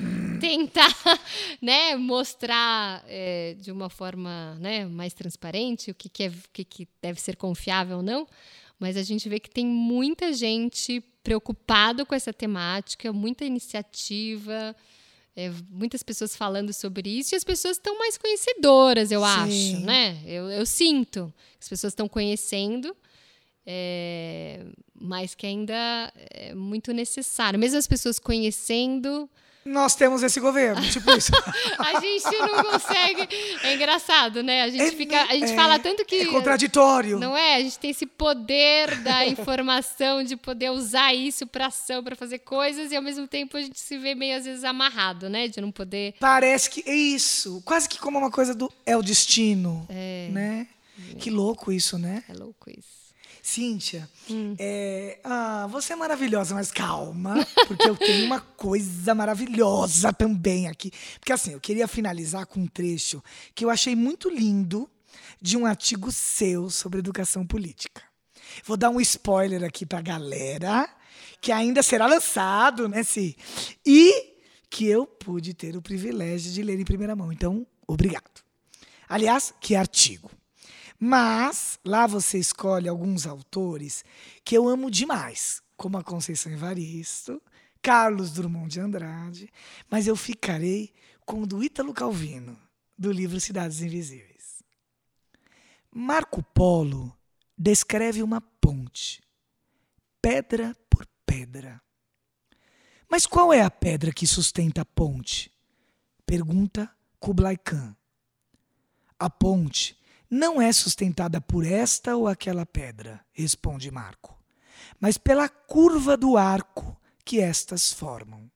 tentar, 0.41 0.89
né, 1.61 1.95
mostrar 1.95 3.03
é, 3.07 3.55
de 3.59 3.71
uma 3.71 3.89
forma, 3.89 4.55
né, 4.59 4.85
mais 4.85 5.13
transparente 5.13 5.91
o 5.91 5.95
que, 5.95 6.09
que 6.09 6.23
é, 6.23 6.27
o 6.29 6.33
que, 6.51 6.63
que 6.63 6.87
deve 7.01 7.21
ser 7.21 7.35
confiável 7.35 7.97
ou 7.97 8.03
não 8.03 8.27
mas 8.79 8.97
a 8.97 9.03
gente 9.03 9.27
vê 9.29 9.39
que 9.39 9.49
tem 9.49 9.65
muita 9.65 10.33
gente 10.33 11.01
preocupado 11.23 12.05
com 12.05 12.13
essa 12.13 12.31
temática, 12.31 13.11
muita 13.11 13.45
iniciativa, 13.45 14.75
é, 15.35 15.51
muitas 15.69 16.03
pessoas 16.03 16.35
falando 16.35 16.71
sobre 16.71 17.09
isso 17.09 17.33
e 17.33 17.37
as 17.37 17.43
pessoas 17.43 17.77
estão 17.77 17.97
mais 17.97 18.17
conhecedoras, 18.17 19.11
eu 19.11 19.21
Sim. 19.21 19.25
acho, 19.25 19.79
né? 19.85 20.21
Eu, 20.25 20.49
eu 20.49 20.65
sinto 20.65 21.33
as 21.65 21.69
pessoas 21.69 21.93
estão 21.93 22.07
conhecendo, 22.07 22.95
é, 23.65 24.67
mas 24.93 25.33
que 25.33 25.47
ainda 25.47 26.13
é 26.15 26.53
muito 26.53 26.93
necessário. 26.93 27.57
Mesmo 27.59 27.79
as 27.79 27.87
pessoas 27.87 28.19
conhecendo, 28.19 29.27
nós 29.65 29.95
temos 29.95 30.21
esse 30.21 30.39
governo, 30.39 30.79
tipo 30.89 31.11
isso. 31.11 31.31
a 31.79 31.99
gente 31.99 32.37
não 32.37 32.63
consegue. 32.63 33.27
É 33.63 33.73
engraçado, 33.73 34.43
né? 34.43 34.61
A 34.61 34.69
gente 34.69 34.83
é, 34.83 34.91
fica, 34.91 35.23
a 35.23 35.33
gente 35.33 35.51
é, 35.51 35.55
fala 35.55 35.79
tanto 35.79 36.05
que 36.05 36.15
é 36.17 36.25
contraditório. 36.27 37.17
Não 37.17 37.35
é? 37.35 37.55
A 37.55 37.59
gente 37.61 37.79
tem 37.79 37.89
esse 37.89 38.05
poder 38.05 38.95
da 38.99 39.25
informação 39.25 40.23
de 40.23 40.37
poder 40.37 40.69
usar 40.69 41.15
isso 41.15 41.47
para 41.47 41.67
ação, 41.67 42.03
para 42.03 42.15
fazer 42.15 42.39
coisas 42.39 42.91
e 42.91 42.95
ao 42.95 43.01
mesmo 43.01 43.27
tempo 43.27 43.57
a 43.57 43.61
gente 43.61 43.79
se 43.79 43.97
vê 43.97 44.13
meio 44.13 44.37
às 44.37 44.45
vezes 44.45 44.63
amarrado, 44.63 45.29
né? 45.29 45.47
De 45.47 45.59
não 45.59 45.71
poder. 45.71 46.13
Parece 46.19 46.69
que 46.69 46.83
é 46.87 46.95
isso, 46.95 47.61
quase 47.65 47.89
que 47.89 47.97
como 47.97 48.19
uma 48.19 48.29
coisa 48.29 48.53
do 48.53 48.71
é 48.85 48.95
o 48.95 49.01
destino, 49.01 49.85
é. 49.89 50.29
né? 50.31 50.67
É. 51.11 51.15
Que 51.15 51.31
louco 51.31 51.71
isso, 51.71 51.97
né? 51.97 52.23
É 52.29 52.33
louco 52.33 52.69
isso. 52.69 53.04
Cíntia, 53.45 54.09
hum. 54.27 54.55
é, 54.57 55.19
ah, 55.23 55.67
você 55.69 55.93
é 55.93 55.95
maravilhosa, 55.95 56.55
mas 56.55 56.71
calma, 56.71 57.35
porque 57.67 57.87
eu 57.87 57.95
tenho 57.95 58.25
uma 58.25 58.41
coisa 58.41 59.13
maravilhosa 59.13 60.11
também 60.11 60.67
aqui. 60.67 60.91
Porque 61.19 61.31
assim, 61.31 61.53
eu 61.53 61.59
queria 61.59 61.87
finalizar 61.87 62.47
com 62.47 62.61
um 62.61 62.65
trecho 62.65 63.23
que 63.53 63.63
eu 63.63 63.69
achei 63.69 63.95
muito 63.95 64.31
lindo 64.31 64.89
de 65.39 65.55
um 65.55 65.63
artigo 65.63 66.11
seu 66.11 66.71
sobre 66.71 66.97
educação 66.97 67.45
política. 67.45 68.01
Vou 68.65 68.75
dar 68.75 68.89
um 68.89 68.99
spoiler 68.99 69.63
aqui 69.63 69.85
para 69.85 69.99
a 69.99 70.01
galera, 70.01 70.89
que 71.39 71.51
ainda 71.51 71.83
será 71.83 72.07
lançado, 72.07 72.89
né, 72.89 73.03
Si? 73.03 73.37
E 73.85 74.39
que 74.71 74.87
eu 74.87 75.05
pude 75.05 75.53
ter 75.53 75.77
o 75.77 75.83
privilégio 75.83 76.51
de 76.51 76.63
ler 76.63 76.79
em 76.79 76.83
primeira 76.83 77.15
mão. 77.15 77.31
Então, 77.31 77.65
obrigado. 77.85 78.43
Aliás, 79.07 79.53
que 79.61 79.75
artigo. 79.75 80.31
Mas 80.99 81.79
lá 81.83 82.07
você 82.07 82.37
escolhe 82.37 82.87
alguns 82.87 83.27
autores 83.27 84.03
que 84.43 84.55
eu 84.55 84.67
amo 84.67 84.89
demais, 84.89 85.61
como 85.75 85.97
a 85.97 86.03
Conceição 86.03 86.51
Evaristo, 86.51 87.41
Carlos 87.81 88.31
Drummond 88.31 88.69
de 88.69 88.79
Andrade, 88.79 89.53
mas 89.89 90.07
eu 90.07 90.15
ficarei 90.15 90.93
com 91.25 91.41
o 91.41 91.45
do 91.45 91.63
Ítalo 91.63 91.93
Calvino, 91.93 92.57
do 92.97 93.11
livro 93.11 93.39
Cidades 93.39 93.81
Invisíveis. 93.81 94.63
Marco 95.91 96.41
Polo 96.41 97.15
descreve 97.57 98.23
uma 98.23 98.41
ponte, 98.41 99.21
pedra 100.21 100.75
por 100.89 101.05
pedra. 101.25 101.81
Mas 103.09 103.25
qual 103.25 103.53
é 103.53 103.61
a 103.61 103.69
pedra 103.69 104.11
que 104.11 104.25
sustenta 104.25 104.81
a 104.81 104.85
ponte? 104.85 105.51
Pergunta 106.25 106.89
Kublai 107.19 107.55
Khan. 107.55 107.95
A 109.19 109.29
ponte 109.29 109.97
não 110.35 110.61
é 110.61 110.69
sustentada 110.73 111.39
por 111.39 111.65
esta 111.65 112.17
ou 112.17 112.27
aquela 112.27 112.65
pedra, 112.65 113.25
responde 113.31 113.89
Marco, 113.89 114.37
mas 114.99 115.17
pela 115.17 115.47
curva 115.47 116.17
do 116.17 116.35
arco 116.35 116.99
que 117.23 117.39
estas 117.39 117.93
formam. 117.93 118.51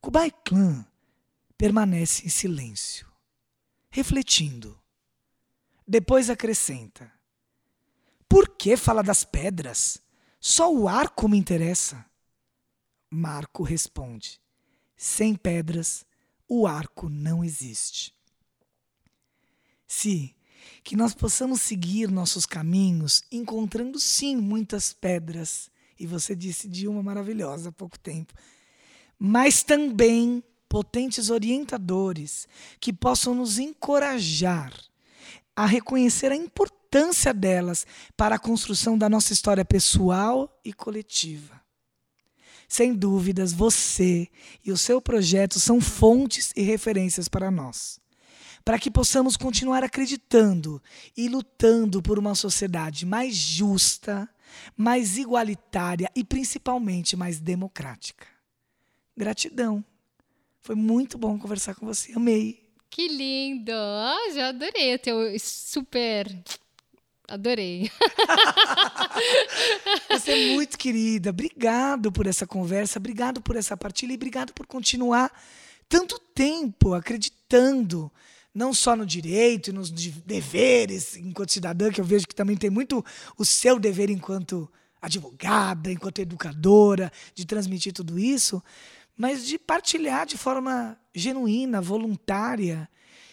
Kublai 0.00 0.30
Khan 0.30 0.86
permanece 1.58 2.24
em 2.24 2.28
silêncio, 2.28 3.10
refletindo. 3.90 4.80
Depois 5.86 6.30
acrescenta: 6.30 7.12
Por 8.28 8.50
que 8.50 8.76
fala 8.76 9.02
das 9.02 9.24
pedras? 9.24 10.00
Só 10.38 10.72
o 10.72 10.86
arco 10.86 11.28
me 11.28 11.36
interessa. 11.36 12.06
Marco 13.10 13.64
responde: 13.64 14.40
Sem 14.96 15.34
pedras, 15.34 16.06
o 16.48 16.68
arco 16.68 17.08
não 17.08 17.42
existe. 17.42 18.14
Se 19.88 20.36
que 20.82 20.96
nós 20.96 21.14
possamos 21.14 21.60
seguir 21.60 22.10
nossos 22.10 22.46
caminhos, 22.46 23.22
encontrando 23.30 23.98
sim 24.00 24.36
muitas 24.36 24.92
pedras, 24.92 25.70
e 25.98 26.06
você 26.06 26.34
disse 26.34 26.68
de 26.68 26.88
uma 26.88 27.02
maravilhosa 27.02 27.68
há 27.68 27.72
pouco 27.72 27.98
tempo, 27.98 28.34
mas 29.18 29.62
também 29.62 30.42
potentes 30.68 31.30
orientadores 31.30 32.48
que 32.80 32.92
possam 32.92 33.34
nos 33.34 33.58
encorajar 33.58 34.72
a 35.54 35.66
reconhecer 35.66 36.32
a 36.32 36.36
importância 36.36 37.32
delas 37.32 37.86
para 38.16 38.36
a 38.36 38.38
construção 38.38 38.96
da 38.96 39.08
nossa 39.08 39.32
história 39.32 39.64
pessoal 39.64 40.60
e 40.64 40.72
coletiva. 40.72 41.60
Sem 42.66 42.94
dúvidas, 42.94 43.52
você 43.52 44.28
e 44.64 44.72
o 44.72 44.78
seu 44.78 45.00
projeto 45.00 45.60
são 45.60 45.78
fontes 45.78 46.52
e 46.56 46.62
referências 46.62 47.28
para 47.28 47.50
nós 47.50 48.00
para 48.64 48.78
que 48.78 48.90
possamos 48.90 49.36
continuar 49.36 49.82
acreditando 49.82 50.82
e 51.16 51.28
lutando 51.28 52.02
por 52.02 52.18
uma 52.18 52.34
sociedade 52.34 53.04
mais 53.04 53.34
justa, 53.34 54.28
mais 54.76 55.18
igualitária 55.18 56.10
e 56.14 56.24
principalmente 56.24 57.16
mais 57.16 57.40
democrática. 57.40 58.26
Gratidão. 59.16 59.84
Foi 60.60 60.74
muito 60.74 61.18
bom 61.18 61.38
conversar 61.38 61.74
com 61.74 61.86
você. 61.86 62.12
Amei. 62.14 62.62
Que 62.88 63.08
lindo! 63.08 63.72
Oh, 63.72 64.32
já 64.32 64.48
adorei 64.48 64.94
o 64.94 64.98
teu 64.98 65.38
super. 65.38 66.26
Adorei. 67.26 67.90
Você 70.10 70.32
é 70.32 70.54
muito 70.54 70.76
querida. 70.76 71.30
Obrigado 71.30 72.12
por 72.12 72.26
essa 72.26 72.46
conversa, 72.46 72.98
obrigado 72.98 73.40
por 73.40 73.56
essa 73.56 73.76
partilha 73.76 74.12
e 74.12 74.16
obrigado 74.16 74.52
por 74.52 74.66
continuar 74.66 75.32
tanto 75.88 76.18
tempo 76.18 76.94
acreditando 76.94 78.10
não 78.54 78.74
só 78.74 78.94
no 78.94 79.06
direito 79.06 79.70
e 79.70 79.72
nos 79.72 79.90
deveres 79.90 81.16
enquanto 81.16 81.52
cidadã, 81.52 81.90
que 81.90 82.00
eu 82.00 82.04
vejo 82.04 82.26
que 82.26 82.34
também 82.34 82.56
tem 82.56 82.70
muito 82.70 83.04
o 83.36 83.44
seu 83.44 83.78
dever 83.78 84.10
enquanto 84.10 84.70
advogada, 85.00 85.90
enquanto 85.90 86.20
educadora, 86.20 87.10
de 87.34 87.44
transmitir 87.44 87.92
tudo 87.92 88.18
isso, 88.18 88.62
mas 89.16 89.46
de 89.46 89.58
partilhar 89.58 90.26
de 90.26 90.38
forma 90.38 90.96
genuína, 91.14 91.80
voluntária 91.80 92.88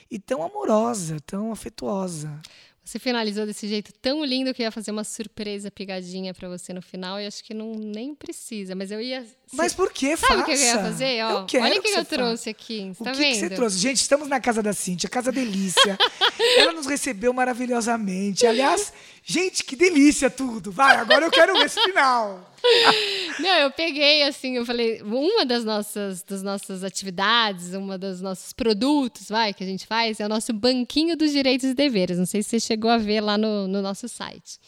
e 0.10 0.18
tão 0.18 0.42
amorosa, 0.42 1.20
tão 1.26 1.52
afetuosa. 1.52 2.42
Você 2.90 2.98
finalizou 2.98 3.46
desse 3.46 3.68
jeito 3.68 3.94
tão 4.02 4.26
lindo 4.26 4.52
que 4.52 4.64
eu 4.64 4.66
ia 4.66 4.72
fazer 4.72 4.90
uma 4.90 5.04
surpresa 5.04 5.70
pegadinha 5.70 6.34
para 6.34 6.50
você 6.50 6.74
no 6.74 6.82
final 6.82 7.22
e 7.22 7.28
acho 7.28 7.44
que 7.44 7.54
não 7.54 7.72
nem 7.74 8.16
precisa, 8.16 8.74
mas 8.74 8.90
eu 8.90 9.00
ia. 9.00 9.24
Mas 9.54 9.76
por 9.76 9.94
que 9.94 10.18
Sabe 10.18 10.42
o 10.42 10.46
que 10.46 10.54
eu 10.54 10.56
ia 10.56 10.80
fazer? 10.80 11.24
Ó, 11.24 11.46
eu 11.54 11.62
olha 11.62 11.80
o 11.80 11.84
que, 11.84 11.92
que 11.92 12.00
eu 12.00 12.04
trouxe 12.06 12.50
aqui. 12.50 12.92
Você 12.92 13.04
o 13.04 13.06
tá 13.06 13.12
que, 13.12 13.18
vendo? 13.20 13.34
que 13.34 13.40
você 13.42 13.50
trouxe? 13.52 13.78
Gente, 13.78 13.98
estamos 13.98 14.28
na 14.28 14.40
casa 14.40 14.64
da 14.64 14.74
Cintia, 14.74 15.08
casa 15.08 15.32
delícia. 15.32 16.00
Ela 16.58 16.72
nos 16.72 16.88
recebeu 16.88 17.32
maravilhosamente. 17.32 18.48
Aliás, 18.48 18.92
gente, 19.30 19.64
que 19.64 19.76
delícia 19.76 20.28
tudo. 20.28 20.72
Vai, 20.72 20.98
agora 20.98 21.26
eu 21.26 21.30
quero 21.30 21.54
ver 21.54 21.68
esse 21.68 21.80
final. 21.82 22.52
Não, 23.40 23.56
eu 23.60 23.72
peguei 23.72 24.24
assim, 24.24 24.58
eu 24.58 24.66
falei, 24.66 25.04
uma 25.04 25.46
das 25.46 25.64
nossas, 25.64 26.24
das 26.24 26.42
nossas 26.42 26.84
atividades, 26.84 27.74
uma 27.76 27.96
dos 27.96 28.22
nossos 28.22 28.52
produtos, 28.52 29.30
vai, 29.30 29.54
que 29.54 29.64
a 29.64 29.68
gente 29.68 29.86
faz, 29.86 30.20
é 30.20 30.26
o 30.26 30.30
nosso 30.30 30.52
banquinho 30.52 31.16
dos 31.16 31.32
direitos 31.32 31.70
e 31.70 31.74
deveres. 31.76 32.18
Não 32.18 32.26
sei 32.26 32.42
se 32.42 32.50
você 32.50 32.60
chegou 32.60 32.90
a 32.90 32.98
ver 32.98 33.22
lá 33.22 33.38
no, 33.38 33.68
no 33.68 33.84
nosso 33.84 34.08
site. 34.10 34.60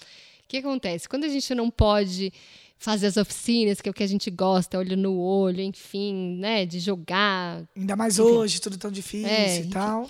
O 0.46 0.48
que 0.48 0.58
acontece? 0.58 1.10
Quando 1.10 1.24
a 1.24 1.30
gente 1.30 1.56
não 1.56 1.72
pode 1.72 2.32
fazer 2.78 3.08
as 3.08 3.18
oficinas, 3.18 3.82
que 3.82 3.90
é 3.90 3.92
o 3.92 3.94
que 3.94 4.04
a 4.04 4.08
gente 4.08 4.30
gosta, 4.30 4.78
olho 4.78 4.96
no 4.96 5.18
olho, 5.18 5.62
enfim, 5.62 6.38
né, 6.40 6.66
de 6.66 6.80
jogar. 6.80 7.64
Ainda 7.76 7.96
mais 7.96 8.20
enfim. 8.20 8.30
hoje, 8.30 8.62
tudo 8.62 8.78
tão 8.78 8.92
difícil 8.92 9.28
é, 9.28 9.62
e 9.62 9.68
tal. 9.70 10.08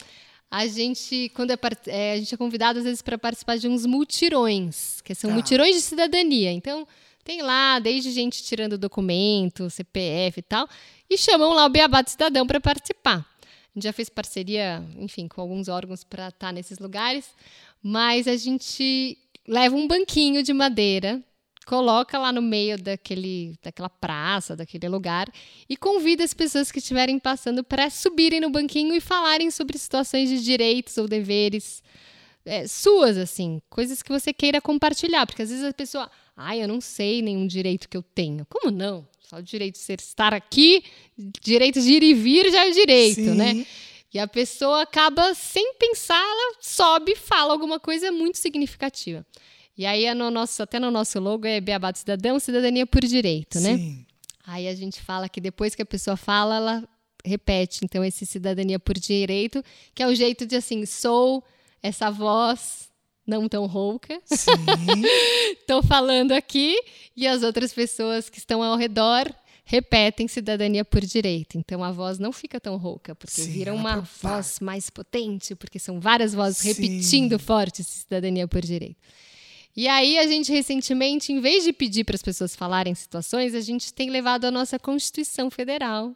A 0.52 0.68
gente, 0.68 1.32
quando 1.34 1.52
é, 1.52 1.58
é, 1.88 2.14
a 2.14 2.18
gente 2.18 2.36
é 2.36 2.38
convidado 2.38 2.80
às 2.80 2.86
vezes 2.86 3.02
para 3.02 3.18
participar 3.18 3.58
de 3.58 3.70
uns 3.70 3.86
multirões, 3.86 5.00
que 5.00 5.16
são 5.16 5.30
tá. 5.30 5.34
multirões 5.34 5.74
de 5.74 5.82
cidadania. 5.82 6.52
Então, 6.52 6.86
tem 7.24 7.42
lá, 7.42 7.80
desde 7.80 8.12
gente 8.12 8.44
tirando 8.44 8.78
documento, 8.78 9.70
CPF 9.70 10.40
e 10.40 10.44
tal, 10.44 10.68
e 11.10 11.18
chamam 11.18 11.54
lá 11.54 11.66
o 11.66 11.70
Beabá 11.70 12.02
do 12.02 12.10
Cidadão 12.10 12.46
para 12.46 12.60
participar. 12.60 13.20
A 13.20 13.74
gente 13.74 13.84
já 13.86 13.94
fez 13.94 14.10
parceria, 14.10 14.84
enfim, 14.98 15.30
com 15.30 15.40
alguns 15.40 15.70
órgãos 15.70 16.04
para 16.04 16.28
estar 16.28 16.48
tá 16.48 16.52
nesses 16.52 16.80
lugares, 16.80 17.30
mas 17.82 18.28
a 18.28 18.36
gente 18.36 19.18
leva 19.48 19.74
um 19.74 19.88
banquinho 19.88 20.44
de 20.44 20.52
madeira, 20.52 21.24
coloca 21.66 22.18
lá 22.18 22.32
no 22.32 22.42
meio 22.42 22.78
daquele, 22.78 23.56
daquela 23.62 23.90
praça, 23.90 24.56
daquele 24.56 24.88
lugar, 24.90 25.32
e 25.70 25.78
convida 25.78 26.24
as 26.24 26.34
pessoas 26.34 26.72
que 26.72 26.80
estiverem 26.80 27.20
passando 27.20 27.64
para 27.64 27.90
subirem 27.90 28.40
no 28.40 28.50
banquinho 28.50 28.94
e 28.96 29.00
falarem 29.00 29.52
sobre 29.52 29.78
situações 29.78 30.30
de 30.30 30.44
direitos 30.44 30.98
ou 30.98 31.08
deveres 31.08 31.84
é, 32.46 32.68
suas, 32.68 33.18
assim, 33.18 33.62
coisas 33.70 34.02
que 34.02 34.12
você 34.12 34.34
queira 34.34 34.60
compartilhar, 34.60 35.26
porque 35.26 35.42
às 35.42 35.50
vezes 35.50 35.64
a 35.64 35.74
pessoa, 35.74 36.10
ai, 36.36 36.64
eu 36.64 36.68
não 36.68 36.82
sei 36.82 37.22
nenhum 37.22 37.46
direito 37.46 37.88
que 37.88 37.98
eu 37.98 38.04
tenho. 38.04 38.46
Como 38.50 38.72
não? 38.72 39.08
Só 39.22 39.38
o 39.38 39.44
direito 39.44 39.76
de 39.76 39.80
ser, 39.80 40.00
estar 40.00 40.34
aqui, 40.34 40.84
direito 41.42 41.80
de 41.80 41.92
ir 41.94 42.04
e 42.04 42.14
vir 42.14 42.52
já 42.52 42.66
é 42.66 42.70
o 42.70 42.74
direito, 42.74 43.22
Sim. 43.22 43.36
né? 43.36 43.66
E 44.14 44.20
a 44.20 44.28
pessoa 44.28 44.82
acaba, 44.82 45.34
sem 45.34 45.76
pensar, 45.76 46.22
ela 46.22 46.56
sobe 46.60 47.14
e 47.14 47.16
fala 47.16 47.54
alguma 47.54 47.80
coisa 47.80 48.12
muito 48.12 48.38
significativa. 48.38 49.26
E 49.82 49.86
aí, 49.88 50.06
é 50.06 50.14
no 50.14 50.30
nosso, 50.30 50.62
até 50.62 50.80
no 50.80 50.92
nosso 50.92 51.20
logo 51.20 51.48
é 51.48 51.60
Beabá 51.60 51.90
do 51.90 51.98
Cidadão, 51.98 52.40
Cidadania 52.40 52.86
por 52.86 53.04
Direito, 53.04 53.60
né? 53.60 53.78
Sim. 53.78 54.06
Aí 54.46 54.68
a 54.68 54.76
gente 54.76 55.02
fala 55.02 55.28
que 55.28 55.42
depois 55.42 55.74
que 55.74 55.82
a 55.82 55.86
pessoa 55.88 56.16
fala, 56.16 56.58
ela 56.58 56.90
repete. 57.26 57.80
Então, 57.84 58.06
esse 58.06 58.24
Cidadania 58.24 58.78
por 58.78 58.96
Direito, 59.00 59.66
que 59.96 60.04
é 60.04 60.08
o 60.08 60.14
jeito 60.14 60.46
de 60.46 60.56
assim, 60.56 60.86
sou 60.86 61.44
essa 61.82 62.12
voz 62.12 62.92
não 63.26 63.50
tão 63.50 63.66
rouca. 63.66 64.22
Estou 64.30 65.82
falando 65.90 66.34
aqui 66.34 66.80
e 67.18 67.26
as 67.26 67.42
outras 67.42 67.74
pessoas 67.74 68.30
que 68.30 68.38
estão 68.38 68.62
ao 68.62 68.78
redor 68.78 69.34
repetem 69.64 70.28
cidadania 70.28 70.86
por 70.86 71.02
direito. 71.02 71.58
Então 71.58 71.84
a 71.84 71.92
voz 71.92 72.20
não 72.20 72.32
fica 72.32 72.60
tão 72.60 72.78
rouca, 72.78 73.16
porque 73.16 73.42
Sim, 73.42 73.52
vira 73.52 73.74
uma 73.74 74.02
voz 74.22 74.60
mais 74.60 74.92
potente, 74.92 75.56
porque 75.56 75.80
são 75.80 76.00
várias 76.00 76.36
vozes 76.36 76.58
Sim. 76.60 76.68
repetindo 76.68 77.40
forte 77.40 77.84
cidadania 77.84 78.48
por 78.48 78.62
direito. 78.62 78.98
E 79.76 79.88
aí 79.88 80.18
a 80.18 80.28
gente 80.28 80.52
recentemente, 80.52 81.32
em 81.32 81.40
vez 81.40 81.64
de 81.64 81.72
pedir 81.72 82.04
para 82.04 82.16
as 82.16 82.22
pessoas 82.22 82.56
falarem 82.56 82.94
situações, 82.94 83.56
a 83.56 83.62
gente 83.62 83.94
tem 83.94 84.10
levado 84.10 84.46
a 84.46 84.52
nossa 84.52 84.78
Constituição 84.78 85.50
Federal. 85.50 86.16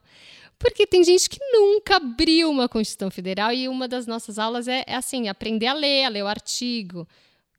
Porque 0.58 0.88
tem 0.88 1.04
gente 1.04 1.30
que 1.30 1.40
nunca 1.52 1.98
abriu 1.98 2.50
uma 2.50 2.68
Constituição 2.68 3.12
Federal 3.12 3.52
e 3.52 3.68
uma 3.68 3.88
das 3.88 4.08
nossas 4.08 4.40
aulas 4.40 4.68
é, 4.68 4.84
é 4.88 4.96
assim, 4.96 5.28
aprender 5.28 5.68
a 5.68 5.74
ler, 5.74 6.06
a 6.06 6.10
ler 6.10 6.24
o 6.24 6.28
artigo, 6.28 7.08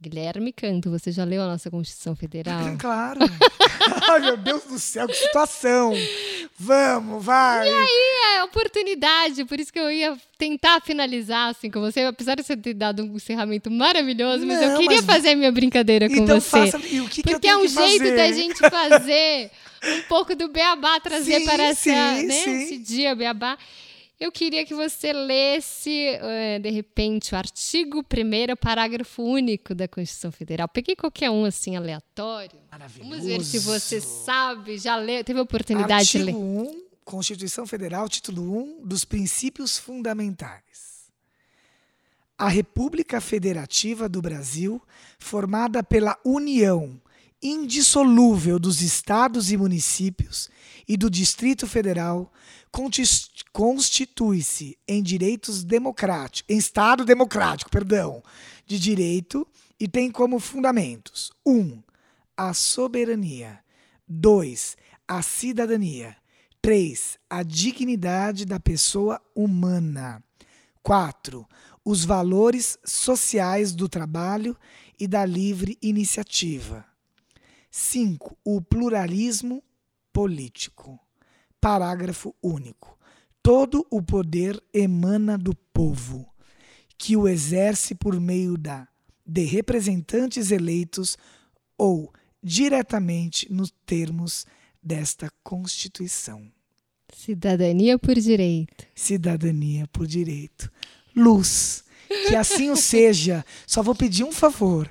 Guilherme 0.01 0.53
Canto, 0.53 0.91
você 0.91 1.11
já 1.11 1.25
leu 1.25 1.43
a 1.43 1.47
nossa 1.47 1.71
Constituição 1.71 2.15
Federal? 2.15 2.61
Claro. 2.79 3.21
Ai, 4.09 4.21
meu 4.21 4.37
Deus 4.37 4.65
do 4.65 4.79
céu, 4.79 5.07
que 5.07 5.15
situação. 5.15 5.95
Vamos, 6.59 7.25
vai. 7.25 7.69
E 7.69 7.73
aí, 7.73 8.37
é 8.37 8.45
oportunidade, 8.45 9.45
por 9.45 9.61
isso 9.61 9.73
que 9.73 9.79
eu 9.79 9.91
ia 9.91 10.17
tentar 10.39 10.81
finalizar 10.81 11.51
assim 11.51 11.71
com 11.71 11.81
você, 11.81 12.01
apesar 12.01 12.35
de 12.35 12.43
você 12.43 12.57
ter 12.57 12.75
dado 12.75 13.03
um 13.05 13.17
encerramento 13.17 13.71
maravilhoso, 13.71 14.45
mas 14.47 14.61
Não, 14.61 14.73
eu 14.73 14.79
queria 14.79 15.03
mas... 15.03 15.07
fazer 15.07 15.31
a 15.31 15.37
minha 15.37 15.53
brincadeira 15.53 16.09
com 16.09 16.17
então 16.17 16.41
você. 16.41 16.71
Faça... 16.71 16.79
E 16.87 17.01
o 17.01 17.09
que 17.09 17.23
porque 17.23 17.41
que 17.41 17.49
é 17.49 17.57
um 17.57 17.67
jeito 17.67 18.17
da 18.17 18.33
gente 18.33 18.59
fazer 18.69 19.51
um 19.85 20.03
pouco 20.03 20.35
do 20.35 20.49
beabá, 20.49 20.99
trazer 21.01 21.41
sim, 21.41 21.45
para 21.45 21.63
essa, 21.65 21.83
sim, 21.83 22.27
né, 22.27 22.35
sim. 22.35 22.63
esse 22.63 22.79
dia 22.79 23.15
beabá. 23.15 23.57
Eu 24.19 24.33
queria 24.33 24.65
que 24.65 24.75
você 24.75 25.13
lesse, 25.13 26.09
uh, 26.17 26.63
de 26.63 26.71
repente, 26.71 27.35
o 27.35 27.37
artigo 27.37 27.99
1 28.01 28.57
parágrafo 28.57 29.23
único 29.23 29.75
da 29.75 29.87
Constituição 29.87 30.33
Federal. 30.33 30.67
Peguei 30.69 30.97
qualquer 30.97 31.29
um, 31.31 31.45
assim, 31.45 31.77
aleatório. 31.77 32.59
Maravilhoso. 32.71 33.11
Vamos 33.11 33.27
ver 33.27 33.45
se 33.45 33.59
você 33.59 34.01
sabe, 34.01 34.79
já 34.79 34.97
leu, 34.97 35.23
teve 35.23 35.39
a 35.39 35.43
oportunidade 35.43 35.93
artigo 35.93 36.25
de 36.25 36.33
ler. 36.33 36.35
1, 36.35 36.83
Constituição 37.05 37.67
Federal, 37.67 38.09
título 38.09 38.81
1, 38.81 38.87
dos 38.87 39.05
princípios 39.05 39.77
fundamentais. 39.77 41.11
A 42.39 42.49
República 42.49 43.21
Federativa 43.21 44.09
do 44.09 44.23
Brasil, 44.23 44.81
formada 45.19 45.83
pela 45.83 46.19
União 46.25 46.99
indissolúvel 47.43 48.59
dos 48.59 48.81
estados 48.81 49.53
e 49.53 49.57
municípios 49.57 50.49
e 50.89 50.97
do 50.97 51.11
Distrito 51.11 51.67
Federal, 51.67 52.33
constitui-se 53.53 54.79
em 54.87 55.03
direitos 55.03 55.65
democráticos, 55.65 56.45
em 56.49 56.59
Estado 56.59 57.05
democrático, 57.05 57.71
perdão, 57.71 58.23
de 58.67 58.79
direito 58.79 59.47
e 59.79 59.89
tem 59.89 60.11
como 60.11 60.39
fundamentos: 60.39 61.33
1. 61.45 61.53
Um, 61.53 61.83
a 62.37 62.53
soberania. 62.53 63.61
2. 64.09 64.77
A 65.09 65.23
cidadania. 65.23 66.17
3. 66.61 67.19
A 67.31 67.43
dignidade 67.43 68.45
da 68.45 68.61
pessoa 68.61 69.21
humana. 69.35 70.23
4. 70.83 71.47
Os 71.85 72.05
valores 72.05 72.79
sociais 72.85 73.73
do 73.73 73.89
trabalho 73.89 74.57
e 74.99 75.07
da 75.07 75.25
livre 75.25 75.79
iniciativa. 75.81 76.85
5. 77.71 78.37
O 78.45 78.61
pluralismo 78.61 79.63
político. 80.17 80.99
Parágrafo 81.61 82.35
único. 82.43 82.99
Todo 83.43 83.87
o 83.91 84.01
poder 84.01 84.59
emana 84.73 85.37
do 85.37 85.55
povo, 85.55 86.27
que 86.97 87.15
o 87.19 87.29
exerce 87.29 87.95
por 87.95 88.19
meio 88.19 88.57
da, 88.57 88.89
de 89.27 89.45
representantes 89.45 90.51
eleitos 90.51 91.19
ou 91.77 92.11
diretamente 92.43 93.53
nos 93.53 93.71
termos 93.85 94.47
desta 94.83 95.29
Constituição. 95.45 96.51
Cidadania 97.13 97.99
por 97.99 98.15
direito. 98.15 98.87
Cidadania 98.95 99.87
por 99.89 100.07
direito. 100.07 100.73
Luz. 101.15 101.85
Que 102.27 102.35
assim 102.35 102.71
o 102.71 102.77
seja. 102.77 103.45
Só 103.67 103.83
vou 103.83 103.95
pedir 103.95 104.25
um 104.25 104.33
favor 104.33 104.91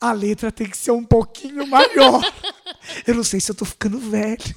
a 0.00 0.12
letra 0.12 0.50
tem 0.50 0.68
que 0.68 0.76
ser 0.76 0.92
um 0.92 1.04
pouquinho 1.04 1.66
maior. 1.66 2.22
eu 3.06 3.14
não 3.14 3.24
sei 3.24 3.38
se 3.38 3.50
eu 3.50 3.54
tô 3.54 3.64
ficando 3.64 3.98
velho. 3.98 4.54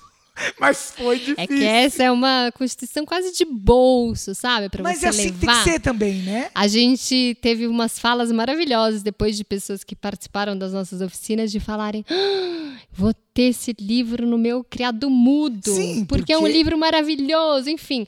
Mas 0.59 0.93
foi 0.97 1.19
difícil. 1.19 1.35
É 1.37 1.45
que 1.45 1.63
essa 1.63 2.03
é 2.03 2.11
uma 2.11 2.51
constituição 2.57 3.05
quase 3.05 3.35
de 3.35 3.45
bolso, 3.45 4.33
sabe? 4.33 4.67
Pra 4.67 4.81
Mas 4.81 4.99
você 4.99 5.05
é 5.05 5.09
assim 5.09 5.23
levar. 5.25 5.39
que 5.39 5.45
tem 5.45 5.55
que 5.55 5.63
ser 5.63 5.79
também, 5.79 6.21
né? 6.23 6.49
A 6.55 6.67
gente 6.67 7.37
teve 7.39 7.67
umas 7.67 7.99
falas 7.99 8.31
maravilhosas 8.31 9.03
depois 9.03 9.37
de 9.37 9.43
pessoas 9.43 9.83
que 9.83 9.95
participaram 9.95 10.57
das 10.57 10.73
nossas 10.73 11.01
oficinas 11.01 11.51
de 11.51 11.59
falarem: 11.59 12.03
ah, 12.09 12.77
vou 12.91 13.13
ter 13.13 13.49
esse 13.49 13.75
livro 13.79 14.25
no 14.25 14.37
meu 14.37 14.63
criado 14.63 15.07
mudo. 15.07 15.69
Sim, 15.69 16.03
porque, 16.05 16.21
porque 16.21 16.33
é 16.33 16.37
um 16.37 16.47
livro 16.47 16.77
maravilhoso. 16.79 17.69
Enfim, 17.69 18.07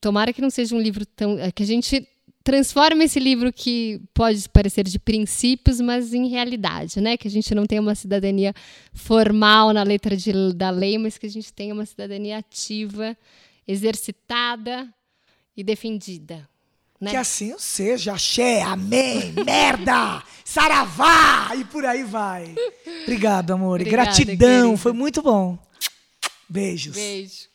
tomara 0.00 0.32
que 0.32 0.40
não 0.40 0.50
seja 0.50 0.74
um 0.74 0.80
livro 0.80 1.04
tão. 1.04 1.38
É 1.38 1.52
que 1.52 1.62
a 1.62 1.66
gente 1.66 2.08
transforma 2.42 3.04
esse 3.04 3.20
livro 3.20 3.52
que 3.52 4.00
pode 4.14 4.48
parecer 4.48 4.84
de 4.84 4.98
princípios, 4.98 5.80
mas 5.80 6.14
em 6.14 6.28
realidade, 6.28 7.00
né? 7.00 7.16
Que 7.16 7.28
a 7.28 7.30
gente 7.30 7.54
não 7.54 7.66
tem 7.66 7.78
uma 7.78 7.94
cidadania 7.94 8.54
formal 8.92 9.72
na 9.72 9.82
letra 9.82 10.16
de, 10.16 10.32
da 10.54 10.70
lei, 10.70 10.98
mas 10.98 11.18
que 11.18 11.26
a 11.26 11.30
gente 11.30 11.52
tenha 11.52 11.74
uma 11.74 11.86
cidadania 11.86 12.38
ativa, 12.38 13.16
exercitada 13.66 14.88
e 15.56 15.62
defendida. 15.62 16.48
Né? 17.00 17.10
Que 17.10 17.16
assim 17.16 17.54
seja, 17.58 18.12
axé, 18.12 18.60
amém, 18.60 19.32
merda, 19.44 20.22
saravá 20.44 21.50
e 21.56 21.64
por 21.64 21.84
aí 21.84 22.04
vai. 22.04 22.54
Obrigado, 23.04 23.52
amor. 23.52 23.80
Obrigada, 23.80 24.10
Gratidão, 24.10 24.76
foi 24.76 24.92
muito 24.92 25.22
bom. 25.22 25.58
Beijos. 26.46 26.94
Beijo. 26.94 27.49